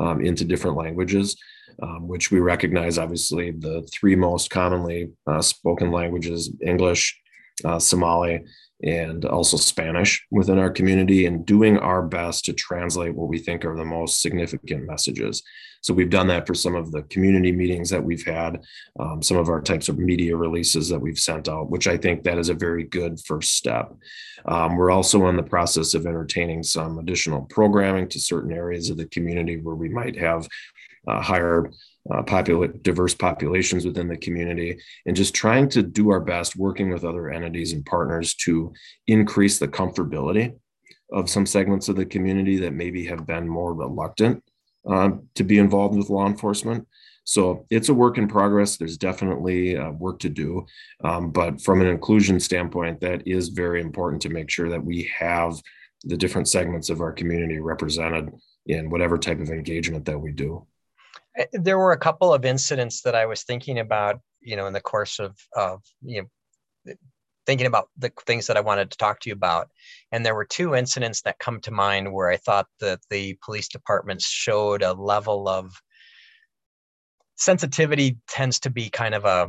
um, 0.00 0.20
into 0.20 0.44
different 0.44 0.76
languages, 0.76 1.36
um, 1.82 2.06
which 2.08 2.30
we 2.30 2.40
recognize 2.40 2.98
obviously 2.98 3.50
the 3.50 3.88
three 3.92 4.16
most 4.16 4.50
commonly 4.50 5.10
uh, 5.26 5.40
spoken 5.40 5.90
languages 5.90 6.52
English, 6.60 7.18
uh, 7.64 7.78
Somali, 7.78 8.44
and 8.82 9.24
also 9.24 9.56
Spanish 9.56 10.24
within 10.30 10.58
our 10.58 10.70
community, 10.70 11.24
and 11.24 11.46
doing 11.46 11.78
our 11.78 12.02
best 12.02 12.44
to 12.44 12.52
translate 12.52 13.14
what 13.14 13.28
we 13.28 13.38
think 13.38 13.64
are 13.64 13.76
the 13.76 13.84
most 13.84 14.20
significant 14.20 14.86
messages. 14.86 15.42
So 15.86 15.94
we've 15.94 16.10
done 16.10 16.26
that 16.26 16.48
for 16.48 16.54
some 16.54 16.74
of 16.74 16.90
the 16.90 17.04
community 17.04 17.52
meetings 17.52 17.90
that 17.90 18.02
we've 18.02 18.26
had, 18.26 18.64
um, 18.98 19.22
some 19.22 19.36
of 19.36 19.48
our 19.48 19.60
types 19.60 19.88
of 19.88 20.00
media 20.00 20.36
releases 20.36 20.88
that 20.88 20.98
we've 20.98 21.16
sent 21.16 21.48
out, 21.48 21.70
which 21.70 21.86
I 21.86 21.96
think 21.96 22.24
that 22.24 22.38
is 22.38 22.48
a 22.48 22.54
very 22.54 22.82
good 22.82 23.20
first 23.20 23.54
step. 23.54 23.94
Um, 24.46 24.74
we're 24.74 24.90
also 24.90 25.28
in 25.28 25.36
the 25.36 25.44
process 25.44 25.94
of 25.94 26.04
entertaining 26.04 26.64
some 26.64 26.98
additional 26.98 27.42
programming 27.42 28.08
to 28.08 28.18
certain 28.18 28.50
areas 28.50 28.90
of 28.90 28.96
the 28.96 29.06
community 29.06 29.58
where 29.58 29.76
we 29.76 29.88
might 29.88 30.18
have 30.18 30.48
uh, 31.06 31.22
higher 31.22 31.70
uh, 32.12 32.42
diverse 32.82 33.14
populations 33.14 33.86
within 33.86 34.08
the 34.08 34.16
community 34.16 34.80
and 35.06 35.14
just 35.14 35.36
trying 35.36 35.68
to 35.68 35.84
do 35.84 36.10
our 36.10 36.20
best 36.20 36.56
working 36.56 36.90
with 36.90 37.04
other 37.04 37.30
entities 37.30 37.72
and 37.72 37.86
partners 37.86 38.34
to 38.34 38.72
increase 39.06 39.60
the 39.60 39.68
comfortability 39.68 40.52
of 41.12 41.30
some 41.30 41.46
segments 41.46 41.88
of 41.88 41.94
the 41.94 42.04
community 42.04 42.56
that 42.56 42.72
maybe 42.72 43.06
have 43.06 43.24
been 43.24 43.46
more 43.46 43.72
reluctant 43.72 44.42
um, 44.86 45.28
to 45.34 45.44
be 45.44 45.58
involved 45.58 45.96
with 45.96 46.10
law 46.10 46.26
enforcement. 46.26 46.86
So 47.24 47.66
it's 47.70 47.88
a 47.88 47.94
work 47.94 48.18
in 48.18 48.28
progress. 48.28 48.76
There's 48.76 48.96
definitely 48.96 49.76
uh, 49.76 49.90
work 49.90 50.20
to 50.20 50.28
do. 50.28 50.64
Um, 51.02 51.32
but 51.32 51.60
from 51.60 51.80
an 51.80 51.88
inclusion 51.88 52.38
standpoint, 52.38 53.00
that 53.00 53.26
is 53.26 53.48
very 53.48 53.80
important 53.80 54.22
to 54.22 54.28
make 54.28 54.48
sure 54.48 54.68
that 54.68 54.84
we 54.84 55.10
have 55.18 55.60
the 56.04 56.16
different 56.16 56.46
segments 56.46 56.88
of 56.88 57.00
our 57.00 57.12
community 57.12 57.58
represented 57.58 58.30
in 58.66 58.90
whatever 58.90 59.18
type 59.18 59.40
of 59.40 59.50
engagement 59.50 60.04
that 60.04 60.18
we 60.18 60.30
do. 60.30 60.64
Eh, 61.36 61.46
there 61.52 61.78
were 61.78 61.92
a 61.92 61.98
couple 61.98 62.32
of 62.32 62.44
incidents 62.44 63.02
that 63.02 63.16
I 63.16 63.26
was 63.26 63.42
thinking 63.42 63.80
about, 63.80 64.20
you 64.40 64.54
know, 64.54 64.68
in 64.68 64.72
the 64.72 64.80
course 64.80 65.18
of, 65.18 65.36
of 65.56 65.82
you 66.02 66.22
know, 66.22 66.28
thinking 67.46 67.66
about 67.66 67.88
the 67.96 68.12
things 68.26 68.46
that 68.46 68.56
I 68.56 68.60
wanted 68.60 68.90
to 68.90 68.98
talk 68.98 69.20
to 69.20 69.28
you 69.28 69.34
about. 69.34 69.68
And 70.12 70.24
there 70.24 70.34
were 70.34 70.44
two 70.44 70.74
incidents 70.74 71.22
that 71.22 71.38
come 71.38 71.60
to 71.60 71.70
mind 71.70 72.12
where 72.12 72.30
I 72.30 72.36
thought 72.36 72.66
that 72.80 73.00
the 73.10 73.36
police 73.44 73.68
departments 73.68 74.26
showed 74.26 74.82
a 74.82 74.92
level 74.92 75.48
of 75.48 75.72
sensitivity 77.36 78.18
tends 78.28 78.60
to 78.60 78.70
be 78.70 78.88
kind 78.88 79.14
of 79.14 79.24
a 79.24 79.48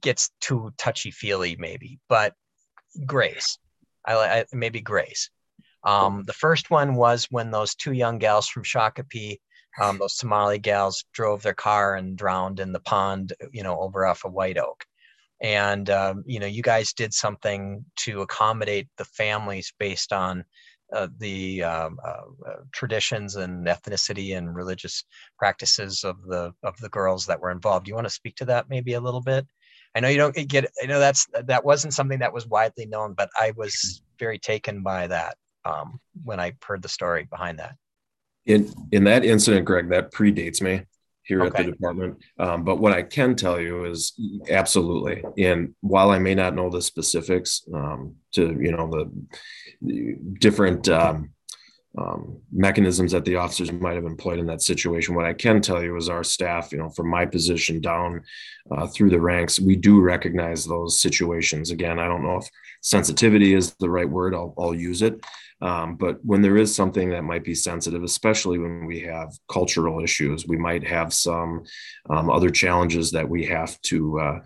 gets 0.00 0.30
too 0.40 0.72
touchy 0.78 1.10
feely 1.10 1.56
maybe, 1.58 1.98
but 2.08 2.34
grace. 3.06 3.58
I, 4.06 4.14
I 4.14 4.44
maybe 4.52 4.80
grace. 4.80 5.30
Um, 5.84 6.24
the 6.26 6.32
first 6.32 6.70
one 6.70 6.94
was 6.94 7.26
when 7.30 7.50
those 7.50 7.74
two 7.74 7.92
young 7.92 8.18
gals 8.18 8.48
from 8.48 8.64
Shakopee 8.64 9.38
um, 9.78 9.98
those 9.98 10.16
Somali 10.16 10.58
gals 10.58 11.04
drove 11.12 11.42
their 11.42 11.54
car 11.54 11.94
and 11.94 12.16
drowned 12.16 12.60
in 12.60 12.72
the 12.72 12.80
pond, 12.80 13.32
you 13.52 13.62
know, 13.62 13.78
over 13.78 14.06
off 14.06 14.24
of 14.24 14.32
White 14.32 14.58
Oak. 14.58 14.84
And, 15.42 15.88
um, 15.88 16.22
you 16.26 16.38
know, 16.38 16.46
you 16.46 16.62
guys 16.62 16.92
did 16.92 17.14
something 17.14 17.84
to 17.96 18.20
accommodate 18.20 18.88
the 18.98 19.06
families 19.06 19.72
based 19.78 20.12
on 20.12 20.44
uh, 20.92 21.08
the 21.18 21.62
um, 21.62 21.98
uh, 22.04 22.50
uh, 22.50 22.56
traditions 22.72 23.36
and 23.36 23.66
ethnicity 23.66 24.36
and 24.36 24.54
religious 24.54 25.04
practices 25.38 26.04
of 26.04 26.16
the 26.26 26.52
of 26.62 26.76
the 26.78 26.88
girls 26.88 27.26
that 27.26 27.40
were 27.40 27.52
involved. 27.52 27.84
Do 27.86 27.90
you 27.90 27.94
want 27.94 28.08
to 28.08 28.12
speak 28.12 28.34
to 28.36 28.44
that 28.46 28.68
maybe 28.68 28.94
a 28.94 29.00
little 29.00 29.20
bit? 29.20 29.46
I 29.94 30.00
know 30.00 30.08
you 30.08 30.18
don't 30.18 30.34
get. 30.48 30.70
I 30.82 30.86
know 30.86 30.98
that's 30.98 31.26
that 31.44 31.64
wasn't 31.64 31.94
something 31.94 32.18
that 32.18 32.32
was 32.32 32.46
widely 32.46 32.86
known, 32.86 33.14
but 33.14 33.30
I 33.38 33.52
was 33.56 34.02
very 34.18 34.38
taken 34.38 34.82
by 34.82 35.06
that 35.06 35.36
um, 35.64 36.00
when 36.24 36.40
I 36.40 36.54
heard 36.64 36.82
the 36.82 36.88
story 36.88 37.26
behind 37.30 37.58
that. 37.60 37.76
In 38.46 38.72
in 38.92 39.04
that 39.04 39.24
incident, 39.24 39.66
Greg, 39.66 39.88
that 39.90 40.12
predates 40.12 40.60
me 40.60 40.82
here 41.30 41.42
okay. 41.42 41.58
at 41.58 41.66
the 41.66 41.72
department. 41.72 42.18
Um, 42.38 42.64
but 42.64 42.80
what 42.80 42.92
I 42.92 43.02
can 43.02 43.36
tell 43.36 43.60
you 43.60 43.84
is 43.84 44.18
absolutely. 44.50 45.22
And 45.38 45.74
while 45.80 46.10
I 46.10 46.18
may 46.18 46.34
not 46.34 46.56
know 46.56 46.68
the 46.68 46.82
specifics 46.82 47.62
um, 47.72 48.16
to 48.32 48.42
you 48.60 48.72
know 48.72 48.86
the 48.90 49.04
different 50.40 50.88
um, 50.88 51.30
um, 51.98 52.40
mechanisms 52.52 53.12
that 53.12 53.24
the 53.24 53.36
officers 53.36 53.72
might 53.72 53.94
have 53.94 54.04
employed 54.04 54.38
in 54.38 54.46
that 54.46 54.62
situation. 54.62 55.14
What 55.14 55.24
I 55.24 55.32
can 55.32 55.60
tell 55.60 55.82
you 55.82 55.96
is 55.96 56.08
our 56.08 56.22
staff, 56.22 56.72
you 56.72 56.78
know, 56.78 56.88
from 56.90 57.08
my 57.08 57.26
position 57.26 57.80
down 57.80 58.22
uh, 58.70 58.86
through 58.86 59.10
the 59.10 59.20
ranks, 59.20 59.58
we 59.58 59.74
do 59.74 60.00
recognize 60.00 60.64
those 60.64 61.00
situations. 61.00 61.70
Again, 61.70 61.98
I 61.98 62.06
don't 62.06 62.22
know 62.22 62.36
if 62.36 62.48
sensitivity 62.80 63.54
is 63.54 63.74
the 63.74 63.90
right 63.90 64.08
word. 64.08 64.34
I'll, 64.34 64.54
I'll 64.56 64.74
use 64.74 65.02
it. 65.02 65.20
Um, 65.62 65.96
but 65.96 66.24
when 66.24 66.42
there 66.42 66.56
is 66.56 66.74
something 66.74 67.10
that 67.10 67.22
might 67.22 67.44
be 67.44 67.54
sensitive, 67.54 68.02
especially 68.02 68.58
when 68.58 68.86
we 68.86 69.00
have 69.00 69.32
cultural 69.48 70.02
issues, 70.02 70.46
we 70.46 70.56
might 70.56 70.86
have 70.86 71.12
some 71.12 71.64
um, 72.08 72.30
other 72.30 72.50
challenges 72.50 73.10
that 73.10 73.28
we 73.28 73.44
have 73.46 73.80
to 73.82 74.20
uh, 74.20 74.38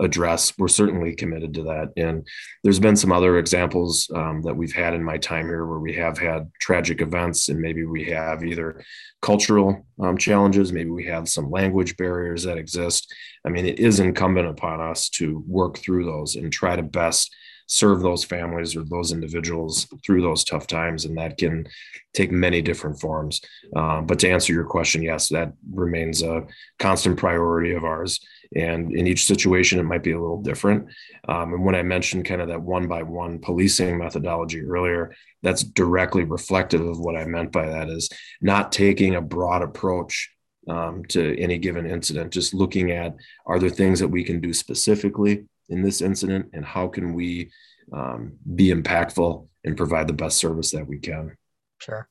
address. 0.00 0.56
We're 0.58 0.68
certainly 0.68 1.14
committed 1.14 1.54
to 1.54 1.62
that. 1.64 1.92
And 1.96 2.26
there's 2.62 2.80
been 2.80 2.96
some 2.96 3.12
other 3.12 3.38
examples 3.38 4.10
um, 4.14 4.42
that 4.42 4.56
we've 4.56 4.72
had 4.72 4.94
in 4.94 5.04
my 5.04 5.18
time 5.18 5.46
here 5.46 5.66
where 5.66 5.78
we 5.78 5.94
have 5.94 6.18
had 6.18 6.50
tragic 6.60 7.00
events, 7.00 7.48
and 7.48 7.60
maybe 7.60 7.84
we 7.84 8.04
have 8.04 8.44
either 8.44 8.82
cultural 9.20 9.86
um, 10.00 10.16
challenges, 10.16 10.72
maybe 10.72 10.90
we 10.90 11.04
have 11.04 11.28
some 11.28 11.50
language 11.50 11.96
barriers 11.96 12.44
that 12.44 12.58
exist. 12.58 13.12
I 13.44 13.50
mean, 13.50 13.66
it 13.66 13.78
is 13.78 14.00
incumbent 14.00 14.48
upon 14.48 14.80
us 14.80 15.08
to 15.10 15.44
work 15.46 15.78
through 15.78 16.04
those 16.04 16.36
and 16.36 16.52
try 16.52 16.76
to 16.76 16.82
best 16.82 17.34
serve 17.70 18.02
those 18.02 18.24
families 18.24 18.74
or 18.74 18.82
those 18.82 19.12
individuals 19.12 19.86
through 20.04 20.20
those 20.20 20.42
tough 20.42 20.66
times 20.66 21.04
and 21.04 21.16
that 21.16 21.38
can 21.38 21.64
take 22.12 22.32
many 22.32 22.60
different 22.60 23.00
forms. 23.00 23.40
Um, 23.76 24.06
but 24.06 24.18
to 24.18 24.28
answer 24.28 24.52
your 24.52 24.64
question 24.64 25.02
yes 25.02 25.28
that 25.28 25.52
remains 25.72 26.20
a 26.24 26.46
constant 26.80 27.16
priority 27.16 27.72
of 27.72 27.84
ours. 27.84 28.18
And 28.56 28.92
in 28.92 29.06
each 29.06 29.24
situation 29.24 29.78
it 29.78 29.84
might 29.84 30.02
be 30.02 30.10
a 30.10 30.20
little 30.20 30.42
different. 30.42 30.88
Um, 31.28 31.54
and 31.54 31.64
when 31.64 31.76
i 31.76 31.82
mentioned 31.82 32.24
kind 32.24 32.40
of 32.40 32.48
that 32.48 32.60
one 32.60 32.88
by 32.88 33.04
one 33.04 33.38
policing 33.38 33.96
methodology 33.96 34.62
earlier 34.62 35.14
that's 35.42 35.62
directly 35.62 36.24
reflective 36.24 36.84
of 36.84 36.98
what 36.98 37.16
i 37.16 37.24
meant 37.24 37.52
by 37.52 37.66
that 37.66 37.88
is 37.88 38.08
not 38.40 38.72
taking 38.72 39.14
a 39.14 39.20
broad 39.20 39.62
approach 39.62 40.30
um, 40.68 41.04
to 41.06 41.38
any 41.38 41.58
given 41.58 41.86
incident 41.86 42.32
just 42.32 42.52
looking 42.54 42.90
at 42.90 43.14
are 43.46 43.58
there 43.58 43.70
things 43.70 44.00
that 44.00 44.08
we 44.08 44.24
can 44.24 44.40
do 44.40 44.52
specifically 44.52 45.44
in 45.70 45.82
this 45.82 46.02
incident 46.02 46.50
and 46.52 46.64
how 46.64 46.88
can 46.88 47.14
we 47.14 47.50
um, 47.92 48.36
be 48.54 48.68
impactful 48.68 49.48
and 49.64 49.76
provide 49.76 50.06
the 50.06 50.12
best 50.12 50.38
service 50.38 50.70
that 50.70 50.86
we 50.86 50.98
can. 50.98 51.36
Sure. 51.78 52.08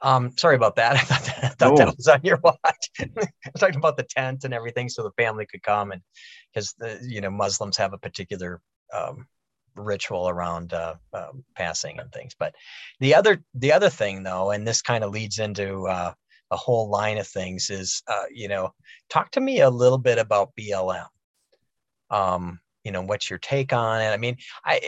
Um, 0.00 0.36
sorry 0.36 0.56
about 0.56 0.76
that. 0.76 0.96
I 0.96 0.98
thought, 0.98 1.24
that, 1.24 1.44
I 1.44 1.48
thought 1.48 1.76
that 1.76 1.96
was 1.96 2.08
on 2.08 2.20
your 2.22 2.38
watch. 2.42 2.56
I 3.00 3.06
was 3.52 3.60
talking 3.60 3.76
about 3.76 3.96
the 3.96 4.04
tent 4.04 4.44
and 4.44 4.54
everything, 4.54 4.88
so 4.88 5.02
the 5.02 5.22
family 5.22 5.46
could 5.46 5.62
come, 5.62 5.92
and 5.92 6.02
because 6.52 6.74
the 6.78 6.98
you 7.02 7.20
know 7.20 7.30
Muslims 7.30 7.76
have 7.76 7.92
a 7.92 7.98
particular 7.98 8.60
um, 8.94 9.26
ritual 9.74 10.28
around 10.28 10.72
uh, 10.72 10.94
uh, 11.12 11.30
passing 11.56 11.98
and 11.98 12.12
things. 12.12 12.34
But 12.38 12.54
the 13.00 13.14
other 13.14 13.42
the 13.54 13.72
other 13.72 13.90
thing, 13.90 14.22
though, 14.22 14.52
and 14.52 14.66
this 14.66 14.82
kind 14.82 15.02
of 15.02 15.10
leads 15.10 15.40
into 15.40 15.88
uh, 15.88 16.12
a 16.50 16.56
whole 16.56 16.88
line 16.88 17.18
of 17.18 17.26
things, 17.26 17.68
is 17.68 18.02
uh, 18.06 18.24
you 18.32 18.46
know, 18.48 18.72
talk 19.10 19.32
to 19.32 19.40
me 19.40 19.60
a 19.60 19.70
little 19.70 19.98
bit 19.98 20.18
about 20.18 20.52
BLM. 20.58 21.06
Um, 22.10 22.60
you 22.88 22.92
know 22.92 23.02
what's 23.02 23.28
your 23.28 23.38
take 23.38 23.74
on 23.74 24.00
it? 24.00 24.08
I 24.08 24.16
mean 24.16 24.38
i 24.64 24.80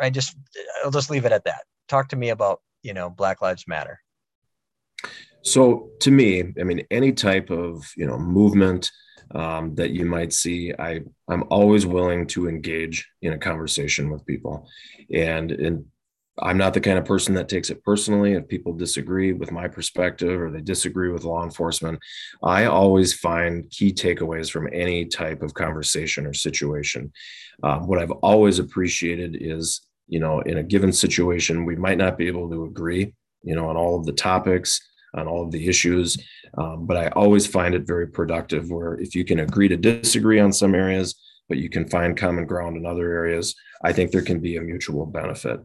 i 0.00 0.08
just 0.08 0.34
i'll 0.82 0.90
just 0.90 1.10
leave 1.10 1.26
it 1.26 1.32
at 1.32 1.44
that. 1.44 1.64
Talk 1.86 2.08
to 2.08 2.16
me 2.16 2.30
about 2.30 2.62
you 2.82 2.94
know 2.94 3.10
black 3.10 3.42
lives 3.42 3.68
matter. 3.68 4.00
So 5.42 5.90
to 6.00 6.10
me 6.10 6.54
i 6.58 6.64
mean 6.64 6.86
any 6.90 7.12
type 7.12 7.50
of 7.50 7.84
you 7.94 8.06
know 8.06 8.18
movement 8.18 8.90
um, 9.34 9.74
that 9.74 9.90
you 9.90 10.06
might 10.06 10.32
see 10.32 10.72
i 10.78 11.00
i'm 11.28 11.44
always 11.50 11.84
willing 11.86 12.26
to 12.28 12.48
engage 12.48 13.06
in 13.20 13.34
a 13.34 13.38
conversation 13.38 14.08
with 14.10 14.24
people. 14.24 14.66
And 15.12 15.52
and 15.52 15.84
I'm 16.42 16.58
not 16.58 16.74
the 16.74 16.80
kind 16.80 16.98
of 16.98 17.04
person 17.04 17.34
that 17.34 17.48
takes 17.48 17.70
it 17.70 17.84
personally. 17.84 18.32
If 18.32 18.48
people 18.48 18.72
disagree 18.72 19.32
with 19.32 19.52
my 19.52 19.68
perspective 19.68 20.40
or 20.40 20.50
they 20.50 20.60
disagree 20.60 21.10
with 21.10 21.24
law 21.24 21.44
enforcement, 21.44 22.00
I 22.42 22.64
always 22.64 23.14
find 23.14 23.70
key 23.70 23.92
takeaways 23.92 24.50
from 24.50 24.68
any 24.72 25.06
type 25.06 25.42
of 25.42 25.54
conversation 25.54 26.26
or 26.26 26.34
situation. 26.34 27.12
Um, 27.62 27.86
what 27.86 28.00
I've 28.00 28.10
always 28.10 28.58
appreciated 28.58 29.36
is, 29.40 29.82
you 30.08 30.18
know, 30.20 30.40
in 30.40 30.58
a 30.58 30.62
given 30.62 30.92
situation, 30.92 31.64
we 31.64 31.76
might 31.76 31.98
not 31.98 32.18
be 32.18 32.26
able 32.26 32.50
to 32.50 32.64
agree, 32.64 33.14
you 33.42 33.54
know, 33.54 33.68
on 33.68 33.76
all 33.76 33.98
of 33.98 34.04
the 34.04 34.12
topics, 34.12 34.80
on 35.14 35.28
all 35.28 35.44
of 35.44 35.52
the 35.52 35.68
issues, 35.68 36.18
um, 36.58 36.86
but 36.86 36.96
I 36.96 37.08
always 37.08 37.46
find 37.46 37.74
it 37.74 37.86
very 37.86 38.06
productive 38.06 38.70
where 38.70 38.94
if 38.94 39.14
you 39.14 39.24
can 39.24 39.40
agree 39.40 39.68
to 39.68 39.76
disagree 39.76 40.40
on 40.40 40.52
some 40.52 40.74
areas, 40.74 41.14
but 41.52 41.58
you 41.58 41.68
can 41.68 41.86
find 41.86 42.16
common 42.16 42.46
ground 42.46 42.78
in 42.78 42.86
other 42.86 43.12
areas. 43.12 43.54
I 43.84 43.92
think 43.92 44.10
there 44.10 44.22
can 44.22 44.40
be 44.40 44.56
a 44.56 44.62
mutual 44.62 45.04
benefit. 45.04 45.60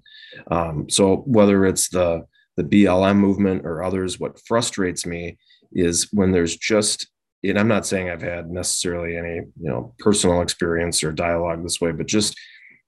Um, 0.52 0.90
so 0.90 1.24
whether 1.26 1.66
it's 1.66 1.88
the 1.88 2.26
the 2.58 2.66
BLM 2.66 3.16
movement 3.16 3.66
or 3.66 3.84
others, 3.84 4.20
what 4.20 4.38
frustrates 4.46 5.06
me 5.06 5.38
is 5.72 6.10
when 6.12 6.34
there's 6.34 6.58
just 6.58 7.08
and 7.42 7.58
I'm 7.58 7.70
not 7.70 7.86
saying 7.86 8.10
I've 8.10 8.22
had 8.22 8.52
necessarily 8.52 9.16
any 9.16 9.36
you 9.36 9.70
know 9.70 9.96
personal 10.00 10.42
experience 10.42 11.06
or 11.06 11.14
dialogue 11.14 11.64
this 11.64 11.80
way, 11.80 11.94
but 11.94 12.06
just 12.06 12.38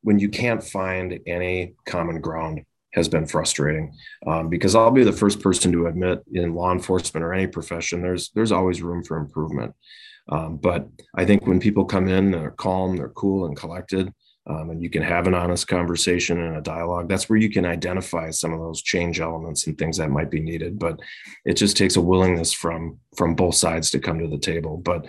when 0.01 0.19
you 0.19 0.27
can't 0.27 0.61
find 0.61 1.21
any 1.25 1.75
common 1.85 2.19
ground 2.19 2.65
has 2.95 3.07
been 3.07 3.27
frustrating 3.27 3.93
um, 4.27 4.49
because 4.49 4.75
I'll 4.75 4.91
be 4.91 5.05
the 5.05 5.13
first 5.13 5.39
person 5.39 5.71
to 5.71 5.87
admit 5.87 6.19
in 6.33 6.53
law 6.53 6.73
enforcement 6.73 7.23
or 7.23 7.33
any 7.33 7.47
profession, 7.47 8.01
there's 8.01 8.29
there's 8.35 8.51
always 8.51 8.81
room 8.81 9.05
for 9.05 9.15
improvement. 9.15 9.73
Um, 10.31 10.57
but 10.57 10.87
I 11.15 11.25
think 11.25 11.47
when 11.47 11.59
people 11.59 11.85
come 11.85 12.07
in, 12.07 12.31
they're 12.31 12.51
calm, 12.51 12.95
they're 12.95 13.09
cool 13.09 13.45
and 13.45 13.57
collected, 13.57 14.13
um, 14.47 14.69
and 14.69 14.81
you 14.81 14.89
can 14.89 15.03
have 15.03 15.27
an 15.27 15.33
honest 15.33 15.67
conversation 15.67 16.39
and 16.39 16.57
a 16.57 16.61
dialogue. 16.61 17.09
That's 17.09 17.29
where 17.29 17.39
you 17.39 17.49
can 17.49 17.65
identify 17.65 18.29
some 18.29 18.53
of 18.53 18.59
those 18.59 18.81
change 18.81 19.19
elements 19.19 19.67
and 19.67 19.77
things 19.77 19.97
that 19.97 20.09
might 20.09 20.31
be 20.31 20.39
needed. 20.39 20.79
But 20.79 20.99
it 21.45 21.53
just 21.53 21.77
takes 21.77 21.95
a 21.95 22.01
willingness 22.01 22.53
from 22.53 22.99
from 23.17 23.35
both 23.35 23.55
sides 23.55 23.89
to 23.91 23.99
come 23.99 24.19
to 24.19 24.27
the 24.27 24.37
table. 24.37 24.77
But 24.77 25.07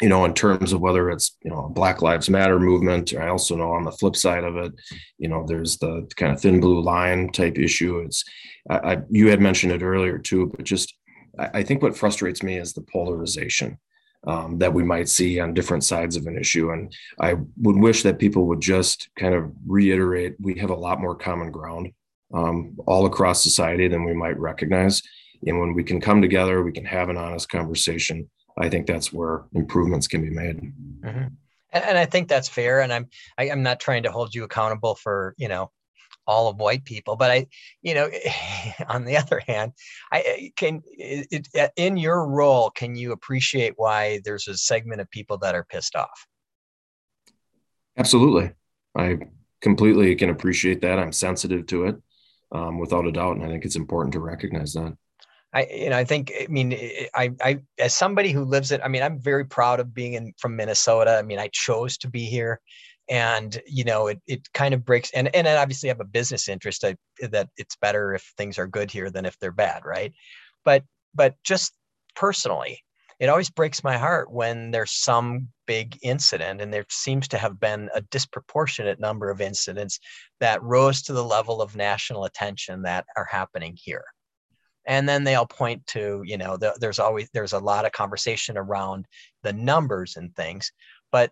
you 0.00 0.08
know, 0.08 0.24
in 0.24 0.32
terms 0.32 0.72
of 0.72 0.80
whether 0.80 1.10
it's, 1.10 1.36
you 1.42 1.50
know, 1.50 1.66
a 1.66 1.68
Black 1.68 2.00
Lives 2.00 2.30
Matter 2.30 2.58
movement, 2.58 3.12
I 3.12 3.28
also 3.28 3.56
know 3.56 3.72
on 3.72 3.84
the 3.84 3.92
flip 3.92 4.16
side 4.16 4.44
of 4.44 4.56
it, 4.56 4.72
you 5.18 5.28
know, 5.28 5.44
there's 5.46 5.76
the 5.78 6.08
kind 6.16 6.32
of 6.32 6.40
thin 6.40 6.60
blue 6.60 6.80
line 6.80 7.30
type 7.32 7.58
issue. 7.58 7.98
It's, 7.98 8.24
I, 8.70 8.76
I 8.76 8.98
you 9.10 9.28
had 9.28 9.40
mentioned 9.40 9.72
it 9.72 9.82
earlier 9.82 10.16
too, 10.16 10.50
but 10.56 10.64
just, 10.64 10.94
I, 11.38 11.50
I 11.54 11.62
think 11.62 11.82
what 11.82 11.96
frustrates 11.96 12.42
me 12.42 12.56
is 12.56 12.72
the 12.72 12.82
polarization 12.82 13.78
um, 14.26 14.58
that 14.58 14.72
we 14.72 14.82
might 14.82 15.08
see 15.08 15.40
on 15.40 15.54
different 15.54 15.84
sides 15.84 16.16
of 16.16 16.26
an 16.26 16.38
issue. 16.38 16.70
And 16.70 16.94
I 17.20 17.34
would 17.62 17.76
wish 17.76 18.02
that 18.02 18.18
people 18.18 18.46
would 18.46 18.60
just 18.60 19.08
kind 19.16 19.34
of 19.34 19.50
reiterate 19.66 20.36
we 20.40 20.58
have 20.58 20.70
a 20.70 20.74
lot 20.74 21.00
more 21.00 21.14
common 21.14 21.50
ground 21.50 21.92
um, 22.34 22.76
all 22.86 23.06
across 23.06 23.42
society 23.42 23.88
than 23.88 24.04
we 24.04 24.14
might 24.14 24.38
recognize. 24.38 25.02
And 25.46 25.58
when 25.58 25.74
we 25.74 25.82
can 25.82 26.00
come 26.00 26.20
together, 26.20 26.62
we 26.62 26.72
can 26.72 26.84
have 26.84 27.08
an 27.08 27.16
honest 27.16 27.48
conversation 27.48 28.28
I 28.60 28.68
think 28.68 28.86
that's 28.86 29.12
where 29.12 29.44
improvements 29.54 30.06
can 30.06 30.22
be 30.22 30.30
made. 30.30 30.56
Mm-hmm. 30.58 31.28
And, 31.72 31.84
and, 31.84 31.98
I 31.98 32.04
think 32.04 32.28
that's 32.28 32.48
fair. 32.48 32.80
And 32.80 32.92
I'm 32.92 33.08
I, 33.38 33.44
am 33.44 33.50
i 33.50 33.52
am 33.52 33.62
not 33.62 33.80
trying 33.80 34.02
to 34.02 34.12
hold 34.12 34.34
you 34.34 34.44
accountable 34.44 34.94
for 34.94 35.34
you 35.38 35.48
know 35.48 35.70
all 36.30 36.46
of 36.46 36.56
white 36.56 36.84
people, 36.84 37.16
but 37.16 37.30
I 37.30 37.46
you 37.82 37.94
know 37.94 38.08
on 38.88 39.04
the 39.04 39.16
other 39.16 39.42
hand, 39.46 39.72
I 40.12 40.52
can 40.56 40.82
it, 40.86 41.48
it, 41.52 41.72
in 41.76 41.96
your 41.96 42.26
role 42.26 42.70
can 42.70 42.94
you 42.94 43.10
appreciate 43.12 43.74
why 43.76 44.20
there's 44.24 44.46
a 44.46 44.56
segment 44.56 45.00
of 45.00 45.10
people 45.10 45.38
that 45.38 45.56
are 45.56 45.64
pissed 45.64 45.96
off? 45.96 46.26
Absolutely, 47.98 48.52
I 48.96 49.18
completely 49.60 50.14
can 50.14 50.30
appreciate 50.30 50.80
that. 50.82 51.00
I'm 51.00 51.12
sensitive 51.12 51.66
to 51.66 51.86
it, 51.86 51.96
um, 52.52 52.78
without 52.78 53.06
a 53.06 53.12
doubt, 53.12 53.36
and 53.36 53.44
I 53.44 53.48
think 53.48 53.64
it's 53.64 53.76
important 53.76 54.12
to 54.12 54.20
recognize 54.20 54.72
that. 54.74 54.96
I, 55.52 55.66
you 55.66 55.90
know, 55.90 55.96
I 55.96 56.04
think, 56.04 56.32
I 56.40 56.46
mean, 56.46 56.78
I, 57.12 57.32
I, 57.40 57.58
as 57.76 57.96
somebody 57.96 58.30
who 58.30 58.44
lives 58.44 58.70
it, 58.70 58.80
I 58.84 58.88
mean, 58.88 59.02
I'm 59.02 59.18
very 59.18 59.44
proud 59.44 59.80
of 59.80 59.92
being 59.92 60.12
in 60.14 60.32
from 60.38 60.54
Minnesota. 60.54 61.16
I 61.18 61.22
mean, 61.22 61.40
I 61.40 61.48
chose 61.52 61.98
to 61.98 62.08
be 62.08 62.26
here 62.26 62.60
and, 63.10 63.60
you 63.66 63.84
know, 63.84 64.06
it, 64.06 64.22
it 64.26 64.52
kind 64.54 64.72
of 64.72 64.84
breaks, 64.84 65.10
and, 65.12 65.34
and 65.34 65.46
I 65.46 65.56
obviously 65.56 65.88
have 65.88 66.00
a 66.00 66.04
business 66.04 66.48
interest 66.48 66.84
I, 66.84 66.96
that 67.30 67.48
it's 67.56 67.76
better 67.76 68.14
if 68.14 68.32
things 68.36 68.58
are 68.58 68.66
good 68.66 68.90
here 68.90 69.10
than 69.10 69.26
if 69.26 69.38
they're 69.38 69.52
bad. 69.52 69.84
Right. 69.84 70.12
But, 70.64 70.84
but 71.14 71.34
just 71.44 71.72
personally, 72.14 72.82
it 73.18 73.28
always 73.28 73.50
breaks 73.50 73.84
my 73.84 73.98
heart 73.98 74.32
when 74.32 74.70
there's 74.70 74.92
some 74.92 75.48
big 75.66 75.98
incident 76.02 76.60
and 76.60 76.72
there 76.72 76.86
seems 76.88 77.28
to 77.28 77.38
have 77.38 77.60
been 77.60 77.90
a 77.94 78.00
disproportionate 78.00 78.98
number 78.98 79.28
of 79.28 79.40
incidents 79.40 80.00
that 80.38 80.62
rose 80.62 81.02
to 81.02 81.12
the 81.12 81.24
level 81.24 81.60
of 81.60 81.76
national 81.76 82.24
attention 82.24 82.82
that 82.82 83.04
are 83.16 83.28
happening 83.30 83.76
here 83.76 84.04
and 84.86 85.08
then 85.08 85.24
they'll 85.24 85.46
point 85.46 85.86
to 85.86 86.22
you 86.24 86.36
know 86.36 86.56
the, 86.56 86.74
there's 86.80 86.98
always 86.98 87.28
there's 87.32 87.52
a 87.52 87.58
lot 87.58 87.84
of 87.84 87.92
conversation 87.92 88.56
around 88.56 89.06
the 89.42 89.52
numbers 89.52 90.16
and 90.16 90.34
things 90.34 90.72
but 91.12 91.30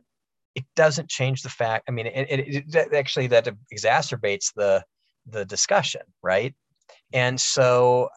it 0.58 0.64
doesn't 0.76 1.08
change 1.08 1.42
the 1.42 1.48
fact 1.48 1.84
i 1.88 1.92
mean 1.92 2.06
it, 2.06 2.26
it, 2.30 2.74
it 2.74 2.94
actually 2.94 3.26
that 3.26 3.48
exacerbates 3.72 4.52
the 4.54 4.82
the 5.26 5.44
discussion 5.44 6.02
right 6.22 6.54
and 7.12 7.40
so 7.40 8.08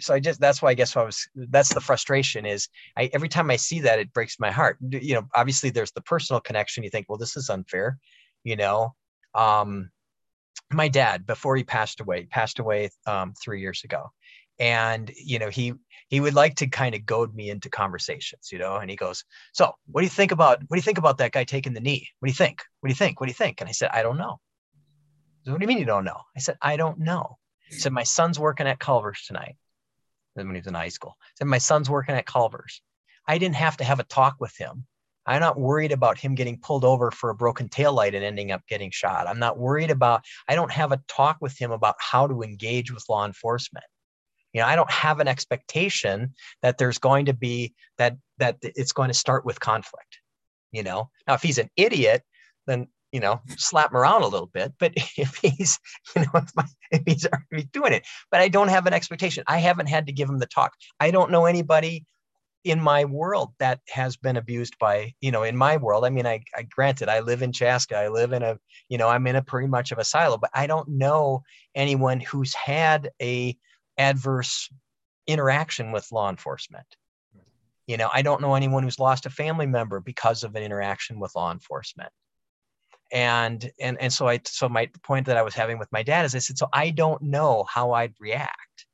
so 0.00 0.14
I 0.14 0.20
just 0.20 0.40
that's 0.40 0.62
why 0.62 0.70
I 0.70 0.74
guess 0.74 0.96
I 0.96 1.04
was 1.04 1.28
that's 1.34 1.72
the 1.72 1.80
frustration 1.80 2.46
is 2.46 2.68
I 2.96 3.10
every 3.12 3.28
time 3.28 3.50
I 3.50 3.56
see 3.56 3.80
that 3.80 3.98
it 3.98 4.12
breaks 4.12 4.40
my 4.40 4.50
heart. 4.50 4.78
You 4.80 5.14
know, 5.14 5.28
obviously 5.34 5.70
there's 5.70 5.92
the 5.92 6.00
personal 6.00 6.40
connection. 6.40 6.82
You 6.82 6.90
think, 6.90 7.06
well, 7.08 7.18
this 7.18 7.36
is 7.36 7.50
unfair, 7.50 7.98
you 8.42 8.56
know. 8.56 8.94
Um, 9.34 9.90
my 10.72 10.88
dad, 10.88 11.26
before 11.26 11.56
he 11.56 11.64
passed 11.64 12.00
away, 12.00 12.26
passed 12.26 12.58
away 12.58 12.90
um, 13.06 13.34
three 13.42 13.60
years 13.60 13.82
ago, 13.84 14.10
and 14.60 15.10
you 15.16 15.38
know 15.38 15.48
he 15.48 15.72
he 16.08 16.20
would 16.20 16.34
like 16.34 16.54
to 16.56 16.66
kind 16.66 16.94
of 16.94 17.06
goad 17.06 17.34
me 17.34 17.48
into 17.50 17.70
conversations 17.70 18.50
you 18.52 18.58
know 18.58 18.76
and 18.76 18.90
he 18.90 18.96
goes 18.96 19.24
so 19.52 19.72
what 19.86 20.02
do 20.02 20.04
you 20.04 20.10
think 20.10 20.30
about 20.30 20.60
what 20.68 20.76
do 20.76 20.76
you 20.76 20.82
think 20.82 20.98
about 20.98 21.18
that 21.18 21.32
guy 21.32 21.42
taking 21.42 21.72
the 21.72 21.80
knee? 21.80 22.06
What 22.20 22.26
do 22.26 22.30
you 22.30 22.36
think? 22.36 22.62
What 22.80 22.88
do 22.88 22.92
you 22.92 22.96
think? 22.96 23.18
What 23.18 23.26
do 23.26 23.30
you 23.30 23.34
think? 23.34 23.60
And 23.60 23.68
i 23.68 23.72
said 23.72 23.90
i 23.92 24.02
don't 24.02 24.18
know. 24.18 24.38
Said, 25.44 25.52
what 25.52 25.60
do 25.60 25.64
you 25.64 25.68
mean 25.68 25.78
you 25.78 25.86
don't 25.86 26.04
know? 26.04 26.20
I 26.36 26.40
said 26.40 26.58
i 26.62 26.76
don't 26.76 27.00
know. 27.00 27.38
He 27.68 27.76
said 27.76 27.92
my 27.92 28.04
son's 28.04 28.38
working 28.38 28.66
at 28.66 28.78
culver's 28.78 29.24
tonight. 29.26 29.56
Then 30.36 30.46
when 30.46 30.54
he 30.54 30.60
was 30.60 30.66
in 30.66 30.74
high 30.74 30.88
school. 30.88 31.16
I 31.20 31.26
said 31.38 31.46
my 31.48 31.58
son's 31.58 31.90
working 31.90 32.14
at 32.14 32.26
culver's. 32.26 32.82
I 33.26 33.38
didn't 33.38 33.56
have 33.56 33.78
to 33.78 33.84
have 33.84 34.00
a 34.00 34.04
talk 34.04 34.36
with 34.40 34.56
him. 34.56 34.86
I'm 35.26 35.40
not 35.40 35.60
worried 35.60 35.92
about 35.92 36.18
him 36.18 36.34
getting 36.34 36.58
pulled 36.58 36.84
over 36.84 37.10
for 37.10 37.30
a 37.30 37.34
broken 37.34 37.68
tail 37.68 37.92
light 37.92 38.14
and 38.14 38.24
ending 38.24 38.50
up 38.50 38.62
getting 38.68 38.90
shot. 38.90 39.28
I'm 39.28 39.38
not 39.38 39.58
worried 39.58 39.90
about, 39.90 40.24
I 40.48 40.54
don't 40.54 40.72
have 40.72 40.92
a 40.92 41.00
talk 41.06 41.36
with 41.40 41.56
him 41.56 41.70
about 41.70 41.96
how 41.98 42.26
to 42.26 42.42
engage 42.42 42.92
with 42.92 43.04
law 43.08 43.26
enforcement 43.26 43.84
you 44.52 44.60
know 44.60 44.66
i 44.66 44.76
don't 44.76 44.90
have 44.90 45.20
an 45.20 45.28
expectation 45.28 46.34
that 46.62 46.78
there's 46.78 46.98
going 46.98 47.26
to 47.26 47.34
be 47.34 47.74
that 47.98 48.16
that 48.38 48.56
it's 48.62 48.92
going 48.92 49.08
to 49.08 49.14
start 49.14 49.44
with 49.44 49.60
conflict 49.60 50.20
you 50.72 50.82
know? 50.82 51.10
Now 51.26 51.34
if 51.34 51.42
he's 51.42 51.58
an 51.58 51.70
idiot 51.76 52.22
then 52.66 52.88
you 53.12 53.18
know 53.18 53.40
slap 53.56 53.90
him 53.90 53.96
around 53.96 54.22
a 54.22 54.28
little 54.28 54.46
bit 54.46 54.72
but 54.78 54.92
if 55.16 55.36
he's 55.36 55.78
you 56.14 56.22
know 56.22 56.30
if, 56.34 56.50
my, 56.54 56.64
if 56.90 57.02
he's 57.06 57.26
already 57.26 57.68
doing 57.72 57.92
it. 57.92 58.06
But 58.30 58.40
i 58.40 58.48
don't 58.48 58.68
have 58.68 58.86
an 58.86 58.94
expectation. 58.94 59.44
I 59.46 59.58
haven't 59.58 59.88
had 59.88 60.06
to 60.06 60.12
give 60.12 60.28
him 60.28 60.38
the 60.38 60.46
talk. 60.46 60.72
I 60.98 61.10
don't 61.10 61.30
know 61.30 61.46
anybody 61.46 62.06
in 62.62 62.78
my 62.78 63.06
world 63.06 63.54
that 63.58 63.80
has 63.88 64.18
been 64.18 64.36
abused 64.36 64.74
by 64.78 65.14
you 65.20 65.30
know 65.30 65.42
in 65.42 65.56
my 65.56 65.76
world. 65.76 66.04
I 66.04 66.10
mean 66.10 66.26
I, 66.26 66.40
I 66.54 66.62
granted 66.62 67.08
i 67.08 67.20
live 67.20 67.42
in 67.42 67.52
chaska. 67.52 67.96
I 67.96 68.08
live 68.08 68.32
in 68.32 68.42
a 68.42 68.58
you 68.88 68.98
know 68.98 69.08
i'm 69.08 69.26
in 69.26 69.36
a 69.36 69.42
pretty 69.42 69.68
much 69.68 69.92
of 69.92 69.98
a 69.98 70.04
silo 70.04 70.36
but 70.36 70.50
i 70.54 70.66
don't 70.66 70.88
know 70.88 71.42
anyone 71.74 72.20
who's 72.20 72.54
had 72.54 73.10
a 73.20 73.56
adverse 74.00 74.70
interaction 75.26 75.92
with 75.92 76.10
law 76.10 76.30
enforcement. 76.30 76.86
You 77.86 77.98
know, 77.98 78.08
I 78.12 78.22
don't 78.22 78.40
know 78.40 78.54
anyone 78.54 78.82
who's 78.82 78.98
lost 78.98 79.26
a 79.26 79.30
family 79.30 79.66
member 79.66 80.00
because 80.00 80.42
of 80.42 80.54
an 80.56 80.62
interaction 80.62 81.20
with 81.20 81.34
law 81.36 81.52
enforcement. 81.52 82.10
And 83.12 83.70
and 83.78 84.00
and 84.00 84.12
so 84.12 84.26
I 84.28 84.40
so 84.44 84.68
my 84.68 84.88
point 85.02 85.26
that 85.26 85.36
I 85.36 85.42
was 85.42 85.54
having 85.54 85.78
with 85.78 85.92
my 85.92 86.02
dad 86.02 86.24
is 86.24 86.34
I 86.34 86.38
said, 86.38 86.56
so 86.56 86.68
I 86.72 86.90
don't 86.90 87.20
know 87.22 87.64
how 87.68 87.92
I'd 87.92 88.14
react. 88.18 88.86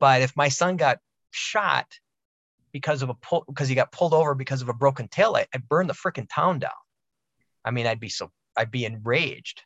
But 0.00 0.22
if 0.22 0.36
my 0.36 0.48
son 0.48 0.76
got 0.76 0.98
shot 1.30 1.86
because 2.72 3.02
of 3.02 3.10
a 3.10 3.14
pull 3.14 3.44
because 3.48 3.68
he 3.68 3.74
got 3.74 3.92
pulled 3.92 4.14
over 4.14 4.34
because 4.34 4.62
of 4.62 4.68
a 4.68 4.74
broken 4.74 5.08
taillight, 5.08 5.46
I'd 5.52 5.68
burn 5.68 5.88
the 5.88 5.94
freaking 5.94 6.28
town 6.32 6.60
down. 6.60 6.70
I 7.64 7.72
mean, 7.72 7.86
I'd 7.86 8.00
be 8.00 8.08
so 8.08 8.30
I'd 8.56 8.70
be 8.70 8.84
enraged. 8.84 9.62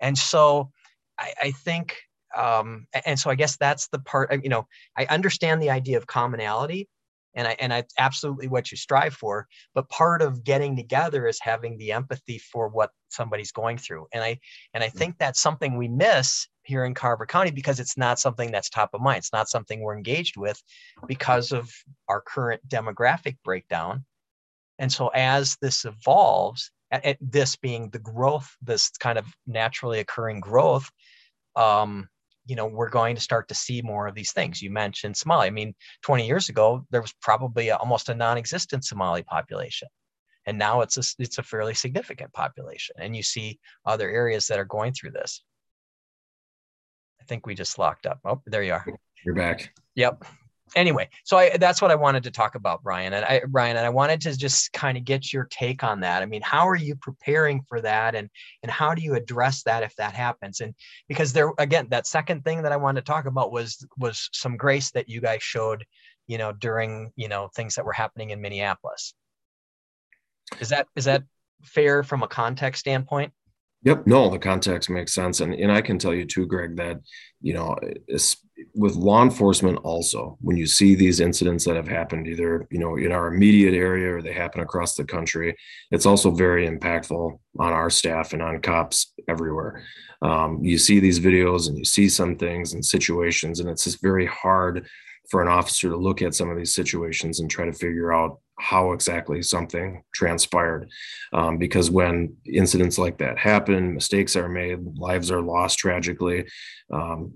And 0.00 0.16
so 0.16 0.70
I, 1.18 1.32
I 1.42 1.50
think 1.50 1.96
um, 2.36 2.86
and 3.06 3.18
so 3.18 3.30
I 3.30 3.34
guess 3.34 3.56
that's 3.56 3.88
the 3.88 3.98
part. 4.00 4.42
You 4.42 4.48
know, 4.48 4.66
I 4.96 5.06
understand 5.06 5.62
the 5.62 5.70
idea 5.70 5.96
of 5.96 6.06
commonality, 6.06 6.88
and 7.34 7.48
I 7.48 7.56
and 7.58 7.72
I 7.72 7.84
absolutely 7.98 8.48
what 8.48 8.70
you 8.70 8.76
strive 8.76 9.14
for. 9.14 9.46
But 9.74 9.88
part 9.88 10.22
of 10.22 10.44
getting 10.44 10.76
together 10.76 11.26
is 11.26 11.38
having 11.40 11.78
the 11.78 11.92
empathy 11.92 12.38
for 12.38 12.68
what 12.68 12.90
somebody's 13.08 13.52
going 13.52 13.78
through, 13.78 14.06
and 14.12 14.22
I 14.22 14.38
and 14.74 14.84
I 14.84 14.88
mm. 14.88 14.94
think 14.94 15.18
that's 15.18 15.40
something 15.40 15.76
we 15.76 15.88
miss 15.88 16.48
here 16.68 16.84
in 16.84 16.92
Carver 16.94 17.24
County 17.24 17.50
because 17.50 17.80
it's 17.80 17.96
not 17.96 18.18
something 18.18 18.52
that's 18.52 18.68
top 18.68 18.90
of 18.92 19.00
mind. 19.00 19.18
It's 19.18 19.32
not 19.32 19.48
something 19.48 19.80
we're 19.80 19.96
engaged 19.96 20.36
with 20.36 20.62
because 21.06 21.50
of 21.50 21.72
our 22.08 22.20
current 22.20 22.60
demographic 22.68 23.38
breakdown. 23.42 24.04
And 24.78 24.92
so 24.92 25.08
as 25.08 25.56
this 25.62 25.86
evolves, 25.86 26.70
at, 26.90 27.16
this 27.20 27.56
being 27.56 27.88
the 27.90 27.98
growth, 27.98 28.54
this 28.62 28.90
kind 29.00 29.18
of 29.18 29.26
naturally 29.46 30.00
occurring 30.00 30.40
growth, 30.40 30.90
um, 31.56 32.08
you 32.48 32.56
know 32.56 32.66
we're 32.66 32.88
going 32.88 33.14
to 33.14 33.20
start 33.20 33.46
to 33.48 33.54
see 33.54 33.82
more 33.82 34.06
of 34.08 34.14
these 34.14 34.32
things. 34.32 34.62
You 34.62 34.70
mentioned 34.70 35.16
somali. 35.16 35.46
I 35.46 35.50
mean 35.50 35.74
20 36.02 36.26
years 36.26 36.48
ago 36.48 36.84
there 36.90 37.02
was 37.02 37.14
probably 37.20 37.68
a, 37.68 37.76
almost 37.76 38.08
a 38.08 38.14
non-existent 38.14 38.84
somali 38.84 39.22
population 39.22 39.88
and 40.46 40.58
now 40.58 40.80
it's 40.80 40.96
a, 40.96 41.02
it's 41.18 41.38
a 41.38 41.42
fairly 41.42 41.74
significant 41.74 42.32
population 42.32 42.96
and 42.98 43.14
you 43.14 43.22
see 43.22 43.58
other 43.84 44.08
areas 44.10 44.46
that 44.46 44.58
are 44.58 44.64
going 44.64 44.92
through 44.92 45.10
this. 45.10 45.44
I 47.20 47.24
think 47.24 47.46
we 47.46 47.54
just 47.54 47.78
locked 47.78 48.06
up. 48.06 48.18
Oh 48.24 48.40
there 48.46 48.62
you 48.62 48.72
are. 48.72 48.86
You're 49.24 49.34
back. 49.34 49.72
Yep 49.94 50.24
anyway, 50.74 51.08
so 51.24 51.36
I, 51.36 51.56
that's 51.56 51.80
what 51.80 51.90
I 51.90 51.94
wanted 51.94 52.22
to 52.24 52.30
talk 52.30 52.54
about, 52.54 52.82
Brian. 52.82 53.12
And 53.12 53.24
I, 53.24 53.42
Brian, 53.48 53.76
and 53.76 53.86
I 53.86 53.90
wanted 53.90 54.20
to 54.22 54.36
just 54.36 54.72
kind 54.72 54.96
of 54.96 55.04
get 55.04 55.32
your 55.32 55.44
take 55.50 55.82
on 55.82 56.00
that. 56.00 56.22
I 56.22 56.26
mean, 56.26 56.42
how 56.42 56.68
are 56.68 56.76
you 56.76 56.96
preparing 56.96 57.62
for 57.68 57.80
that, 57.80 58.14
and 58.14 58.28
and 58.62 58.70
how 58.70 58.94
do 58.94 59.02
you 59.02 59.14
address 59.14 59.62
that 59.64 59.82
if 59.82 59.94
that 59.96 60.14
happens? 60.14 60.60
And 60.60 60.74
because 61.08 61.32
there, 61.32 61.52
again, 61.58 61.88
that 61.90 62.06
second 62.06 62.44
thing 62.44 62.62
that 62.62 62.72
I 62.72 62.76
wanted 62.76 63.04
to 63.04 63.10
talk 63.10 63.26
about 63.26 63.52
was 63.52 63.86
was 63.98 64.28
some 64.32 64.56
grace 64.56 64.90
that 64.92 65.08
you 65.08 65.20
guys 65.20 65.42
showed, 65.42 65.84
you 66.26 66.38
know, 66.38 66.52
during 66.52 67.12
you 67.16 67.28
know 67.28 67.48
things 67.54 67.74
that 67.74 67.84
were 67.84 67.92
happening 67.92 68.30
in 68.30 68.40
Minneapolis. 68.40 69.14
Is 70.60 70.70
that 70.70 70.86
is 70.96 71.04
that 71.04 71.24
fair 71.64 72.02
from 72.02 72.22
a 72.22 72.28
context 72.28 72.80
standpoint? 72.80 73.32
Yep. 73.84 74.06
No, 74.06 74.28
the 74.28 74.38
context 74.38 74.90
makes 74.90 75.14
sense. 75.14 75.40
And, 75.40 75.54
and 75.54 75.70
I 75.70 75.80
can 75.80 75.98
tell 75.98 76.12
you 76.12 76.24
too, 76.24 76.46
Greg, 76.46 76.76
that, 76.76 76.98
you 77.40 77.54
know, 77.54 77.76
with 78.74 78.96
law 78.96 79.22
enforcement 79.22 79.78
also, 79.84 80.36
when 80.40 80.56
you 80.56 80.66
see 80.66 80.96
these 80.96 81.20
incidents 81.20 81.64
that 81.64 81.76
have 81.76 81.86
happened 81.86 82.26
either, 82.26 82.66
you 82.70 82.78
know, 82.80 82.96
in 82.96 83.12
our 83.12 83.28
immediate 83.28 83.74
area 83.74 84.12
or 84.12 84.20
they 84.20 84.32
happen 84.32 84.60
across 84.62 84.96
the 84.96 85.04
country, 85.04 85.56
it's 85.92 86.06
also 86.06 86.32
very 86.32 86.68
impactful 86.68 87.38
on 87.60 87.72
our 87.72 87.88
staff 87.88 88.32
and 88.32 88.42
on 88.42 88.60
cops 88.60 89.12
everywhere. 89.28 89.84
Um, 90.22 90.58
you 90.62 90.76
see 90.76 90.98
these 90.98 91.20
videos 91.20 91.68
and 91.68 91.78
you 91.78 91.84
see 91.84 92.08
some 92.08 92.36
things 92.36 92.72
and 92.72 92.84
situations, 92.84 93.60
and 93.60 93.70
it's 93.70 93.84
just 93.84 94.02
very 94.02 94.26
hard 94.26 94.88
for 95.28 95.42
an 95.42 95.48
officer 95.48 95.90
to 95.90 95.96
look 95.96 96.22
at 96.22 96.34
some 96.34 96.50
of 96.50 96.56
these 96.56 96.74
situations 96.74 97.40
and 97.40 97.50
try 97.50 97.64
to 97.66 97.72
figure 97.72 98.12
out 98.12 98.38
how 98.58 98.92
exactly 98.92 99.42
something 99.42 100.02
transpired. 100.12 100.90
Um, 101.32 101.58
because 101.58 101.90
when 101.90 102.36
incidents 102.44 102.98
like 102.98 103.18
that 103.18 103.38
happen, 103.38 103.94
mistakes 103.94 104.36
are 104.36 104.48
made, 104.48 104.80
lives 104.96 105.30
are 105.30 105.42
lost 105.42 105.78
tragically. 105.78 106.46
Um, 106.92 107.32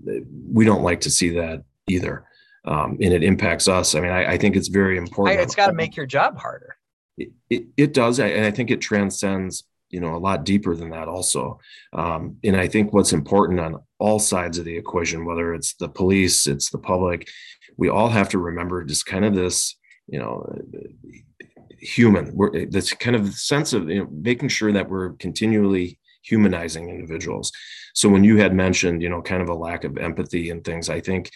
we 0.51 0.65
don't 0.65 0.83
like 0.83 1.01
to 1.01 1.11
see 1.11 1.29
that 1.31 1.63
either. 1.87 2.25
Um, 2.65 2.97
and 3.01 3.13
it 3.13 3.23
impacts 3.23 3.67
us. 3.67 3.93
I 3.93 4.01
mean, 4.01 4.11
I, 4.11 4.33
I 4.33 4.37
think 4.37 4.55
it's 4.55 4.69
very 4.69 4.97
important. 4.97 5.39
It's 5.39 5.55
got 5.55 5.67
to 5.67 5.73
make 5.73 5.95
your 5.95 6.05
job 6.05 6.37
harder. 6.39 6.77
It, 7.17 7.31
it, 7.49 7.65
it 7.77 7.93
does. 7.93 8.19
And 8.19 8.45
I 8.45 8.51
think 8.51 8.71
it 8.71 8.81
transcends 8.81 9.63
you 9.93 9.99
know 9.99 10.15
a 10.15 10.17
lot 10.17 10.43
deeper 10.43 10.75
than 10.75 10.89
that 10.89 11.07
also 11.07 11.59
um, 11.93 12.35
and 12.43 12.57
i 12.57 12.67
think 12.67 12.91
what's 12.91 13.13
important 13.13 13.59
on 13.59 13.79
all 13.99 14.17
sides 14.17 14.57
of 14.57 14.65
the 14.65 14.75
equation 14.75 15.23
whether 15.23 15.53
it's 15.53 15.75
the 15.75 15.87
police 15.87 16.47
it's 16.47 16.71
the 16.71 16.79
public 16.79 17.29
we 17.77 17.89
all 17.89 18.09
have 18.09 18.29
to 18.29 18.37
remember 18.37 18.83
just 18.83 19.05
kind 19.05 19.25
of 19.25 19.35
this 19.35 19.75
you 20.07 20.19
know 20.19 20.45
human 21.79 22.35
we're 22.35 22.65
this 22.65 22.93
kind 22.93 23.15
of 23.15 23.33
sense 23.33 23.73
of 23.73 23.89
you 23.89 24.03
know, 24.03 24.09
making 24.11 24.49
sure 24.49 24.71
that 24.71 24.89
we're 24.89 25.13
continually 25.13 25.99
humanizing 26.23 26.89
individuals. 26.89 27.51
So 27.93 28.07
when 28.07 28.23
you 28.23 28.37
had 28.37 28.55
mentioned 28.55 29.01
you 29.01 29.09
know 29.09 29.21
kind 29.21 29.41
of 29.41 29.49
a 29.49 29.53
lack 29.53 29.83
of 29.83 29.97
empathy 29.97 30.49
and 30.49 30.63
things 30.63 30.89
i 30.89 30.99
think 30.99 31.29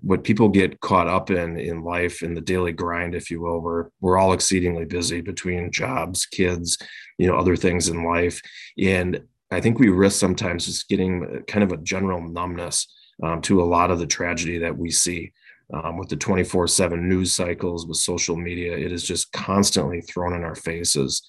what 0.00 0.24
people 0.24 0.48
get 0.48 0.80
caught 0.80 1.08
up 1.08 1.30
in 1.30 1.58
in 1.58 1.82
life 1.82 2.22
in 2.22 2.34
the 2.34 2.40
daily 2.40 2.72
grind 2.72 3.14
if 3.14 3.30
you 3.30 3.40
will 3.40 3.60
we're 3.60 3.88
we're 4.00 4.18
all 4.18 4.32
exceedingly 4.32 4.84
busy 4.84 5.20
between 5.20 5.72
jobs 5.72 6.26
kids 6.26 6.78
you 7.18 7.26
know 7.26 7.36
other 7.36 7.56
things 7.56 7.88
in 7.88 8.04
life. 8.04 8.40
And 8.78 9.22
i 9.50 9.60
think 9.60 9.78
we 9.78 9.88
risk 9.88 10.20
sometimes 10.20 10.66
just 10.66 10.88
getting 10.88 11.42
kind 11.48 11.64
of 11.64 11.72
a 11.72 11.82
general 11.82 12.20
numbness 12.20 12.86
um, 13.22 13.40
to 13.42 13.62
a 13.62 13.64
lot 13.64 13.90
of 13.90 13.98
the 13.98 14.06
tragedy 14.06 14.58
that 14.58 14.76
we 14.76 14.90
see 14.90 15.32
um, 15.72 15.96
with 15.96 16.08
the 16.08 16.16
24 16.16 16.68
7 16.68 17.08
news 17.08 17.32
cycles, 17.32 17.86
with 17.86 17.96
social 17.96 18.36
media, 18.36 18.76
it 18.76 18.92
is 18.92 19.02
just 19.02 19.32
constantly 19.32 20.00
thrown 20.02 20.34
in 20.34 20.44
our 20.44 20.54
faces. 20.54 21.26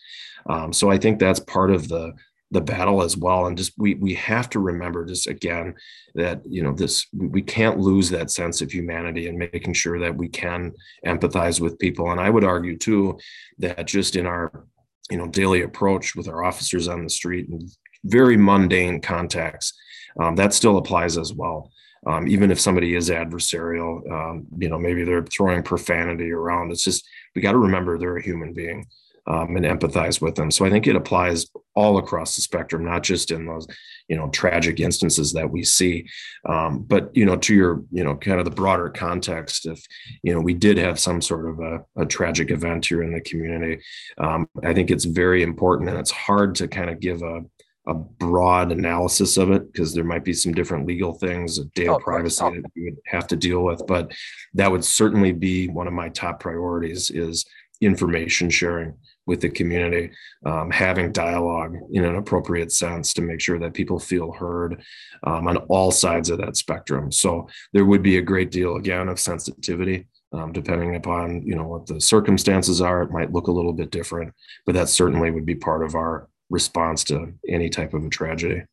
Um, 0.50 0.74
so 0.74 0.92
I 0.92 0.98
think 0.98 1.20
that's 1.20 1.40
part 1.40 1.72
of 1.72 1.88
the 1.88 2.14
the 2.52 2.62
battle 2.62 3.02
as 3.02 3.18
well. 3.18 3.48
And 3.48 3.58
just 3.58 3.74
we 3.78 3.96
we 3.96 4.14
have 4.14 4.50
to 4.52 4.60
remember 4.60 5.04
just 5.06 5.28
again 5.28 5.74
that 6.14 6.42
you 6.46 6.62
know 6.62 6.74
this 6.74 7.08
we 7.12 7.42
can't 7.42 7.80
lose 7.80 8.10
that 8.12 8.30
sense 8.30 8.62
of 8.62 8.72
humanity 8.72 9.28
and 9.28 9.38
making 9.38 9.74
sure 9.74 10.00
that 10.00 10.16
we 10.16 10.28
can 10.28 10.72
empathize 11.06 11.60
with 11.60 11.80
people. 11.80 12.12
And 12.12 12.22
i 12.22 12.30
would 12.30 12.44
argue 12.44 12.78
too 12.78 13.18
that 13.58 13.88
just 13.88 14.16
in 14.16 14.28
our 14.28 14.66
you 15.10 15.18
know 15.18 15.28
daily 15.28 15.62
approach 15.62 16.16
with 16.16 16.28
our 16.28 16.44
officers 16.44 16.88
on 16.88 17.04
the 17.04 17.10
street 17.10 17.50
and 17.50 17.70
very 18.06 18.38
mundane 18.38 19.02
contacts 19.02 19.74
um, 20.20 20.36
that 20.36 20.54
still 20.54 20.78
applies 20.78 21.18
as 21.18 21.34
well 21.34 21.72
um, 22.06 22.28
even 22.28 22.52
if 22.52 22.60
somebody 22.60 22.96
is 22.96 23.10
adversarial, 23.10 24.10
um, 24.12 24.46
you 24.58 24.70
know, 24.70 24.78
maybe 24.78 25.04
they're 25.04 25.24
throwing 25.26 25.64
profanity 25.64 26.32
around. 26.32 26.72
It's 26.72 26.84
just 26.84 27.08
we 27.36 27.42
got 27.42 27.54
to 27.54 27.58
remember 27.58 27.98
they're 27.98 28.18
a 28.18 28.24
human 28.24 28.54
being 28.54 28.86
um, 29.28 29.56
and 29.56 29.66
empathize 29.66 30.22
with 30.22 30.36
them. 30.36 30.52
So 30.52 30.66
I 30.66 30.70
think 30.70 30.88
it 30.88 30.96
applies 30.96 31.48
all 31.74 31.98
across 31.98 32.36
the 32.36 32.42
spectrum, 32.42 32.86
not 32.86 33.04
just 33.04 33.32
in 33.32 33.46
those, 33.46 33.68
you 34.08 34.16
know, 34.16 34.30
tragic 34.30 34.80
instances 34.80 35.34
that 35.34 35.50
we 35.50 35.64
see, 35.64 36.08
um, 36.48 36.84
but 36.84 37.16
you 37.16 37.26
know, 37.26 37.36
to 37.38 37.56
your, 37.56 37.84
you 37.92 38.04
know, 38.04 38.16
kind 38.16 38.40
of 38.40 38.46
the 38.46 38.52
broader 38.52 38.90
context. 38.90 39.66
If 39.66 39.84
you 40.24 40.34
know 40.34 40.40
we 40.40 40.54
did 40.54 40.78
have 40.78 41.00
some 41.00 41.22
sort 41.22 41.50
of 41.50 41.60
a, 41.60 41.86
a 41.98 42.06
tragic 42.06 42.52
event 42.52 42.86
here 42.86 43.02
in 43.02 43.14
the 43.14 43.22
community, 43.22 43.82
um, 44.20 44.48
I 44.64 44.74
think 44.74 44.92
it's 44.92 45.06
very 45.06 45.42
important, 45.42 45.90
and 45.90 45.98
it's 45.98 46.12
hard 46.12 46.56
to 46.56 46.68
kind 46.68 46.90
of 46.90 47.00
give 47.00 47.24
a 47.24 47.42
a 47.88 47.94
broad 47.94 48.72
analysis 48.72 49.38
of 49.38 49.52
it 49.52 49.72
because 49.72 49.94
there 49.94 50.04
might 50.04 50.24
be 50.24 50.34
some 50.34 50.54
different 50.54 50.88
legal 50.88 51.14
things, 51.14 51.58
of 51.58 51.72
data 51.74 51.94
oh, 51.94 52.00
privacy 52.00 52.44
oh. 52.44 52.52
that 52.52 52.72
you 52.74 52.86
would 52.86 52.98
have 53.06 53.28
to 53.28 53.36
deal 53.36 53.64
with. 53.64 53.86
But 53.88 54.12
that 54.54 54.72
would 54.72 54.84
certainly 54.84 55.32
be 55.32 55.68
one 55.68 55.88
of 55.88 55.94
my 55.94 56.10
top 56.10 56.40
priorities 56.40 57.10
is 57.10 57.46
information 57.82 58.50
sharing 58.50 58.94
with 59.28 59.42
the 59.42 59.50
community, 59.50 60.12
um, 60.46 60.70
having 60.70 61.12
dialogue 61.12 61.76
in 61.92 62.06
an 62.06 62.16
appropriate 62.16 62.72
sense 62.72 63.14
to 63.14 63.22
make 63.22 63.42
sure 63.42 63.60
that 63.60 63.74
people 63.74 64.00
feel 64.00 64.32
heard 64.32 64.84
um, 65.24 65.48
on 65.48 65.58
all 65.58 65.92
sides 65.92 66.30
of 66.30 66.38
that 66.38 66.56
spectrum. 66.56 67.12
So 67.12 67.48
there 67.74 67.86
would 67.86 68.04
be 68.04 68.18
a 68.18 68.22
great 68.22 68.52
deal 68.52 68.76
again 68.76 69.10
of 69.10 69.20
sensitivity. 69.20 70.08
Um, 70.34 70.52
depending 70.52 70.98
upon 70.98 71.44
you 71.44 71.56
know 71.56 71.66
what 71.66 71.86
the 71.86 72.02
circumstances 72.02 72.82
are, 72.82 73.04
it 73.04 73.12
might 73.12 73.32
look 73.32 73.48
a 73.48 73.54
little 73.54 73.72
bit 73.72 73.90
different, 73.90 74.34
but 74.66 74.76
that 74.76 74.90
certainly 74.90 75.32
would 75.32 75.46
be 75.46 75.56
part 75.56 75.82
of 75.82 75.96
our 75.96 76.28
response 76.50 77.04
to 77.06 77.34
any 77.48 77.70
type 77.70 77.94
of 77.94 78.06
a 78.06 78.10
tragedy. 78.10 78.64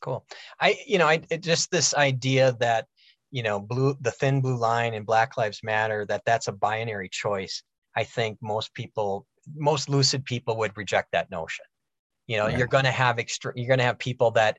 Cool. 0.00 0.24
I, 0.60 0.76
you 0.86 0.98
know, 0.98 1.06
I 1.06 1.22
it, 1.30 1.42
just 1.42 1.70
this 1.70 1.94
idea 1.94 2.56
that, 2.60 2.86
you 3.30 3.42
know, 3.42 3.60
blue, 3.60 3.96
the 4.00 4.10
thin 4.10 4.40
blue 4.40 4.56
line 4.56 4.94
and 4.94 5.06
Black 5.06 5.36
Lives 5.36 5.60
Matter, 5.62 6.06
that 6.06 6.22
that's 6.24 6.48
a 6.48 6.52
binary 6.52 7.08
choice. 7.08 7.62
I 7.96 8.04
think 8.04 8.38
most 8.40 8.72
people, 8.74 9.26
most 9.54 9.88
lucid 9.88 10.24
people 10.24 10.56
would 10.58 10.76
reject 10.76 11.08
that 11.12 11.30
notion. 11.30 11.64
You 12.26 12.36
know, 12.36 12.46
you're 12.46 12.66
going 12.66 12.84
to 12.84 12.90
have 12.90 13.18
extra, 13.18 13.52
you're 13.56 13.66
going 13.66 13.78
to 13.78 13.84
have 13.84 13.98
people 13.98 14.30
that 14.32 14.58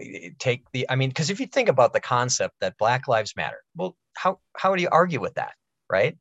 eh, 0.00 0.30
take 0.38 0.64
the, 0.72 0.86
I 0.90 0.96
mean, 0.96 1.08
because 1.08 1.30
if 1.30 1.40
you 1.40 1.46
think 1.46 1.68
about 1.68 1.92
the 1.92 2.00
concept 2.00 2.54
that 2.60 2.76
Black 2.78 3.08
Lives 3.08 3.34
Matter, 3.36 3.62
well, 3.76 3.96
how, 4.14 4.40
how 4.56 4.74
do 4.74 4.82
you 4.82 4.88
argue 4.90 5.20
with 5.20 5.34
that? 5.34 5.52
Right. 5.88 6.16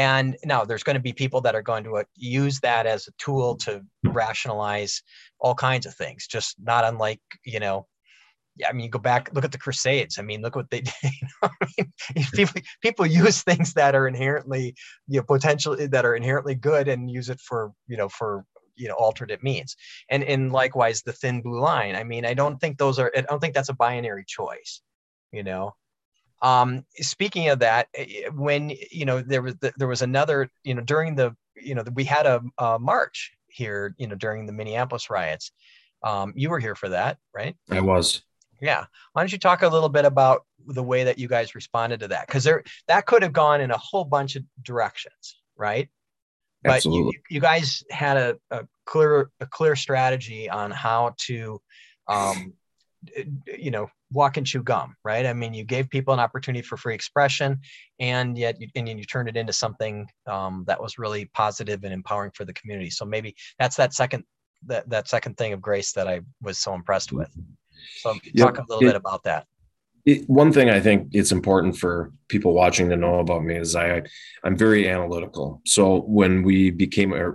And 0.00 0.38
now 0.46 0.64
there's 0.64 0.82
going 0.82 0.94
to 0.94 1.02
be 1.02 1.12
people 1.12 1.42
that 1.42 1.54
are 1.54 1.60
going 1.60 1.84
to 1.84 1.98
uh, 1.98 2.04
use 2.16 2.58
that 2.60 2.86
as 2.86 3.06
a 3.06 3.12
tool 3.18 3.56
to 3.56 3.82
rationalize 4.02 5.02
all 5.38 5.54
kinds 5.54 5.84
of 5.84 5.94
things, 5.94 6.26
just 6.26 6.56
not 6.58 6.86
unlike, 6.86 7.20
you 7.44 7.60
know, 7.60 7.86
I 8.66 8.72
mean, 8.72 8.84
you 8.84 8.90
go 8.90 8.98
back, 8.98 9.28
look 9.34 9.44
at 9.44 9.52
the 9.52 9.58
Crusades. 9.58 10.18
I 10.18 10.22
mean, 10.22 10.40
look 10.40 10.56
what 10.56 10.70
they 10.70 10.80
did. 11.02 11.12
I 11.42 11.50
mean, 11.76 11.92
people, 12.32 12.62
people 12.80 13.04
use 13.04 13.42
things 13.42 13.74
that 13.74 13.94
are 13.94 14.08
inherently, 14.08 14.74
you 15.06 15.20
know, 15.20 15.24
potentially 15.24 15.86
that 15.88 16.06
are 16.06 16.16
inherently 16.16 16.54
good 16.54 16.88
and 16.88 17.10
use 17.10 17.28
it 17.28 17.38
for, 17.38 17.72
you 17.86 17.98
know, 17.98 18.08
for 18.08 18.46
you 18.76 18.88
know 18.88 18.94
alternate 18.94 19.42
means. 19.42 19.76
And 20.08 20.24
and 20.24 20.50
likewise 20.50 21.02
the 21.02 21.12
thin 21.12 21.42
blue 21.42 21.60
line. 21.60 21.94
I 21.94 22.04
mean 22.04 22.24
i 22.24 22.32
don't 22.32 22.58
think 22.58 22.78
those 22.78 22.98
are 22.98 23.12
i 23.14 23.20
don't 23.20 23.38
think 23.38 23.52
that's 23.52 23.68
a 23.68 23.74
binary 23.74 24.24
choice 24.26 24.80
you 25.32 25.42
know 25.42 25.74
um, 26.42 26.84
speaking 26.96 27.48
of 27.48 27.60
that, 27.60 27.88
eh, 27.94 28.06
eh, 28.08 28.28
when 28.34 28.72
you 28.90 29.04
know 29.04 29.20
there 29.20 29.42
was 29.42 29.56
the, 29.56 29.72
there 29.76 29.88
was 29.88 30.02
another 30.02 30.50
you 30.64 30.74
know 30.74 30.82
during 30.82 31.14
the 31.14 31.34
you 31.56 31.74
know 31.74 31.84
we 31.94 32.04
had 32.04 32.26
a, 32.26 32.40
a 32.58 32.78
march 32.78 33.32
here 33.48 33.94
you 33.98 34.06
know 34.06 34.14
during 34.14 34.46
the 34.46 34.52
Minneapolis 34.52 35.10
riots. 35.10 35.52
Um, 36.02 36.32
you 36.34 36.48
were 36.48 36.58
here 36.58 36.74
for 36.74 36.88
that, 36.88 37.18
right? 37.34 37.56
I 37.70 37.80
was. 37.80 38.22
Yeah. 38.60 38.84
Why 39.12 39.22
don't 39.22 39.32
you 39.32 39.38
talk 39.38 39.62
a 39.62 39.68
little 39.68 39.88
bit 39.88 40.04
about 40.04 40.44
the 40.66 40.82
way 40.82 41.04
that 41.04 41.18
you 41.18 41.28
guys 41.28 41.54
responded 41.54 42.00
to 42.00 42.08
that? 42.08 42.26
Because 42.26 42.44
there 42.44 42.62
that 42.88 43.06
could 43.06 43.22
have 43.22 43.32
gone 43.32 43.60
in 43.60 43.70
a 43.70 43.78
whole 43.78 44.04
bunch 44.04 44.36
of 44.36 44.44
directions, 44.62 45.40
right? 45.56 45.88
But 46.62 46.84
you, 46.84 47.10
you 47.30 47.40
guys 47.40 47.82
had 47.90 48.16
a, 48.18 48.36
a 48.50 48.66
clear 48.84 49.30
a 49.40 49.46
clear 49.46 49.76
strategy 49.76 50.50
on 50.50 50.70
how 50.70 51.14
to 51.26 51.60
um, 52.06 52.52
you 53.58 53.70
know 53.70 53.88
walk 54.12 54.36
and 54.36 54.46
chew 54.46 54.62
gum 54.62 54.94
right? 55.04 55.26
I 55.26 55.32
mean 55.32 55.54
you 55.54 55.64
gave 55.64 55.88
people 55.88 56.12
an 56.12 56.20
opportunity 56.20 56.62
for 56.62 56.76
free 56.76 56.94
expression 56.94 57.60
and 57.98 58.36
yet 58.36 58.60
you, 58.60 58.68
and 58.76 58.88
you 58.88 59.04
turned 59.04 59.28
it 59.28 59.36
into 59.36 59.52
something 59.52 60.06
um, 60.26 60.64
that 60.66 60.80
was 60.80 60.98
really 60.98 61.26
positive 61.34 61.84
and 61.84 61.92
empowering 61.92 62.32
for 62.34 62.44
the 62.44 62.52
community. 62.52 62.90
So 62.90 63.04
maybe 63.04 63.34
that's 63.58 63.76
that 63.76 63.94
second 63.94 64.24
that, 64.66 64.88
that 64.90 65.08
second 65.08 65.38
thing 65.38 65.54
of 65.54 65.62
grace 65.62 65.92
that 65.92 66.06
i 66.06 66.20
was 66.42 66.58
so 66.58 66.74
impressed 66.74 67.12
with. 67.12 67.30
So 67.96 68.14
talk 68.36 68.58
a 68.58 68.64
little 68.68 68.84
it, 68.84 68.88
bit 68.88 68.96
about 68.96 69.22
that 69.24 69.46
it, 70.04 70.28
one 70.28 70.52
thing 70.52 70.70
I 70.70 70.80
think 70.80 71.08
it's 71.12 71.32
important 71.32 71.76
for 71.76 72.12
people 72.28 72.54
watching 72.54 72.88
to 72.88 72.96
know 72.96 73.18
about 73.18 73.44
me 73.44 73.56
is 73.56 73.76
I 73.76 74.02
I'm 74.44 74.56
very 74.56 74.88
analytical. 74.88 75.60
So 75.66 76.00
when 76.02 76.42
we 76.42 76.70
became 76.70 77.12
a, 77.12 77.32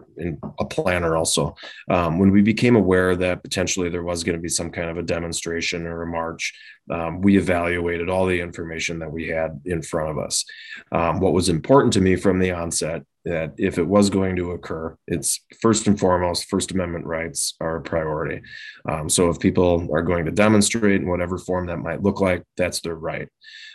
a 0.59 0.65
planner, 0.65 1.15
also 1.15 1.55
um, 1.89 2.17
when 2.17 2.31
we 2.31 2.41
became 2.41 2.75
aware 2.75 3.15
that 3.15 3.43
potentially 3.43 3.89
there 3.89 4.03
was 4.03 4.23
going 4.23 4.37
to 4.37 4.41
be 4.41 4.49
some 4.49 4.71
kind 4.71 4.89
of 4.89 4.97
a 4.97 5.03
demonstration 5.03 5.85
or 5.85 6.01
a 6.01 6.07
march, 6.07 6.53
um, 6.89 7.21
we 7.21 7.37
evaluated 7.37 8.09
all 8.09 8.25
the 8.25 8.39
information 8.39 8.99
that 8.99 9.11
we 9.11 9.27
had 9.27 9.61
in 9.65 9.81
front 9.81 10.09
of 10.09 10.17
us. 10.17 10.45
Um, 10.91 11.19
what 11.19 11.33
was 11.33 11.49
important 11.49 11.93
to 11.93 12.01
me 12.01 12.15
from 12.15 12.39
the 12.39 12.51
onset 12.51 13.03
that 13.25 13.53
if 13.57 13.77
it 13.77 13.87
was 13.87 14.09
going 14.09 14.35
to 14.35 14.51
occur, 14.51 14.95
it's 15.07 15.41
first 15.59 15.87
and 15.87 15.99
foremost, 15.99 16.49
First 16.49 16.71
Amendment 16.71 17.05
rights 17.05 17.55
are 17.59 17.77
a 17.77 17.81
priority. 17.81 18.41
Um, 18.87 19.09
so 19.09 19.29
if 19.29 19.39
people 19.39 19.87
are 19.91 20.03
going 20.03 20.25
to 20.25 20.31
demonstrate 20.31 21.01
in 21.01 21.09
whatever 21.09 21.37
form 21.37 21.65
that 21.67 21.77
might 21.77 22.03
look 22.03 22.21
like, 22.21 22.43
that's 22.55 22.81
their 22.81 22.95
right. 22.95 23.27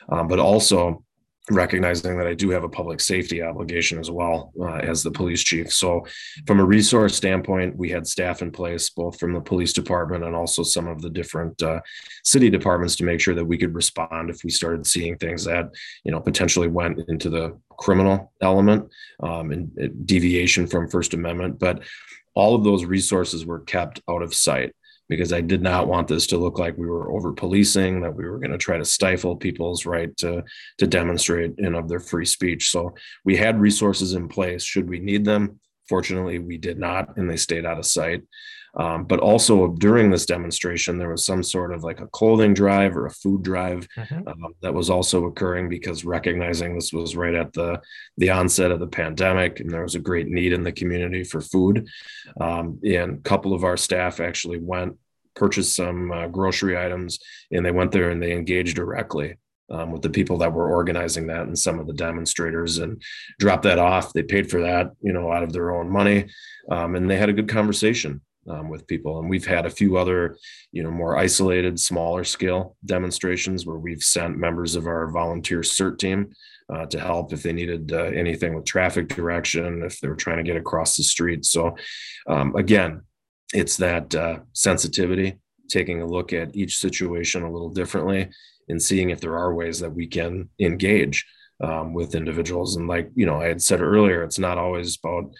Um, 0.08 0.28
but 0.28 0.38
also, 0.38 1.04
recognizing 1.50 2.16
that 2.18 2.26
I 2.26 2.34
do 2.34 2.50
have 2.50 2.64
a 2.64 2.68
public 2.68 3.00
safety 3.00 3.42
obligation 3.42 3.98
as 3.98 4.10
well 4.10 4.52
uh, 4.60 4.76
as 4.76 5.02
the 5.02 5.10
police 5.10 5.42
chief. 5.42 5.72
So, 5.72 6.06
from 6.46 6.60
a 6.60 6.64
resource 6.64 7.16
standpoint, 7.16 7.76
we 7.76 7.88
had 7.90 8.06
staff 8.06 8.42
in 8.42 8.50
place 8.50 8.90
both 8.90 9.18
from 9.18 9.32
the 9.32 9.40
police 9.40 9.72
department 9.72 10.24
and 10.24 10.34
also 10.34 10.62
some 10.62 10.86
of 10.86 11.00
the 11.00 11.10
different 11.10 11.60
uh, 11.62 11.80
city 12.24 12.50
departments 12.50 12.96
to 12.96 13.04
make 13.04 13.20
sure 13.20 13.34
that 13.34 13.44
we 13.44 13.58
could 13.58 13.74
respond 13.74 14.30
if 14.30 14.44
we 14.44 14.50
started 14.50 14.86
seeing 14.86 15.16
things 15.16 15.44
that 15.44 15.70
you 16.04 16.12
know 16.12 16.20
potentially 16.20 16.68
went 16.68 17.00
into 17.08 17.30
the 17.30 17.58
criminal 17.78 18.32
element 18.42 18.88
um, 19.22 19.50
and 19.50 19.70
uh, 19.82 19.88
deviation 20.04 20.66
from 20.66 20.88
First 20.88 21.14
Amendment. 21.14 21.58
But 21.58 21.82
all 22.34 22.54
of 22.54 22.64
those 22.64 22.84
resources 22.84 23.44
were 23.44 23.60
kept 23.60 24.00
out 24.08 24.22
of 24.22 24.34
sight 24.34 24.74
because 25.10 25.32
I 25.32 25.40
did 25.40 25.60
not 25.60 25.88
want 25.88 26.06
this 26.06 26.28
to 26.28 26.38
look 26.38 26.60
like 26.60 26.78
we 26.78 26.86
were 26.86 27.10
over 27.10 27.32
policing, 27.32 28.00
that 28.00 28.14
we 28.14 28.24
were 28.24 28.38
going 28.38 28.52
to 28.52 28.58
try 28.58 28.78
to 28.78 28.84
stifle 28.84 29.34
people's 29.34 29.84
right 29.84 30.16
to, 30.18 30.44
to 30.78 30.86
demonstrate 30.86 31.58
and 31.58 31.74
of 31.74 31.88
their 31.88 31.98
free 31.98 32.24
speech. 32.24 32.70
So 32.70 32.94
we 33.24 33.36
had 33.36 33.60
resources 33.60 34.14
in 34.14 34.28
place 34.28 34.62
should 34.62 34.88
we 34.88 35.00
need 35.00 35.24
them. 35.24 35.58
Fortunately, 35.88 36.38
we 36.38 36.56
did 36.56 36.78
not, 36.78 37.16
and 37.16 37.28
they 37.28 37.36
stayed 37.36 37.66
out 37.66 37.78
of 37.78 37.86
sight. 37.86 38.22
Um, 38.74 39.04
but 39.04 39.20
also 39.20 39.68
during 39.68 40.10
this 40.10 40.26
demonstration, 40.26 40.96
there 40.96 41.10
was 41.10 41.24
some 41.24 41.42
sort 41.42 41.72
of 41.72 41.82
like 41.82 42.00
a 42.00 42.06
clothing 42.06 42.54
drive 42.54 42.96
or 42.96 43.06
a 43.06 43.10
food 43.10 43.42
drive 43.42 43.88
mm-hmm. 43.96 44.28
um, 44.28 44.54
that 44.62 44.74
was 44.74 44.90
also 44.90 45.24
occurring 45.24 45.68
because 45.68 46.04
recognizing 46.04 46.74
this 46.74 46.92
was 46.92 47.16
right 47.16 47.34
at 47.34 47.52
the 47.52 47.80
the 48.16 48.30
onset 48.30 48.70
of 48.70 48.80
the 48.80 48.86
pandemic, 48.86 49.60
and 49.60 49.70
there 49.70 49.82
was 49.82 49.94
a 49.94 50.00
great 50.00 50.28
need 50.28 50.52
in 50.52 50.62
the 50.62 50.72
community 50.72 51.24
for 51.24 51.40
food. 51.40 51.88
Um, 52.40 52.78
and 52.84 53.18
a 53.18 53.22
couple 53.22 53.54
of 53.54 53.64
our 53.64 53.76
staff 53.76 54.20
actually 54.20 54.58
went 54.58 54.96
purchased 55.34 55.74
some 55.74 56.12
uh, 56.12 56.26
grocery 56.28 56.78
items, 56.78 57.18
and 57.50 57.64
they 57.64 57.70
went 57.72 57.92
there 57.92 58.10
and 58.10 58.22
they 58.22 58.32
engaged 58.32 58.76
directly 58.76 59.36
um, 59.70 59.90
with 59.90 60.02
the 60.02 60.10
people 60.10 60.38
that 60.38 60.52
were 60.52 60.70
organizing 60.70 61.26
that 61.28 61.42
and 61.42 61.58
some 61.58 61.78
of 61.78 61.86
the 61.86 61.92
demonstrators 61.92 62.78
and 62.78 63.02
dropped 63.38 63.62
that 63.62 63.78
off. 63.78 64.12
They 64.12 64.22
paid 64.22 64.50
for 64.50 64.62
that, 64.62 64.90
you 65.00 65.12
know, 65.12 65.32
out 65.32 65.42
of 65.42 65.52
their 65.52 65.72
own 65.72 65.90
money, 65.90 66.28
um, 66.70 66.94
and 66.94 67.10
they 67.10 67.16
had 67.16 67.28
a 67.28 67.34
good 67.34 67.48
conversation 67.48 68.20
um, 68.50 68.68
with 68.68 68.86
people. 68.86 69.18
And 69.20 69.30
we've 69.30 69.46
had 69.46 69.66
a 69.66 69.70
few 69.70 69.96
other, 69.96 70.36
you 70.72 70.82
know, 70.82 70.90
more 70.90 71.16
isolated, 71.16 71.78
smaller 71.78 72.24
scale 72.24 72.76
demonstrations 72.84 73.64
where 73.64 73.78
we've 73.78 74.02
sent 74.02 74.36
members 74.36 74.74
of 74.76 74.86
our 74.86 75.10
volunteer 75.10 75.60
CERT 75.60 75.98
team 75.98 76.32
uh, 76.72 76.86
to 76.86 77.00
help 77.00 77.32
if 77.32 77.42
they 77.42 77.52
needed 77.52 77.92
uh, 77.92 78.04
anything 78.04 78.54
with 78.54 78.64
traffic 78.64 79.08
direction, 79.08 79.82
if 79.84 80.00
they 80.00 80.08
were 80.08 80.16
trying 80.16 80.38
to 80.38 80.42
get 80.42 80.56
across 80.56 80.96
the 80.96 81.02
street. 81.02 81.44
So, 81.44 81.76
um, 82.28 82.54
again, 82.56 83.02
it's 83.52 83.76
that 83.78 84.14
uh, 84.14 84.40
sensitivity, 84.52 85.38
taking 85.68 86.02
a 86.02 86.06
look 86.06 86.32
at 86.32 86.54
each 86.54 86.78
situation 86.78 87.42
a 87.42 87.50
little 87.50 87.70
differently 87.70 88.30
and 88.68 88.80
seeing 88.80 89.10
if 89.10 89.20
there 89.20 89.36
are 89.36 89.54
ways 89.54 89.80
that 89.80 89.92
we 89.92 90.06
can 90.06 90.48
engage 90.60 91.26
um, 91.60 91.92
with 91.92 92.14
individuals. 92.14 92.76
And 92.76 92.88
like 92.88 93.10
you 93.14 93.26
know, 93.26 93.40
I 93.40 93.48
had 93.48 93.62
said 93.62 93.80
earlier, 93.80 94.22
it's 94.22 94.38
not 94.38 94.58
always 94.58 94.98
about 95.02 95.32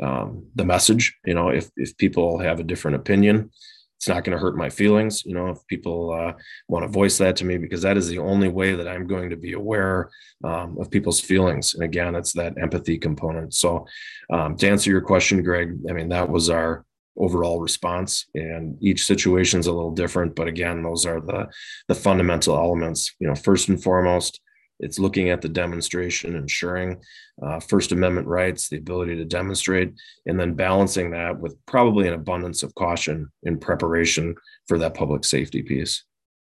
um, 0.00 0.46
the 0.54 0.64
message. 0.64 1.16
You 1.24 1.34
know, 1.34 1.48
if 1.48 1.70
if 1.76 1.96
people 1.96 2.38
have 2.38 2.60
a 2.60 2.64
different 2.64 2.96
opinion, 2.96 3.50
it's 3.98 4.08
not 4.08 4.24
going 4.24 4.36
to 4.36 4.40
hurt 4.40 4.56
my 4.56 4.70
feelings. 4.70 5.24
You 5.24 5.34
know, 5.34 5.48
if 5.48 5.66
people 5.66 6.12
uh, 6.12 6.32
want 6.68 6.84
to 6.84 6.88
voice 6.88 7.18
that 7.18 7.36
to 7.36 7.44
me, 7.44 7.58
because 7.58 7.82
that 7.82 7.96
is 7.96 8.08
the 8.08 8.18
only 8.18 8.48
way 8.48 8.74
that 8.74 8.88
I'm 8.88 9.06
going 9.06 9.30
to 9.30 9.36
be 9.36 9.54
aware 9.54 10.10
um, 10.44 10.78
of 10.80 10.90
people's 10.90 11.20
feelings. 11.20 11.74
And 11.74 11.82
again, 11.82 12.14
it's 12.14 12.32
that 12.34 12.54
empathy 12.60 12.96
component. 12.98 13.54
So, 13.54 13.86
um, 14.30 14.56
to 14.56 14.68
answer 14.68 14.90
your 14.90 15.00
question, 15.00 15.42
Greg, 15.42 15.76
I 15.88 15.92
mean 15.92 16.08
that 16.10 16.28
was 16.28 16.48
our 16.48 16.84
overall 17.18 17.60
response 17.60 18.26
and 18.34 18.76
each 18.80 19.04
situation 19.04 19.58
is 19.58 19.66
a 19.66 19.72
little 19.72 19.90
different 19.90 20.36
but 20.36 20.46
again 20.46 20.82
those 20.82 21.04
are 21.04 21.20
the 21.20 21.48
the 21.88 21.94
fundamental 21.94 22.56
elements 22.56 23.12
you 23.18 23.26
know 23.26 23.34
first 23.34 23.68
and 23.68 23.82
foremost 23.82 24.40
it's 24.80 24.98
looking 24.98 25.30
at 25.30 25.42
the 25.42 25.48
demonstration, 25.48 26.36
ensuring 26.36 27.00
uh, 27.42 27.60
First 27.60 27.92
Amendment 27.92 28.26
rights, 28.26 28.68
the 28.68 28.78
ability 28.78 29.16
to 29.16 29.24
demonstrate, 29.24 29.94
and 30.26 30.38
then 30.38 30.54
balancing 30.54 31.10
that 31.10 31.38
with 31.38 31.56
probably 31.66 32.08
an 32.08 32.14
abundance 32.14 32.62
of 32.62 32.74
caution 32.74 33.30
in 33.42 33.58
preparation 33.58 34.34
for 34.66 34.78
that 34.78 34.94
public 34.94 35.24
safety 35.24 35.62
piece. 35.62 36.04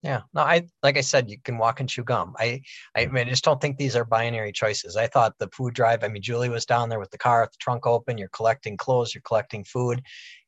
Yeah, 0.01 0.21
no, 0.33 0.41
I 0.41 0.65
like 0.81 0.97
I 0.97 1.01
said, 1.01 1.29
you 1.29 1.37
can 1.43 1.57
walk 1.57 1.81
and 1.81 1.89
chew 1.89 2.05
gum. 2.05 2.33
I, 2.39 2.61
I 2.95 3.07
mean, 3.07 3.27
I 3.27 3.29
just 3.29 3.43
don't 3.43 3.59
think 3.59 3.77
these 3.77 3.97
are 3.97 4.05
binary 4.05 4.53
choices. 4.53 4.95
I 4.95 5.07
thought 5.07 5.33
the 5.39 5.49
food 5.49 5.73
drive. 5.73 6.05
I 6.05 6.07
mean, 6.07 6.21
Julie 6.21 6.47
was 6.47 6.65
down 6.65 6.87
there 6.87 6.99
with 6.99 7.11
the 7.11 7.17
car, 7.17 7.45
the 7.45 7.57
trunk 7.59 7.85
open. 7.85 8.17
You're 8.17 8.29
collecting 8.29 8.77
clothes, 8.77 9.13
you're 9.13 9.21
collecting 9.23 9.65
food, 9.65 10.01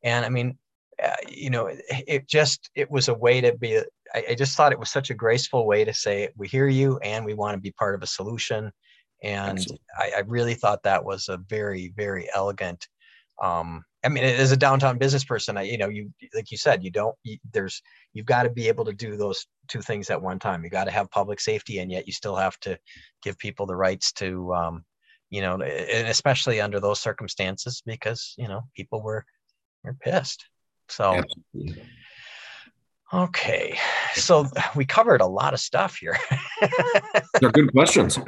and 0.04 0.26
I 0.26 0.30
mean, 0.30 0.58
uh, 1.04 1.16
you 1.28 1.50
know, 1.50 1.66
it, 1.66 1.82
it, 2.08 2.28
just 2.30 2.70
it 2.76 2.90
was 2.90 3.10
a 3.10 3.14
way 3.14 3.42
to 3.42 3.54
be 3.58 3.82
I, 4.14 4.26
I, 4.30 4.36
just 4.36 4.56
thought 4.56 4.72
it 4.72 4.80
was 4.80 4.90
such 4.90 5.10
a 5.10 5.16
graceful 5.16 5.66
way 5.66 5.86
to 5.86 5.94
say 5.94 6.30
we 6.36 6.48
hear 6.48 6.68
you 6.68 6.98
and 7.00 7.26
we 7.26 7.34
want 7.34 7.56
to 7.56 7.62
be 7.62 7.72
part 7.72 7.96
of 7.96 8.04
a 8.04 8.08
solution. 8.08 8.72
And 9.24 9.66
I, 9.98 10.12
I, 10.18 10.20
really 10.26 10.56
thought 10.56 10.84
that 10.84 11.06
was 11.06 11.30
a 11.30 11.38
very 11.38 11.94
very 11.96 12.28
elegant 12.34 12.88
um, 13.42 13.84
i 14.04 14.10
mean 14.10 14.24
as 14.24 14.52
a 14.52 14.58
downtown 14.58 14.98
business 14.98 15.24
person 15.24 15.58
i 15.58 15.62
you 15.62 15.78
know 15.78 15.90
you 15.90 16.12
like 16.34 16.50
you 16.50 16.58
said 16.58 16.84
you 16.84 16.90
don't 16.90 17.16
you, 17.24 17.38
there's 17.54 17.82
you've 18.14 18.26
got 18.26 18.44
to 18.44 18.50
be 18.50 18.68
able 18.68 18.84
to 18.86 18.94
do 18.94 19.16
those 19.16 19.46
two 19.68 19.82
things 19.82 20.10
at 20.10 20.22
one 20.22 20.38
time. 20.38 20.64
You 20.64 20.70
got 20.70 20.84
to 20.84 20.92
have 20.92 21.10
public 21.12 21.40
safety 21.40 21.80
and 21.80 21.92
yet 21.92 22.06
you 22.06 22.14
still 22.14 22.36
have 22.36 22.60
to 22.62 22.78
give 23.24 23.38
people 23.38 23.66
the 23.66 23.76
rights 23.76 24.12
to 24.14 24.54
um, 24.54 24.84
you 25.30 25.42
know 25.42 25.54
and 25.54 26.08
especially 26.08 26.60
under 26.60 26.80
those 26.80 27.00
circumstances 27.00 27.82
because 27.86 28.36
you 28.38 28.48
know 28.48 28.62
people 28.76 29.02
were 29.02 29.26
were 29.84 29.94
pissed. 29.94 30.46
So 30.90 31.24
Absolutely. 31.56 31.90
Okay, 33.14 33.78
so 34.14 34.48
we 34.76 34.86
covered 34.86 35.22
a 35.22 35.28
lot 35.28 35.54
of 35.54 35.60
stuff 35.60 35.98
here. 35.98 36.18
They're 37.42 37.52
good 37.52 37.72
questions. 37.72 38.20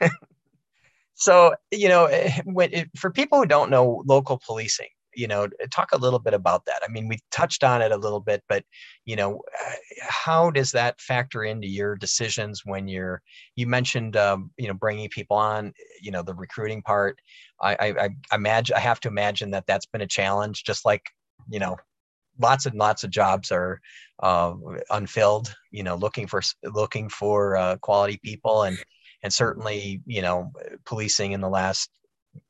so 1.14 1.54
you 1.70 1.88
know, 1.88 2.06
eh, 2.06 2.40
it, 2.46 2.90
for 2.96 3.10
people 3.10 3.38
who 3.38 3.46
don't 3.46 3.70
know 3.70 4.02
local 4.06 4.40
policing, 4.44 4.88
you 5.14 5.26
know, 5.26 5.48
talk 5.70 5.92
a 5.92 5.98
little 5.98 6.18
bit 6.18 6.34
about 6.34 6.66
that. 6.66 6.82
I 6.86 6.88
mean, 6.90 7.08
we 7.08 7.18
touched 7.30 7.64
on 7.64 7.80
it 7.82 7.92
a 7.92 7.96
little 7.96 8.20
bit, 8.20 8.42
but 8.48 8.64
you 9.06 9.16
know, 9.16 9.40
eh, 9.66 9.74
how 10.02 10.50
does 10.50 10.70
that 10.72 11.00
factor 11.00 11.44
into 11.44 11.66
your 11.66 11.96
decisions 11.96 12.62
when 12.64 12.88
you're? 12.88 13.22
You 13.56 13.66
mentioned, 13.66 14.16
um, 14.16 14.50
you 14.58 14.68
know, 14.68 14.74
bringing 14.74 15.08
people 15.08 15.36
on. 15.36 15.72
You 16.02 16.10
know, 16.10 16.22
the 16.22 16.34
recruiting 16.34 16.82
part. 16.82 17.18
I, 17.62 17.74
I, 17.74 18.04
I 18.04 18.34
imagine 18.34 18.76
I 18.76 18.80
have 18.80 19.00
to 19.00 19.08
imagine 19.08 19.50
that 19.52 19.66
that's 19.66 19.86
been 19.86 20.00
a 20.02 20.06
challenge, 20.06 20.64
just 20.64 20.84
like 20.84 21.02
you 21.48 21.58
know 21.58 21.76
lots 22.40 22.66
and 22.66 22.76
lots 22.76 23.04
of 23.04 23.10
jobs 23.10 23.52
are 23.52 23.80
uh, 24.22 24.54
unfilled. 24.90 25.54
You 25.70 25.82
know, 25.82 25.96
looking 25.96 26.26
for 26.26 26.42
looking 26.64 27.08
for 27.08 27.56
uh, 27.56 27.76
quality 27.76 28.18
people, 28.22 28.62
and 28.62 28.78
and 29.22 29.32
certainly 29.32 30.02
you 30.06 30.22
know, 30.22 30.52
policing 30.84 31.32
in 31.32 31.40
the 31.40 31.48
last 31.48 31.90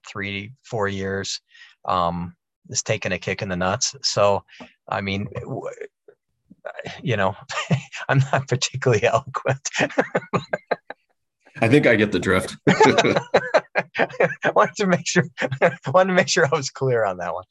three 0.07 0.53
four 0.62 0.88
years 0.88 1.41
um, 1.84 2.34
is 2.68 2.82
taking 2.82 3.12
a 3.12 3.18
kick 3.18 3.43
in 3.43 3.49
the 3.49 3.57
nuts. 3.57 3.95
So, 4.03 4.45
I 4.88 5.01
mean. 5.01 5.28
You 7.03 7.16
know, 7.16 7.34
I'm 8.09 8.18
not 8.32 8.47
particularly 8.47 9.03
eloquent. 9.07 9.66
I 11.61 11.68
think 11.68 11.86
I 11.86 11.97
get 11.97 12.12
the 12.12 12.18
drift. 12.18 12.57
I 14.44 14.51
wanted 14.55 14.76
to 14.76 14.86
make 14.86 15.07
sure 15.07 15.24
I 15.40 15.76
wanted 15.92 16.09
to 16.09 16.14
make 16.14 16.28
sure 16.28 16.46
I 16.46 16.57
was 16.57 16.70
clear 16.70 17.05
on 17.05 17.18
that 17.18 17.34
one. 17.34 17.44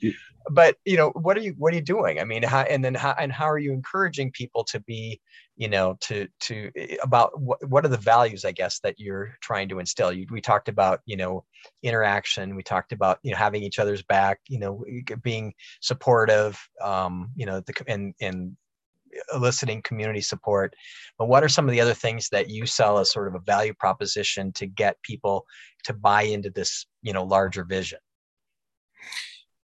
But 0.49 0.77
you 0.85 0.97
know, 0.97 1.09
what 1.09 1.37
are 1.37 1.41
you 1.41 1.53
what 1.57 1.73
are 1.73 1.75
you 1.75 1.81
doing? 1.81 2.19
I 2.19 2.23
mean, 2.23 2.43
how, 2.43 2.61
and 2.61 2.83
then 2.83 2.95
how 2.95 3.15
and 3.19 3.31
how 3.31 3.49
are 3.49 3.57
you 3.57 3.71
encouraging 3.73 4.31
people 4.31 4.63
to 4.65 4.79
be, 4.79 5.19
you 5.57 5.67
know, 5.67 5.97
to 6.01 6.27
to 6.41 6.71
eh, 6.75 6.95
about 7.03 7.39
what 7.39 7.59
what 7.67 7.85
are 7.85 7.89
the 7.89 7.97
values 7.97 8.45
I 8.45 8.51
guess 8.51 8.79
that 8.79 8.99
you're 8.99 9.35
trying 9.41 9.69
to 9.69 9.79
instill? 9.79 10.11
You, 10.11 10.25
we 10.31 10.41
talked 10.41 10.69
about 10.69 11.01
you 11.05 11.17
know 11.17 11.43
interaction. 11.83 12.55
We 12.55 12.63
talked 12.63 12.91
about 12.91 13.19
you 13.21 13.31
know 13.31 13.37
having 13.37 13.63
each 13.63 13.79
other's 13.79 14.03
back. 14.03 14.39
You 14.47 14.59
know, 14.59 14.85
being 15.21 15.53
supportive. 15.81 16.59
Um, 16.81 17.31
you 17.35 17.45
know, 17.45 17.59
the 17.61 17.73
and 17.87 18.13
and 18.21 18.57
eliciting 19.33 19.81
community 19.81 20.21
support 20.21 20.73
but 21.19 21.27
what 21.27 21.43
are 21.43 21.49
some 21.49 21.65
of 21.65 21.71
the 21.71 21.81
other 21.81 21.93
things 21.93 22.29
that 22.29 22.49
you 22.49 22.65
sell 22.65 22.97
as 22.97 23.11
sort 23.11 23.27
of 23.27 23.35
a 23.35 23.39
value 23.39 23.73
proposition 23.73 24.53
to 24.53 24.65
get 24.65 25.01
people 25.03 25.45
to 25.83 25.93
buy 25.93 26.23
into 26.23 26.49
this 26.49 26.85
you 27.01 27.13
know 27.13 27.23
larger 27.23 27.63
vision? 27.63 27.99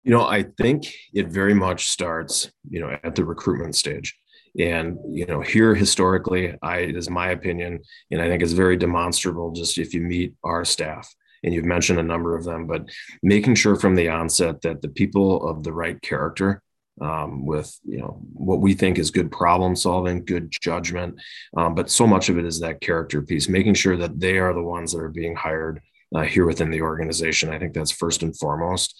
You 0.02 0.12
know 0.12 0.26
i 0.26 0.42
think 0.60 0.92
it 1.14 1.28
very 1.28 1.54
much 1.54 1.88
starts 1.88 2.50
you 2.68 2.80
know 2.80 2.98
at 3.02 3.14
the 3.14 3.24
recruitment 3.24 3.76
stage. 3.76 4.14
And 4.58 4.98
you 5.08 5.26
know 5.26 5.40
here 5.40 5.74
historically 5.74 6.56
i 6.62 6.78
is 6.78 7.10
my 7.10 7.30
opinion 7.30 7.80
and 8.10 8.22
i 8.22 8.28
think 8.28 8.40
it's 8.42 8.52
very 8.52 8.76
demonstrable 8.76 9.50
just 9.50 9.78
if 9.78 9.92
you 9.92 10.00
meet 10.00 10.34
our 10.44 10.64
staff 10.64 11.12
and 11.42 11.52
you've 11.52 11.64
mentioned 11.64 11.98
a 11.98 12.04
number 12.04 12.36
of 12.36 12.44
them 12.44 12.68
but 12.68 12.88
making 13.20 13.56
sure 13.56 13.74
from 13.74 13.96
the 13.96 14.08
onset 14.08 14.62
that 14.62 14.80
the 14.80 14.88
people 14.88 15.48
of 15.48 15.64
the 15.64 15.72
right 15.72 16.00
character 16.02 16.62
um, 17.00 17.44
with 17.44 17.78
you 17.84 17.98
know 17.98 18.20
what 18.32 18.60
we 18.60 18.74
think 18.74 18.98
is 18.98 19.10
good 19.10 19.30
problem 19.30 19.74
solving, 19.76 20.24
good 20.24 20.50
judgment, 20.50 21.20
um, 21.56 21.74
but 21.74 21.90
so 21.90 22.06
much 22.06 22.28
of 22.28 22.38
it 22.38 22.44
is 22.44 22.60
that 22.60 22.80
character 22.80 23.22
piece, 23.22 23.48
making 23.48 23.74
sure 23.74 23.96
that 23.96 24.18
they 24.18 24.38
are 24.38 24.54
the 24.54 24.62
ones 24.62 24.92
that 24.92 25.00
are 25.00 25.08
being 25.08 25.34
hired 25.34 25.80
uh, 26.14 26.22
here 26.22 26.46
within 26.46 26.70
the 26.70 26.82
organization. 26.82 27.50
I 27.50 27.58
think 27.58 27.74
that's 27.74 27.90
first 27.90 28.22
and 28.22 28.36
foremost. 28.36 28.94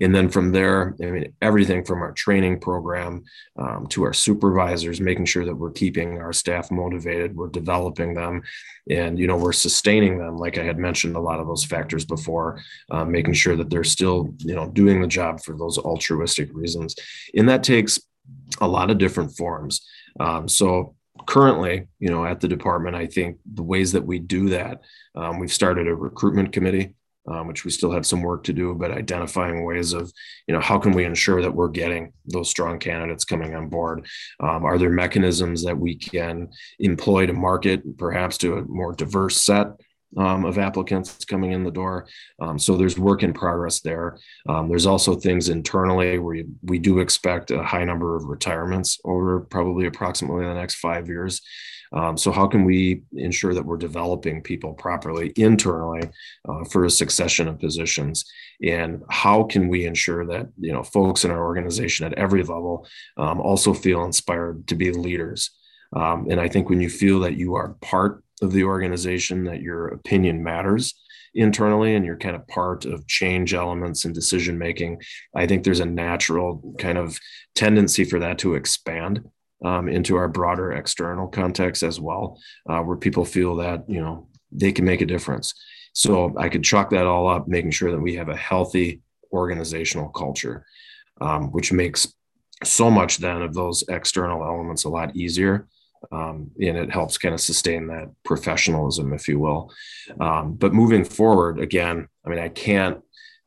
And 0.00 0.14
then 0.14 0.28
from 0.28 0.52
there, 0.52 0.96
I 1.02 1.06
mean, 1.06 1.32
everything 1.40 1.84
from 1.84 2.02
our 2.02 2.12
training 2.12 2.60
program 2.60 3.24
um, 3.56 3.86
to 3.88 4.02
our 4.04 4.12
supervisors, 4.12 5.00
making 5.00 5.26
sure 5.26 5.44
that 5.44 5.54
we're 5.54 5.70
keeping 5.70 6.20
our 6.20 6.32
staff 6.32 6.70
motivated, 6.70 7.36
we're 7.36 7.48
developing 7.48 8.14
them, 8.14 8.42
and 8.90 9.18
you 9.18 9.26
know 9.26 9.36
we're 9.36 9.52
sustaining 9.52 10.18
them. 10.18 10.36
Like 10.36 10.58
I 10.58 10.64
had 10.64 10.78
mentioned, 10.78 11.16
a 11.16 11.20
lot 11.20 11.40
of 11.40 11.46
those 11.46 11.64
factors 11.64 12.04
before, 12.04 12.60
uh, 12.90 13.04
making 13.04 13.34
sure 13.34 13.56
that 13.56 13.70
they're 13.70 13.84
still 13.84 14.34
you 14.38 14.54
know 14.54 14.68
doing 14.68 15.00
the 15.00 15.06
job 15.06 15.40
for 15.40 15.56
those 15.56 15.78
altruistic 15.78 16.50
reasons, 16.52 16.94
and 17.36 17.48
that 17.48 17.62
takes 17.62 18.00
a 18.60 18.68
lot 18.68 18.90
of 18.90 18.98
different 18.98 19.36
forms. 19.36 19.86
Um, 20.18 20.48
so 20.48 20.96
currently, 21.26 21.86
you 21.98 22.10
know, 22.10 22.24
at 22.24 22.40
the 22.40 22.48
department, 22.48 22.96
I 22.96 23.06
think 23.06 23.38
the 23.54 23.62
ways 23.62 23.92
that 23.92 24.04
we 24.04 24.18
do 24.18 24.48
that, 24.50 24.82
um, 25.14 25.38
we've 25.38 25.52
started 25.52 25.86
a 25.86 25.94
recruitment 25.94 26.52
committee, 26.52 26.94
um, 27.26 27.46
which 27.46 27.64
we 27.64 27.70
still 27.70 27.92
have 27.92 28.04
some 28.04 28.20
work 28.20 28.44
to 28.44 28.52
do, 28.52 28.74
but 28.74 28.90
identifying 28.90 29.64
ways 29.64 29.92
of, 29.92 30.12
you 30.46 30.54
know, 30.54 30.60
how 30.60 30.78
can 30.78 30.92
we 30.92 31.04
ensure 31.04 31.40
that 31.40 31.54
we're 31.54 31.68
getting 31.68 32.12
those 32.26 32.50
strong 32.50 32.78
candidates 32.78 33.24
coming 33.24 33.54
on 33.54 33.68
board? 33.68 34.06
Um, 34.40 34.64
are 34.64 34.78
there 34.78 34.90
mechanisms 34.90 35.64
that 35.64 35.78
we 35.78 35.96
can 35.96 36.48
employ 36.78 37.26
to 37.26 37.32
market, 37.32 37.96
perhaps 37.96 38.36
to 38.38 38.58
a 38.58 38.64
more 38.64 38.92
diverse 38.92 39.40
set 39.40 39.68
um, 40.16 40.44
of 40.44 40.58
applicants 40.58 41.24
coming 41.24 41.52
in 41.52 41.64
the 41.64 41.70
door. 41.70 42.06
Um, 42.40 42.58
so 42.58 42.76
there's 42.76 42.98
work 42.98 43.22
in 43.22 43.32
progress 43.32 43.80
there. 43.80 44.18
Um, 44.48 44.68
there's 44.68 44.86
also 44.86 45.14
things 45.14 45.48
internally 45.48 46.18
where 46.18 46.34
we, 46.34 46.46
we 46.62 46.78
do 46.78 46.98
expect 46.98 47.50
a 47.50 47.62
high 47.62 47.84
number 47.84 48.16
of 48.16 48.24
retirements 48.24 49.00
over 49.04 49.40
probably 49.40 49.86
approximately 49.86 50.44
the 50.44 50.54
next 50.54 50.76
five 50.76 51.08
years. 51.08 51.40
Um, 51.92 52.16
so 52.16 52.32
how 52.32 52.48
can 52.48 52.64
we 52.64 53.02
ensure 53.12 53.54
that 53.54 53.64
we're 53.64 53.76
developing 53.76 54.42
people 54.42 54.74
properly 54.74 55.32
internally 55.36 56.10
uh, 56.48 56.64
for 56.64 56.84
a 56.84 56.90
succession 56.90 57.46
of 57.46 57.60
positions? 57.60 58.24
And 58.62 59.02
how 59.10 59.44
can 59.44 59.68
we 59.68 59.86
ensure 59.86 60.26
that 60.26 60.48
you 60.58 60.72
know 60.72 60.82
folks 60.82 61.24
in 61.24 61.30
our 61.30 61.44
organization 61.44 62.04
at 62.06 62.14
every 62.14 62.42
level 62.42 62.86
um, 63.16 63.40
also 63.40 63.72
feel 63.72 64.04
inspired 64.04 64.66
to 64.68 64.74
be 64.74 64.90
leaders? 64.90 65.50
Um, 65.94 66.26
and 66.28 66.40
I 66.40 66.48
think 66.48 66.68
when 66.68 66.80
you 66.80 66.90
feel 66.90 67.20
that 67.20 67.36
you 67.36 67.54
are 67.54 67.76
part 67.80 68.23
of 68.44 68.52
the 68.52 68.64
organization 68.64 69.44
that 69.44 69.60
your 69.60 69.88
opinion 69.88 70.42
matters 70.42 70.94
internally 71.34 71.96
and 71.96 72.06
you're 72.06 72.16
kind 72.16 72.36
of 72.36 72.46
part 72.46 72.84
of 72.84 73.04
change 73.08 73.54
elements 73.54 74.04
and 74.04 74.14
decision 74.14 74.56
making 74.56 75.02
i 75.34 75.44
think 75.44 75.64
there's 75.64 75.80
a 75.80 75.84
natural 75.84 76.74
kind 76.78 76.96
of 76.96 77.18
tendency 77.56 78.04
for 78.04 78.20
that 78.20 78.38
to 78.38 78.54
expand 78.54 79.24
um, 79.64 79.88
into 79.88 80.16
our 80.16 80.28
broader 80.28 80.72
external 80.72 81.26
context 81.26 81.82
as 81.82 81.98
well 81.98 82.38
uh, 82.68 82.80
where 82.80 82.96
people 82.96 83.24
feel 83.24 83.56
that 83.56 83.88
you 83.88 84.00
know 84.00 84.28
they 84.52 84.70
can 84.70 84.84
make 84.84 85.00
a 85.00 85.06
difference. 85.06 85.54
So 85.92 86.34
i 86.38 86.48
could 86.48 86.64
chalk 86.64 86.90
that 86.90 87.06
all 87.06 87.28
up 87.28 87.48
making 87.48 87.70
sure 87.70 87.90
that 87.90 88.00
we 88.00 88.14
have 88.16 88.28
a 88.28 88.36
healthy 88.36 89.00
organizational 89.32 90.08
culture 90.10 90.64
um, 91.20 91.50
which 91.52 91.72
makes 91.72 92.12
so 92.62 92.90
much 92.90 93.18
then 93.18 93.42
of 93.42 93.54
those 93.54 93.84
external 93.88 94.44
elements 94.44 94.84
a 94.84 94.88
lot 94.88 95.16
easier 95.16 95.68
um, 96.12 96.50
and 96.60 96.76
it 96.76 96.90
helps 96.90 97.18
kind 97.18 97.34
of 97.34 97.40
sustain 97.40 97.86
that 97.88 98.10
professionalism, 98.24 99.12
if 99.12 99.28
you 99.28 99.38
will. 99.38 99.72
Um, 100.20 100.54
but 100.54 100.74
moving 100.74 101.04
forward, 101.04 101.60
again, 101.60 102.08
I 102.24 102.28
mean, 102.28 102.38
I 102.38 102.48
can't 102.48 103.00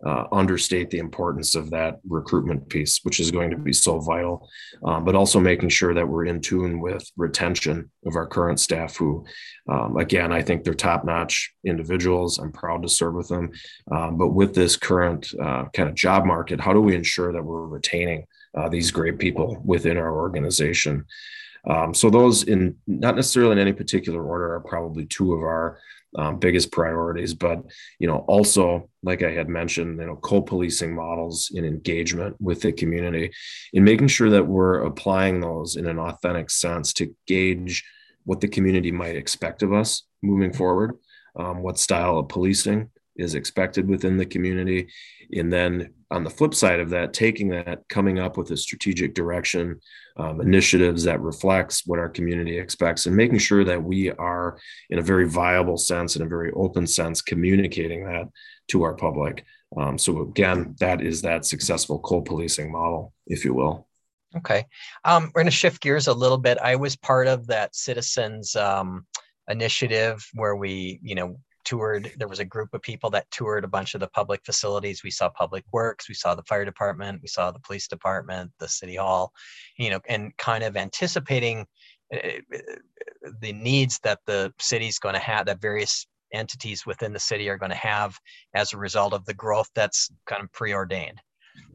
uh, 0.05 0.25
understate 0.31 0.89
the 0.91 0.99
importance 0.99 1.55
of 1.55 1.71
that 1.71 1.99
recruitment 2.07 2.69
piece, 2.69 2.99
which 3.03 3.19
is 3.19 3.31
going 3.31 3.49
to 3.49 3.57
be 3.57 3.73
so 3.73 3.99
vital, 3.99 4.47
um, 4.85 5.03
but 5.03 5.15
also 5.15 5.39
making 5.39 5.69
sure 5.69 5.93
that 5.93 6.07
we're 6.07 6.25
in 6.25 6.39
tune 6.39 6.79
with 6.79 7.09
retention 7.17 7.89
of 8.05 8.15
our 8.15 8.27
current 8.27 8.59
staff, 8.59 8.95
who, 8.95 9.25
um, 9.69 9.97
again, 9.97 10.31
I 10.31 10.41
think 10.43 10.63
they're 10.63 10.75
top 10.75 11.03
notch 11.03 11.51
individuals. 11.65 12.37
I'm 12.37 12.51
proud 12.51 12.83
to 12.83 12.89
serve 12.89 13.15
with 13.15 13.27
them. 13.27 13.51
Um, 13.91 14.17
but 14.17 14.29
with 14.29 14.53
this 14.53 14.75
current 14.75 15.33
uh, 15.41 15.65
kind 15.73 15.89
of 15.89 15.95
job 15.95 16.25
market, 16.25 16.61
how 16.61 16.73
do 16.73 16.81
we 16.81 16.95
ensure 16.95 17.33
that 17.33 17.43
we're 17.43 17.65
retaining 17.65 18.25
uh, 18.55 18.69
these 18.69 18.91
great 18.91 19.17
people 19.17 19.59
within 19.65 19.97
our 19.97 20.15
organization? 20.15 21.05
Um, 21.67 21.93
so 21.93 22.09
those 22.09 22.43
in 22.43 22.77
not 22.87 23.15
necessarily 23.15 23.53
in 23.53 23.59
any 23.59 23.73
particular 23.73 24.23
order 24.23 24.55
are 24.55 24.61
probably 24.61 25.05
two 25.05 25.33
of 25.33 25.41
our 25.41 25.79
um, 26.15 26.39
biggest 26.39 26.71
priorities, 26.71 27.33
but 27.33 27.61
you 27.99 28.07
know 28.07 28.19
also 28.27 28.89
like 29.03 29.21
I 29.21 29.31
had 29.31 29.49
mentioned, 29.49 29.99
you 29.99 30.07
know 30.07 30.15
co-policing 30.15 30.95
models 30.95 31.51
in 31.53 31.65
engagement 31.65 32.35
with 32.39 32.61
the 32.61 32.71
community, 32.71 33.31
in 33.73 33.83
making 33.83 34.07
sure 34.07 34.29
that 34.29 34.47
we're 34.47 34.83
applying 34.83 35.41
those 35.41 35.75
in 35.75 35.87
an 35.87 35.99
authentic 35.99 36.49
sense 36.49 36.93
to 36.93 37.13
gauge 37.27 37.83
what 38.23 38.41
the 38.41 38.47
community 38.47 38.91
might 38.91 39.15
expect 39.15 39.61
of 39.63 39.73
us 39.73 40.03
moving 40.21 40.53
forward, 40.53 40.95
um, 41.35 41.61
what 41.61 41.79
style 41.79 42.17
of 42.17 42.29
policing 42.29 42.89
is 43.17 43.35
expected 43.35 43.87
within 43.87 44.17
the 44.17 44.25
community, 44.25 44.87
and 45.33 45.51
then 45.51 45.93
on 46.09 46.23
the 46.23 46.29
flip 46.29 46.53
side 46.53 46.79
of 46.79 46.89
that, 46.91 47.13
taking 47.13 47.49
that, 47.49 47.81
coming 47.89 48.17
up 48.19 48.37
with 48.37 48.51
a 48.51 48.57
strategic 48.57 49.13
direction, 49.13 49.79
um, 50.15 50.39
initiatives 50.39 51.03
that 51.03 51.19
reflects 51.21 51.85
what 51.85 51.99
our 51.99 52.09
community 52.09 52.57
expects, 52.57 53.05
and 53.05 53.15
making 53.15 53.39
sure 53.39 53.65
that 53.65 53.83
we 53.83 54.11
are, 54.11 54.57
in 54.89 54.99
a 54.99 55.01
very 55.01 55.27
viable 55.27 55.77
sense, 55.77 56.15
in 56.15 56.21
a 56.21 56.27
very 56.27 56.51
open 56.53 56.87
sense, 56.87 57.21
communicating 57.21 58.05
that 58.05 58.27
to 58.69 58.83
our 58.83 58.95
public. 58.95 59.43
Um, 59.75 59.97
so 59.97 60.21
again, 60.21 60.75
that 60.79 61.01
is 61.01 61.21
that 61.23 61.45
successful 61.45 61.99
co-policing 61.99 62.71
model, 62.71 63.13
if 63.25 63.43
you 63.43 63.53
will. 63.53 63.87
Okay, 64.35 64.65
um, 65.03 65.23
we're 65.25 65.41
going 65.41 65.45
to 65.45 65.51
shift 65.51 65.81
gears 65.81 66.07
a 66.07 66.13
little 66.13 66.37
bit. 66.37 66.57
I 66.57 66.75
was 66.75 66.95
part 66.95 67.27
of 67.27 67.47
that 67.47 67.75
citizens 67.75 68.55
um, 68.55 69.05
initiative 69.49 70.25
where 70.33 70.55
we, 70.55 70.99
you 71.01 71.15
know, 71.15 71.39
toured 71.67 72.09
there 72.17 72.29
was 72.29 72.39
a 72.39 72.45
group 72.45 72.73
of 72.73 72.81
people 72.81 73.09
that 73.09 73.29
toured 73.29 73.65
a 73.65 73.67
bunch 73.67 73.93
of 73.93 73.99
the 73.99 74.07
public 74.07 74.39
facilities. 74.45 75.03
We 75.03 75.11
saw 75.11 75.29
public 75.29 75.65
works 75.73 76.07
we 76.07 76.15
saw 76.15 76.33
the 76.33 76.43
fire 76.43 76.63
department 76.63 77.21
we 77.21 77.27
saw 77.27 77.51
the 77.51 77.59
police 77.59 77.87
department 77.89 78.51
the 78.59 78.69
city 78.69 78.95
hall 78.95 79.33
you 79.77 79.89
know 79.89 79.99
and 80.07 80.35
kind 80.37 80.63
of 80.63 80.77
anticipating 80.77 81.65
eh, 82.13 82.39
eh, 82.53 82.61
the 83.41 83.51
needs 83.51 83.99
that 84.03 84.19
the 84.25 84.53
city's 84.61 84.97
going 84.97 85.15
to 85.15 85.19
have 85.19 85.45
that 85.47 85.61
various 85.61 86.07
entities 86.33 86.85
within 86.85 87.11
the 87.11 87.19
city 87.19 87.49
are 87.49 87.57
going 87.57 87.71
to 87.71 87.75
have 87.75 88.17
as 88.53 88.71
a 88.71 88.77
result 88.77 89.13
of 89.13 89.25
the 89.25 89.33
growth 89.33 89.69
that's 89.75 90.09
kind 90.25 90.43
of 90.43 90.51
preordained. 90.53 91.19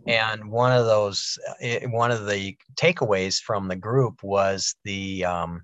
And 0.06 0.50
one 0.50 0.72
of 0.72 0.86
those 0.86 1.38
eh, 1.60 1.86
one 1.86 2.10
of 2.10 2.26
the 2.26 2.56
takeaways 2.76 3.40
from 3.40 3.68
the 3.68 3.76
group 3.76 4.22
was 4.22 4.74
the 4.84 5.24
um, 5.26 5.62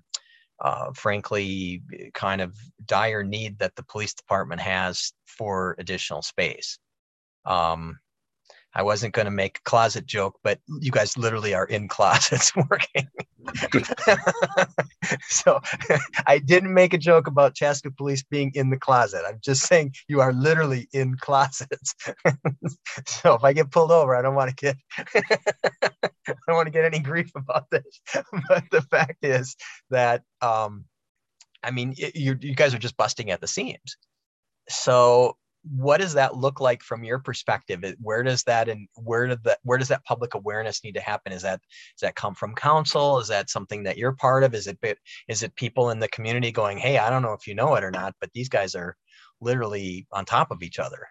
uh, 0.61 0.91
frankly, 0.93 1.81
kind 2.13 2.41
of 2.41 2.55
dire 2.85 3.23
need 3.23 3.59
that 3.59 3.75
the 3.75 3.83
police 3.83 4.13
department 4.13 4.61
has 4.61 5.13
for 5.25 5.75
additional 5.79 6.21
space. 6.21 6.77
Um, 7.45 7.99
I 8.75 8.83
wasn't 8.83 9.15
going 9.15 9.25
to 9.25 9.31
make 9.31 9.57
a 9.57 9.69
closet 9.69 10.05
joke, 10.05 10.39
but 10.43 10.59
you 10.79 10.91
guys 10.91 11.17
literally 11.17 11.53
are 11.53 11.65
in 11.65 11.87
closets 11.87 12.55
working. 12.69 13.07
so 15.29 15.59
I 16.27 16.39
didn't 16.39 16.73
make 16.73 16.93
a 16.93 16.97
joke 16.97 17.27
about 17.27 17.55
Chaska 17.55 17.89
police 17.89 18.23
being 18.23 18.51
in 18.53 18.69
the 18.69 18.77
closet. 18.77 19.23
I'm 19.27 19.39
just 19.43 19.63
saying 19.63 19.95
you 20.07 20.21
are 20.21 20.33
literally 20.33 20.87
in 20.93 21.17
closets. 21.17 21.95
so 23.07 23.33
if 23.33 23.43
I 23.43 23.53
get 23.53 23.71
pulled 23.71 23.91
over, 23.91 24.15
I 24.15 24.21
don't 24.21 24.35
want 24.35 24.49
to 24.49 24.55
get 24.55 24.77
I 24.97 26.33
don't 26.47 26.55
want 26.55 26.67
to 26.67 26.71
get 26.71 26.85
any 26.85 26.99
grief 26.99 27.31
about 27.35 27.69
this. 27.71 28.01
but 28.47 28.65
the 28.71 28.81
fact 28.81 29.23
is 29.23 29.55
that 29.89 30.23
um, 30.41 30.85
I 31.63 31.71
mean 31.71 31.95
you 31.97 32.37
you 32.39 32.55
guys 32.55 32.73
are 32.73 32.79
just 32.79 32.97
busting 32.97 33.31
at 33.31 33.41
the 33.41 33.47
seams. 33.47 33.97
So 34.69 35.37
what 35.75 36.01
does 36.01 36.13
that 36.13 36.35
look 36.35 36.59
like 36.59 36.81
from 36.81 37.03
your 37.03 37.19
perspective? 37.19 37.83
Where 38.01 38.23
does 38.23 38.43
that 38.43 38.69
and 38.69 38.87
where 38.95 39.27
did 39.27 39.43
that 39.43 39.59
where 39.63 39.77
does 39.77 39.89
that 39.89 40.03
public 40.03 40.33
awareness 40.33 40.83
need 40.83 40.95
to 40.95 41.01
happen? 41.01 41.31
Is 41.31 41.43
that 41.43 41.61
does 41.61 42.07
that 42.07 42.15
come 42.15 42.35
from 42.35 42.55
council? 42.55 43.19
Is 43.19 43.27
that 43.27 43.49
something 43.49 43.83
that 43.83 43.97
you're 43.97 44.13
part 44.13 44.43
of? 44.43 44.55
Is 44.55 44.67
it 44.67 44.79
is 45.27 45.43
it 45.43 45.55
people 45.55 45.91
in 45.91 45.99
the 45.99 46.07
community 46.07 46.51
going 46.51 46.77
hey 46.77 46.97
i 46.97 47.09
don't 47.09 47.21
know 47.21 47.33
if 47.33 47.47
you 47.47 47.53
know 47.53 47.75
it 47.75 47.83
or 47.83 47.91
not 47.91 48.15
but 48.19 48.31
these 48.33 48.49
guys 48.49 48.75
are 48.75 48.95
literally 49.41 50.07
on 50.11 50.25
top 50.25 50.51
of 50.51 50.61
each 50.61 50.79
other. 50.79 51.07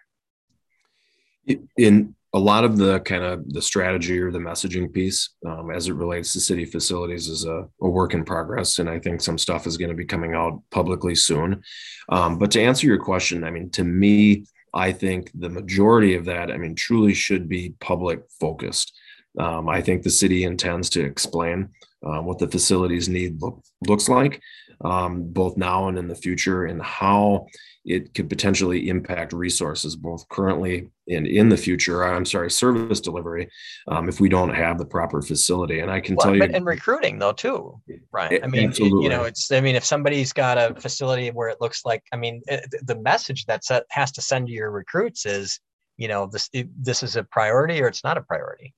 In 1.77 2.15
a 2.33 2.39
lot 2.39 2.63
of 2.63 2.77
the 2.77 2.99
kind 3.01 3.23
of 3.23 3.51
the 3.51 3.61
strategy 3.61 4.19
or 4.19 4.31
the 4.31 4.39
messaging 4.39 4.91
piece 4.91 5.29
um, 5.47 5.71
as 5.71 5.87
it 5.87 5.93
relates 5.93 6.33
to 6.33 6.39
city 6.39 6.65
facilities 6.65 7.27
is 7.27 7.45
a, 7.45 7.67
a, 7.81 7.89
work 7.89 8.13
in 8.13 8.23
progress 8.23 8.79
and 8.79 8.89
i 8.89 8.99
think 8.99 9.19
some 9.19 9.37
stuff 9.37 9.65
is 9.65 9.77
going 9.77 9.89
to 9.89 9.95
be 9.95 10.05
coming 10.05 10.35
out 10.35 10.61
publicly 10.69 11.15
soon. 11.15 11.61
Um, 12.09 12.37
but 12.37 12.51
to 12.51 12.61
answer 12.61 12.85
your 12.85 12.99
question 12.99 13.43
i 13.43 13.49
mean 13.49 13.69
to 13.71 13.83
me 13.83 14.45
i 14.73 14.91
think 14.91 15.31
the 15.33 15.49
majority 15.49 16.15
of 16.15 16.25
that 16.25 16.51
i 16.51 16.57
mean 16.57 16.75
truly 16.75 17.13
should 17.13 17.49
be 17.49 17.73
public 17.79 18.21
focused. 18.39 18.95
Um, 19.39 19.67
i 19.69 19.81
think 19.81 20.03
the 20.03 20.09
city 20.09 20.43
intends 20.43 20.89
to 20.91 21.03
explain 21.03 21.69
uh, 22.05 22.21
what 22.21 22.39
the 22.39 22.47
facilities 22.47 23.09
need 23.09 23.41
look, 23.41 23.61
looks 23.87 24.07
like, 24.07 24.41
um, 24.81 25.31
both 25.31 25.57
now 25.57 25.87
and 25.87 25.97
in 25.97 26.07
the 26.07 26.15
future, 26.15 26.65
and 26.65 26.81
how 26.81 27.47
it 27.89 28.13
could 28.13 28.29
potentially 28.29 28.87
impact 28.87 29.33
resources 29.33 29.95
both 29.95 30.29
currently 30.29 30.89
and 31.09 31.25
in 31.25 31.49
the 31.49 31.57
future. 31.57 32.03
I'm 32.03 32.23
sorry, 32.23 32.51
service 32.51 33.01
delivery, 33.01 33.49
um, 33.87 34.07
if 34.07 34.19
we 34.19 34.29
don't 34.29 34.53
have 34.53 34.77
the 34.77 34.85
proper 34.85 35.23
facility. 35.23 35.79
And 35.79 35.89
I 35.89 35.99
can 35.99 36.15
well, 36.15 36.27
tell 36.27 36.35
you, 36.35 36.43
and 36.43 36.65
recruiting 36.65 37.17
though 37.17 37.33
too, 37.33 37.81
Right. 38.11 38.43
I 38.43 38.47
mean, 38.47 38.69
it, 38.69 38.79
you 38.79 39.09
know, 39.09 39.23
it's. 39.23 39.51
I 39.51 39.59
mean, 39.59 39.75
if 39.75 39.83
somebody's 39.83 40.31
got 40.31 40.59
a 40.59 40.79
facility 40.79 41.31
where 41.31 41.49
it 41.49 41.57
looks 41.59 41.83
like, 41.83 42.03
I 42.13 42.17
mean, 42.17 42.43
the 42.83 42.99
message 43.01 43.45
that 43.45 43.63
has 43.89 44.11
to 44.11 44.21
send 44.21 44.47
to 44.47 44.53
your 44.53 44.69
recruits 44.69 45.25
is, 45.25 45.59
you 45.97 46.07
know, 46.07 46.29
this 46.31 46.49
this 46.79 47.01
is 47.01 47.15
a 47.15 47.23
priority 47.23 47.81
or 47.81 47.87
it's 47.87 48.03
not 48.03 48.17
a 48.17 48.21
priority. 48.21 48.75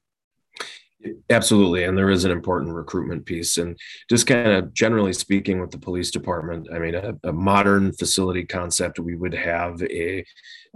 Absolutely. 1.32 1.86
And 1.86 1.98
there 1.98 2.10
is 2.10 2.26
an 2.26 2.32
important 2.32 2.74
recruitment 2.74 3.26
piece. 3.26 3.58
And 3.58 3.78
just 4.10 4.28
kind 4.28 4.52
of 4.52 4.74
generally 4.74 5.14
speaking 5.14 5.62
with 5.62 5.72
the 5.72 5.78
police 5.78 6.12
department, 6.12 6.68
I 6.74 6.80
mean, 6.80 6.96
a, 6.96 7.14
a 7.24 7.32
modern 7.32 7.94
facility 7.94 8.44
concept, 8.44 9.00
we 9.00 9.16
would 9.16 9.34
have 9.34 9.82
a 9.84 10.26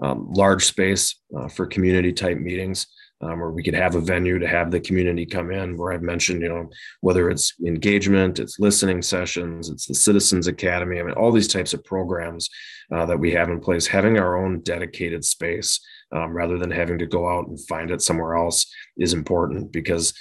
um, 0.02 0.32
large 0.32 0.64
space 0.66 1.20
uh, 1.38 1.50
for 1.50 1.68
community 1.68 2.14
type 2.14 2.38
meetings. 2.38 2.88
Um, 3.22 3.40
where 3.40 3.50
we 3.50 3.64
could 3.64 3.74
have 3.74 3.96
a 3.96 4.02
venue 4.02 4.40
to 4.40 4.48
have 4.48 4.72
the 4.72 4.80
community 4.82 5.26
come 5.26 5.50
in 5.50 5.78
where 5.78 5.94
i've 5.94 6.02
mentioned 6.02 6.42
you 6.42 6.50
know 6.50 6.70
whether 7.00 7.30
it's 7.30 7.54
engagement 7.66 8.40
it's 8.40 8.60
listening 8.60 9.02
sessions 9.02 9.70
it's 9.70 9.86
the 9.86 9.96
citizens 9.96 10.48
academy 10.48 11.00
i 11.00 11.04
mean 11.04 11.14
all 11.14 11.32
these 11.32 11.48
types 11.48 11.74
of 11.74 11.82
programs 11.86 12.50
uh, 12.94 13.06
that 13.06 13.18
we 13.18 13.32
have 13.32 13.50
in 13.50 13.62
place 13.62 13.88
having 13.88 14.20
our 14.20 14.36
own 14.36 14.60
dedicated 14.60 15.24
space 15.24 15.80
um, 16.16 16.32
rather 16.32 16.58
than 16.58 16.72
having 16.72 16.98
to 17.00 17.06
go 17.06 17.28
out 17.28 17.48
and 17.48 17.60
find 17.68 17.92
it 17.92 18.02
somewhere 18.02 18.36
else 18.36 18.74
is 18.98 19.14
important 19.14 19.72
because 19.72 20.14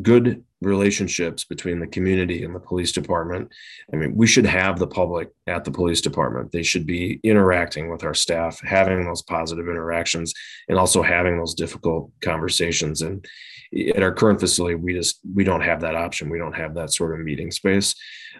good 0.00 0.44
relationships 0.60 1.44
between 1.44 1.80
the 1.80 1.86
community 1.86 2.44
and 2.44 2.54
the 2.54 2.60
police 2.60 2.92
department. 2.92 3.50
I 3.92 3.96
mean, 3.96 4.14
we 4.14 4.26
should 4.26 4.46
have 4.46 4.78
the 4.78 4.86
public 4.86 5.30
at 5.46 5.64
the 5.64 5.70
police 5.70 6.00
department. 6.00 6.52
They 6.52 6.62
should 6.62 6.86
be 6.86 7.18
interacting 7.24 7.90
with 7.90 8.04
our 8.04 8.14
staff, 8.14 8.60
having 8.60 9.04
those 9.04 9.22
positive 9.22 9.68
interactions, 9.68 10.32
and 10.68 10.78
also 10.78 11.02
having 11.02 11.38
those 11.38 11.54
difficult 11.54 12.10
conversations. 12.22 13.02
And 13.02 13.26
at 13.72 14.02
our 14.02 14.12
current 14.12 14.40
facility, 14.40 14.74
we 14.74 14.94
just 14.94 15.20
we 15.34 15.44
don't 15.44 15.60
have 15.60 15.80
that 15.82 15.94
option. 15.94 16.28
We 16.28 16.38
don't 16.38 16.56
have 16.56 16.74
that 16.74 16.92
sort 16.92 17.18
of 17.18 17.24
meeting 17.24 17.50
space. 17.50 17.94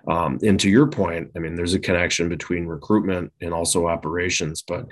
Um, 0.09 0.39
and 0.43 0.59
to 0.61 0.71
your 0.71 0.87
point, 0.87 1.31
I 1.37 1.41
mean, 1.41 1.55
there's 1.55 1.75
a 1.75 1.79
connection 1.79 2.29
between 2.29 2.67
recruitment 2.67 3.33
and 3.41 3.53
also 3.53 3.87
operations. 3.87 4.63
But 4.67 4.87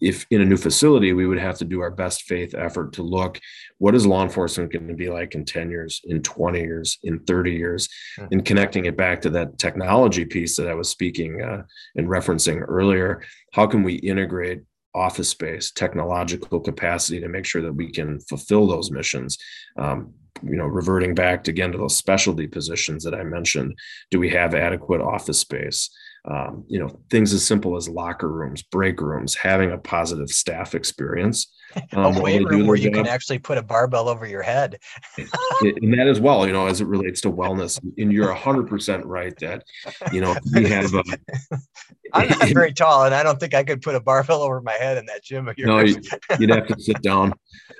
if 0.00 0.26
in 0.30 0.40
a 0.40 0.44
new 0.44 0.56
facility, 0.56 1.12
we 1.12 1.26
would 1.26 1.38
have 1.38 1.58
to 1.58 1.64
do 1.64 1.80
our 1.80 1.90
best 1.90 2.22
faith 2.22 2.54
effort 2.54 2.92
to 2.94 3.02
look 3.02 3.40
what 3.78 3.94
is 3.94 4.06
law 4.06 4.22
enforcement 4.22 4.72
going 4.72 4.86
to 4.88 4.94
be 4.94 5.08
like 5.08 5.34
in 5.34 5.44
10 5.44 5.70
years, 5.70 6.00
in 6.04 6.22
20 6.22 6.60
years, 6.60 6.98
in 7.02 7.18
30 7.20 7.52
years, 7.52 7.88
mm-hmm. 8.18 8.28
and 8.32 8.44
connecting 8.44 8.84
it 8.84 8.96
back 8.96 9.22
to 9.22 9.30
that 9.30 9.58
technology 9.58 10.24
piece 10.24 10.56
that 10.56 10.68
I 10.68 10.74
was 10.74 10.88
speaking 10.88 11.42
uh, 11.42 11.62
and 11.96 12.06
referencing 12.06 12.62
earlier. 12.66 13.22
How 13.52 13.66
can 13.66 13.82
we 13.82 13.94
integrate 13.94 14.60
office 14.94 15.28
space, 15.28 15.70
technological 15.70 16.60
capacity 16.60 17.20
to 17.20 17.28
make 17.28 17.44
sure 17.44 17.62
that 17.62 17.72
we 17.72 17.90
can 17.90 18.20
fulfill 18.20 18.66
those 18.66 18.90
missions. 18.90 19.38
Um, 19.76 20.14
you 20.42 20.56
know, 20.56 20.66
reverting 20.66 21.14
back 21.14 21.48
again 21.48 21.72
to 21.72 21.78
those 21.78 21.96
specialty 21.96 22.46
positions 22.46 23.04
that 23.04 23.14
I 23.14 23.22
mentioned, 23.22 23.78
do 24.10 24.18
we 24.18 24.30
have 24.30 24.54
adequate 24.54 25.00
office 25.00 25.40
space? 25.40 25.90
Um, 26.24 26.64
you 26.68 26.78
know, 26.78 27.00
things 27.10 27.32
as 27.32 27.46
simple 27.46 27.76
as 27.76 27.88
locker 27.88 28.28
rooms, 28.28 28.62
break 28.62 29.00
rooms, 29.00 29.34
having 29.34 29.72
a 29.72 29.78
positive 29.78 30.28
staff 30.28 30.74
experience. 30.74 31.52
Um, 31.92 32.16
a 32.16 32.20
weight 32.20 32.44
room 32.44 32.66
where 32.66 32.76
you 32.76 32.90
can 32.90 33.06
actually 33.06 33.38
put 33.38 33.56
a 33.56 33.62
barbell 33.62 34.08
over 34.08 34.26
your 34.26 34.42
head. 34.42 34.80
and 35.16 35.96
that 35.96 36.08
as 36.08 36.20
well, 36.20 36.44
you 36.44 36.52
know, 36.52 36.66
as 36.66 36.80
it 36.80 36.88
relates 36.88 37.20
to 37.20 37.30
wellness. 37.30 37.78
And 37.96 38.12
you're 38.12 38.34
100% 38.34 39.02
right 39.04 39.38
that, 39.38 39.62
you 40.12 40.20
know, 40.20 40.34
we 40.52 40.68
have 40.68 40.92
a. 40.94 41.04
I'm 42.12 42.28
not 42.28 42.48
very 42.48 42.72
tall, 42.72 43.04
and 43.04 43.14
I 43.14 43.22
don't 43.22 43.38
think 43.38 43.54
I 43.54 43.62
could 43.62 43.82
put 43.82 43.94
a 43.94 44.00
barbell 44.00 44.42
over 44.42 44.60
my 44.60 44.72
head 44.72 44.98
in 44.98 45.06
that 45.06 45.22
gym. 45.22 45.46
Of 45.46 45.58
no, 45.58 45.78
you'd 45.78 46.50
have 46.50 46.66
to 46.66 46.74
sit 46.76 47.00
down. 47.02 47.34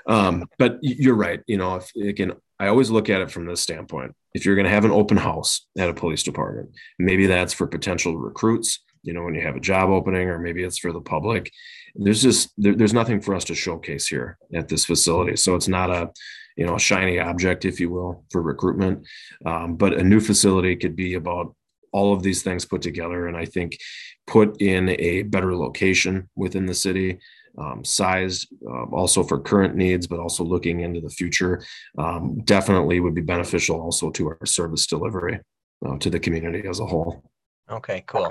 Um, 0.06 0.48
but 0.56 0.78
you're 0.82 1.16
right. 1.16 1.40
You 1.48 1.58
know, 1.58 1.74
if 1.74 1.92
again, 1.96 2.34
I 2.60 2.68
always 2.68 2.90
look 2.90 3.10
at 3.10 3.22
it 3.22 3.30
from 3.32 3.46
this 3.46 3.60
standpoint. 3.60 4.14
If 4.34 4.44
you're 4.44 4.54
going 4.54 4.66
to 4.66 4.70
have 4.70 4.84
an 4.84 4.90
open 4.90 5.16
house 5.16 5.66
at 5.78 5.88
a 5.88 5.94
police 5.94 6.22
department, 6.22 6.70
maybe 6.98 7.26
that's 7.26 7.52
for 7.52 7.66
potential 7.66 8.16
recruits, 8.16 8.80
you 9.02 9.12
know, 9.12 9.22
when 9.22 9.34
you 9.34 9.42
have 9.42 9.56
a 9.56 9.60
job 9.60 9.90
opening, 9.90 10.28
or 10.28 10.38
maybe 10.38 10.62
it's 10.62 10.78
for 10.78 10.92
the 10.92 11.00
public. 11.00 11.50
There's 11.94 12.22
just 12.22 12.52
there, 12.56 12.74
there's 12.74 12.94
nothing 12.94 13.20
for 13.20 13.34
us 13.34 13.44
to 13.44 13.54
showcase 13.54 14.06
here 14.06 14.38
at 14.54 14.68
this 14.68 14.84
facility, 14.84 15.36
so 15.36 15.54
it's 15.54 15.68
not 15.68 15.90
a 15.90 16.10
you 16.56 16.66
know 16.66 16.76
a 16.76 16.80
shiny 16.80 17.18
object, 17.18 17.64
if 17.64 17.80
you 17.80 17.90
will, 17.90 18.24
for 18.30 18.42
recruitment. 18.42 19.06
Um, 19.44 19.76
but 19.76 19.94
a 19.94 20.04
new 20.04 20.20
facility 20.20 20.76
could 20.76 20.94
be 20.94 21.14
about 21.14 21.54
all 21.92 22.12
of 22.12 22.22
these 22.22 22.42
things 22.42 22.64
put 22.64 22.82
together, 22.82 23.26
and 23.26 23.36
I 23.36 23.46
think 23.46 23.78
put 24.26 24.60
in 24.62 24.90
a 24.90 25.22
better 25.22 25.56
location 25.56 26.28
within 26.36 26.66
the 26.66 26.74
city 26.74 27.18
um, 27.58 27.84
sized 27.84 28.48
uh, 28.66 28.84
also 28.84 29.22
for 29.22 29.40
current 29.40 29.74
needs, 29.74 30.06
but 30.06 30.20
also 30.20 30.44
looking 30.44 30.80
into 30.80 31.00
the 31.00 31.10
future, 31.10 31.64
um, 31.98 32.40
definitely 32.44 33.00
would 33.00 33.14
be 33.14 33.20
beneficial 33.20 33.80
also 33.80 34.10
to 34.10 34.28
our 34.28 34.46
service 34.46 34.86
delivery 34.86 35.40
uh, 35.86 35.96
to 35.98 36.10
the 36.10 36.20
community 36.20 36.66
as 36.68 36.80
a 36.80 36.86
whole. 36.86 37.24
Okay, 37.70 38.04
cool. 38.06 38.28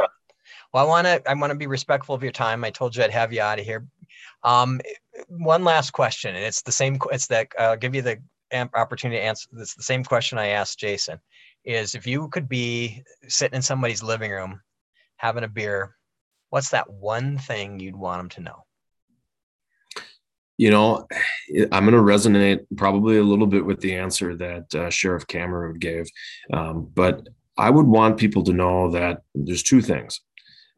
Well, 0.74 0.86
I 0.86 0.88
want 0.88 1.06
to 1.08 1.30
I 1.30 1.34
want 1.34 1.52
to 1.52 1.58
be 1.58 1.68
respectful 1.68 2.16
of 2.16 2.24
your 2.24 2.32
time. 2.32 2.64
I 2.64 2.70
told 2.70 2.96
you 2.96 3.04
I'd 3.04 3.12
have 3.12 3.34
you 3.34 3.42
out 3.42 3.60
of 3.60 3.66
here. 3.66 3.88
Um, 4.44 4.82
one 5.28 5.64
last 5.64 5.92
question, 5.92 6.36
and 6.36 6.46
it's 6.46 6.62
the 6.62 6.72
same. 6.72 7.00
It's 7.12 7.28
that 7.28 7.48
I'll 7.58 7.78
give 7.78 7.96
you 7.96 8.02
the 8.02 8.20
opportunity 8.52 9.20
to 9.20 9.26
answer. 9.26 9.48
It's 9.58 9.76
the 9.76 9.84
same 9.84 10.04
question 10.04 10.38
I 10.38 10.48
asked 10.48 10.80
Jason. 10.80 11.20
Is 11.66 11.96
if 11.96 12.08
you 12.08 12.30
could 12.30 12.48
be 12.48 13.04
sitting 13.28 13.58
in 13.58 13.62
somebody's 13.62 14.04
living 14.04 14.32
room, 14.32 14.62
having 15.18 15.44
a 15.44 15.48
beer, 15.48 15.96
what's 16.50 16.70
that 16.70 16.90
one 16.90 17.38
thing 17.38 17.80
you'd 17.80 17.96
want 17.96 18.20
them 18.20 18.30
to 18.30 18.42
know? 18.42 18.66
You 20.60 20.72
know, 20.72 21.08
I'm 21.72 21.86
going 21.86 21.94
to 21.94 22.02
resonate 22.02 22.66
probably 22.76 23.18
a 23.18 23.24
little 23.24 23.48
bit 23.48 23.66
with 23.66 23.80
the 23.80 23.96
answer 23.96 24.36
that 24.36 24.76
uh, 24.76 24.90
Sheriff 24.90 25.26
Kamerud 25.26 25.80
gave. 25.80 26.06
Um, 26.52 26.92
but 26.94 27.26
I 27.58 27.70
would 27.70 27.88
want 27.88 28.18
people 28.18 28.44
to 28.44 28.52
know 28.52 28.92
that 28.92 29.22
there's 29.34 29.64
two 29.64 29.80
things. 29.80 30.20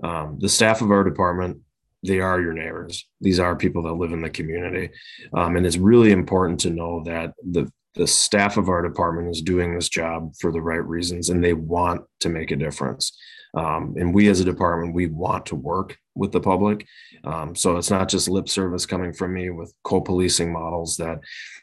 Um, 0.03 0.37
the 0.39 0.49
staff 0.49 0.83
of 0.83 0.91
our 0.91 1.03
department, 1.03 1.61
they 2.03 2.19
are 2.19 2.39
your 2.39 2.53
neighbors. 2.53 3.07
These 3.21 3.39
are 3.39 3.55
people 3.55 3.81
that 3.83 3.93
live 3.93 4.13
in 4.13 4.21
the 4.21 4.29
community. 4.29 4.91
Um, 5.33 5.55
and 5.55 5.65
it's 5.65 5.77
really 5.77 6.11
important 6.11 6.59
to 6.59 6.69
know 6.69 7.03
that 7.05 7.33
the, 7.43 7.67
the 7.95 8.05
staff 8.05 8.57
of 8.57 8.69
our 8.69 8.83
department 8.83 9.29
is 9.29 9.41
doing 9.41 9.73
this 9.73 9.89
job 9.89 10.33
for 10.39 10.51
the 10.51 10.61
right 10.61 10.85
reasons 10.85 11.29
and 11.29 11.43
they 11.43 11.53
want 11.53 12.01
to 12.19 12.29
make 12.29 12.51
a 12.51 12.55
difference. 12.55 13.17
Um, 13.53 13.95
and 13.97 14.13
we 14.13 14.29
as 14.29 14.39
a 14.39 14.45
department, 14.45 14.95
we 14.95 15.07
want 15.07 15.45
to 15.47 15.55
work 15.55 15.97
with 16.15 16.31
the 16.31 16.39
public. 16.39 16.87
Um, 17.23 17.55
so 17.55 17.77
it's 17.77 17.89
not 17.89 18.09
just 18.09 18.29
lip 18.29 18.49
service 18.49 18.85
coming 18.85 19.13
from 19.13 19.33
me 19.33 19.49
with 19.49 19.73
co-policing 19.83 20.51
models 20.51 20.97
that 20.97 21.19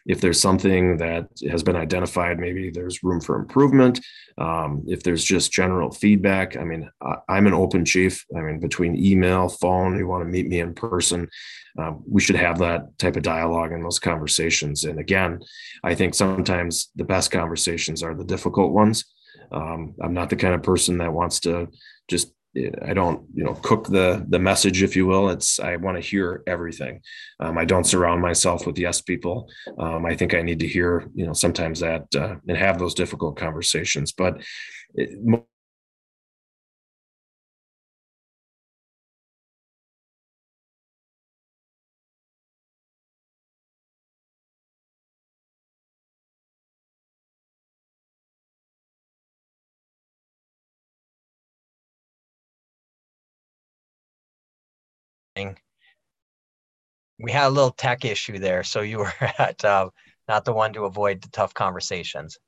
if 0.07 0.20
there's 0.20 0.41
something 0.41 0.97
that 0.99 1.28
has 1.51 1.62
been 1.62 1.76
identified, 1.76 2.39
maybe 2.39 2.70
there's 2.70 3.03
room 3.03 3.20
for 3.20 3.36
improvement. 3.36 4.01
Um, 4.39 4.84
if 4.86 5.03
there's 5.03 5.24
just 5.24 5.53
general 5.53 5.91
feedback, 5.91 6.57
I 6.57 6.64
mean, 6.64 6.89
I, 7.03 7.36
am 7.36 7.47
an 7.47 7.55
open 7.55 7.84
chief. 7.84 8.24
I 8.36 8.41
mean, 8.41 8.59
between 8.59 8.97
email, 8.97 9.49
phone, 9.49 9.99
you 9.99 10.07
want 10.07 10.22
to 10.22 10.30
meet 10.30 10.49
me 10.49 10.61
in 10.61 10.74
person, 10.74 11.28
um, 11.78 12.03
we 12.11 12.20
should 12.20 12.36
have 12.36 12.59
that 12.59 12.99
type 12.99 13.16
of 13.16 13.22
dialogue 13.22 13.72
and 13.72 13.84
those 13.84 13.99
conversations. 13.99 14.84
And 14.84 14.99
again, 14.99 15.41
I 15.84 15.95
think 15.95 16.14
sometimes 16.14 16.91
the 16.97 17.05
best 17.05 17.30
conversations 17.30 18.03
are 18.03 18.14
the 18.14 18.24
difficult 18.24 18.72
ones. 18.72 19.05
Um, 19.51 19.95
I'm 20.03 20.14
not 20.14 20.30
the 20.30 20.36
kind 20.36 20.55
of 20.55 20.62
person 20.62 20.99
that 20.99 21.12
wants 21.12 21.41
to 21.41 21.68
just 22.09 22.32
I 22.82 22.95
don't, 22.95 23.26
you 23.34 23.45
know, 23.45 23.55
cook 23.55 23.86
the 23.86 24.24
the 24.28 24.39
message, 24.39 24.82
if 24.82 24.97
you 24.97 25.07
will. 25.07 25.28
It's 25.28 25.61
I 25.61 25.76
want 25.76 25.97
to 25.97 26.01
hear 26.01 26.43
everything. 26.47 27.01
Um, 27.41 27.59
I 27.59 27.64
don't 27.64 27.84
surround 27.84 28.22
myself 28.22 28.66
with 28.66 28.78
yes 28.78 29.01
people. 29.01 29.49
Um, 29.78 30.07
I 30.07 30.16
think 30.16 30.34
I 30.34 30.43
need 30.43 30.61
to 30.61 30.66
hear, 30.66 31.09
you 31.14 31.26
know, 31.26 31.34
sometimes 31.34 31.80
that 31.80 32.07
uh, 32.16 32.36
and 32.49 32.57
have 32.57 32.78
those 32.78 32.95
difficult 32.95 33.36
conversations. 33.36 34.12
But 34.12 34.43
it, 34.95 35.11
we 57.18 57.32
had 57.32 57.48
a 57.48 57.50
little 57.50 57.70
tech 57.70 58.04
issue 58.04 58.38
there. 58.38 58.62
So 58.62 58.80
you 58.80 58.98
were 58.98 59.12
at 59.38 59.64
uh, 59.64 59.90
not 60.28 60.44
the 60.44 60.52
one 60.52 60.72
to 60.74 60.84
avoid 60.84 61.22
the 61.22 61.28
tough 61.28 61.54
conversations. 61.54 62.38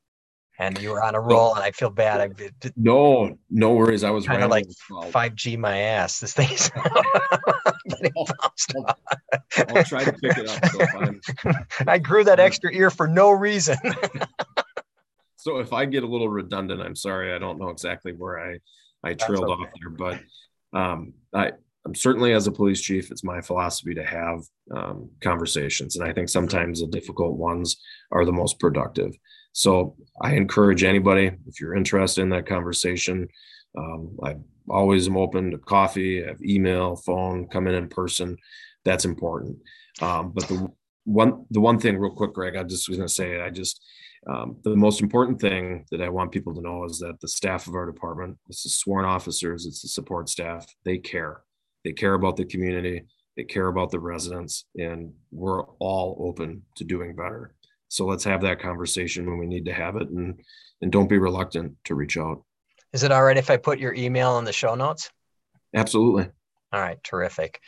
And 0.59 0.79
you 0.79 0.91
were 0.91 1.03
on 1.03 1.15
a 1.15 1.21
roll, 1.21 1.55
and 1.55 1.65
I 1.65 1.71
feel 1.71 1.89
bad. 1.89 2.21
I 2.21 2.51
no, 2.77 3.39
no 3.49 3.73
worries. 3.73 4.05
I 4.05 4.11
was 4.11 4.27
kind 4.27 4.43
of 4.43 4.51
like 4.51 4.67
five 5.11 5.35
G 5.35 5.57
my 5.57 5.79
ass. 5.79 6.21
This 6.21 6.35
thing's 6.35 6.71
I'll, 6.77 8.27
I'll, 8.43 8.97
I'll, 9.69 9.85
try 9.85 10.05
to 10.05 10.13
pick 10.13 10.37
it 10.37 10.51
up. 10.51 10.67
So 10.67 11.53
I 11.87 11.97
grew 11.97 12.25
that 12.25 12.39
extra 12.39 12.71
ear 12.75 12.91
for 12.91 13.09
no 13.09 13.31
reason. 13.31 13.79
so 15.37 15.61
if 15.61 15.73
I 15.73 15.87
get 15.87 16.03
a 16.03 16.07
little 16.07 16.29
redundant, 16.29 16.83
I'm 16.83 16.97
sorry. 16.97 17.33
I 17.33 17.39
don't 17.39 17.59
know 17.59 17.71
exactly 17.71 18.13
where 18.13 18.39
I 18.39 18.59
I 19.03 19.15
trailed 19.15 19.45
okay. 19.45 19.63
off 19.63 19.69
there, 19.81 19.91
but 19.91 20.21
um, 20.79 21.15
I 21.33 21.53
I'm 21.87 21.95
certainly 21.95 22.33
as 22.33 22.47
a 22.47 22.53
police 22.53 22.81
chief, 22.81 23.11
it's 23.11 23.25
my 23.25 23.41
philosophy 23.41 23.95
to 23.95 24.05
have 24.05 24.41
um, 24.75 25.11
conversations, 25.23 25.97
and 25.97 26.07
I 26.09 26.13
think 26.13 26.29
sometimes 26.29 26.81
the 26.81 26.87
difficult 26.87 27.37
ones 27.37 27.81
are 28.13 28.25
the 28.25 28.33
most 28.33 28.59
productive. 28.59 29.13
So 29.53 29.97
I 30.21 30.35
encourage 30.35 30.85
anybody 30.85 31.31
if 31.47 31.61
you're 31.61 31.75
interested 31.75 32.23
in 32.23 32.31
that 32.31 32.47
conversation. 32.47 33.29
Um, 33.77 34.17
I 34.23 34.37
always 34.69 35.09
am 35.09 35.17
open 35.17 35.51
to 35.51 35.59
coffee, 35.59 36.25
I 36.25 36.29
have 36.29 36.43
email, 36.43 36.97
phone, 36.97 37.49
come 37.49 37.67
in 37.67 37.75
in 37.75 37.89
person. 37.89 38.37
That's 38.85 39.05
important. 39.05 39.59
Um, 40.01 40.33
but 40.33 40.49
the 40.49 40.69
one 41.05 41.47
the 41.51 41.61
one 41.61 41.79
thing, 41.79 41.99
real 41.99 42.15
quick, 42.15 42.35
Greg, 42.35 42.57
I 42.57 42.63
just 42.63 42.89
was 42.89 42.99
going 42.99 43.09
to 43.09 43.15
say, 43.15 43.41
I 43.41 43.51
just 43.51 43.83
um, 44.27 44.57
the 44.65 44.77
most 44.77 45.01
important 45.01 45.41
thing 45.41 45.87
that 45.91 46.03
I 46.03 46.09
want 46.09 46.33
people 46.33 46.55
to 46.55 46.61
know 46.61 46.85
is 46.85 46.99
that 46.99 47.21
the 47.21 47.29
staff 47.29 47.67
of 47.67 47.75
our 47.75 47.87
department, 47.87 48.39
it's 48.49 48.65
the 48.65 48.69
sworn 48.69 49.05
officers, 49.05 49.67
it's 49.67 49.83
the 49.83 49.89
support 49.89 50.29
staff, 50.29 50.67
they 50.85 50.99
care. 50.99 51.43
They 51.85 51.93
care 51.93 52.15
about 52.15 52.37
the 52.37 52.45
community, 52.45 53.05
they 53.37 53.45
care 53.45 53.69
about 53.69 53.91
the 53.91 54.01
residents, 54.01 54.67
and 54.77 55.13
we're 55.31 55.65
all 55.79 56.17
open 56.29 56.63
to 56.77 56.85
doing 56.85 57.17
better. 57.17 57.55
So 57.89 58.07
let's 58.07 58.25
have 58.25 58.43
that 58.43 58.61
conversation 58.61 59.27
when 59.27 59.39
we 59.39 59.47
need 59.47 59.65
to 59.67 59.73
have 59.73 59.97
it, 59.97 60.09
and 60.09 60.41
and 60.81 60.93
don't 60.93 61.09
be 61.09 61.19
reluctant 61.19 61.75
to 61.85 61.95
reach 61.95 62.17
out. 62.17 62.45
Is 62.93 63.03
it 63.03 63.13
all 63.13 63.23
right 63.23 63.37
if 63.37 63.51
I 63.51 63.57
put 63.57 63.79
your 63.79 63.95
email 63.95 64.39
in 64.39 64.45
the 64.45 64.53
show 64.53 64.75
notes? 64.75 65.11
Absolutely. 65.75 66.29
All 66.73 66.81
right, 66.81 67.03
terrific. 67.03 67.61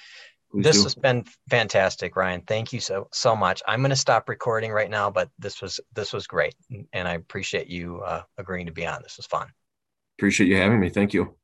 Please 0.51 0.65
this 0.65 0.77
do. 0.77 0.83
has 0.83 0.95
been 0.95 1.25
fantastic, 1.49 2.15
Ryan. 2.15 2.43
Thank 2.43 2.73
you 2.73 2.81
so 2.81 3.09
so 3.13 3.35
much. 3.35 3.63
I'm 3.67 3.81
going 3.81 3.91
to 3.91 3.97
stop 3.97 4.29
recording 4.29 4.71
right 4.71 4.91
now, 4.91 5.11
but 5.11 5.31
this 5.39 5.63
was 5.63 5.81
this 5.95 6.13
was 6.13 6.27
great, 6.27 6.55
and 6.93 7.09
I 7.09 7.15
appreciate 7.15 7.69
you 7.69 8.01
uh, 8.01 8.23
agreeing 8.37 8.67
to 8.67 8.73
be 8.73 8.87
on. 8.87 9.03
This 9.03 9.17
was 9.17 9.27
fun. 9.27 9.49
Appreciate 10.19 10.49
you 10.49 10.57
having 10.57 10.79
me. 10.79 10.91
Thank 10.91 11.15
you. 11.15 11.35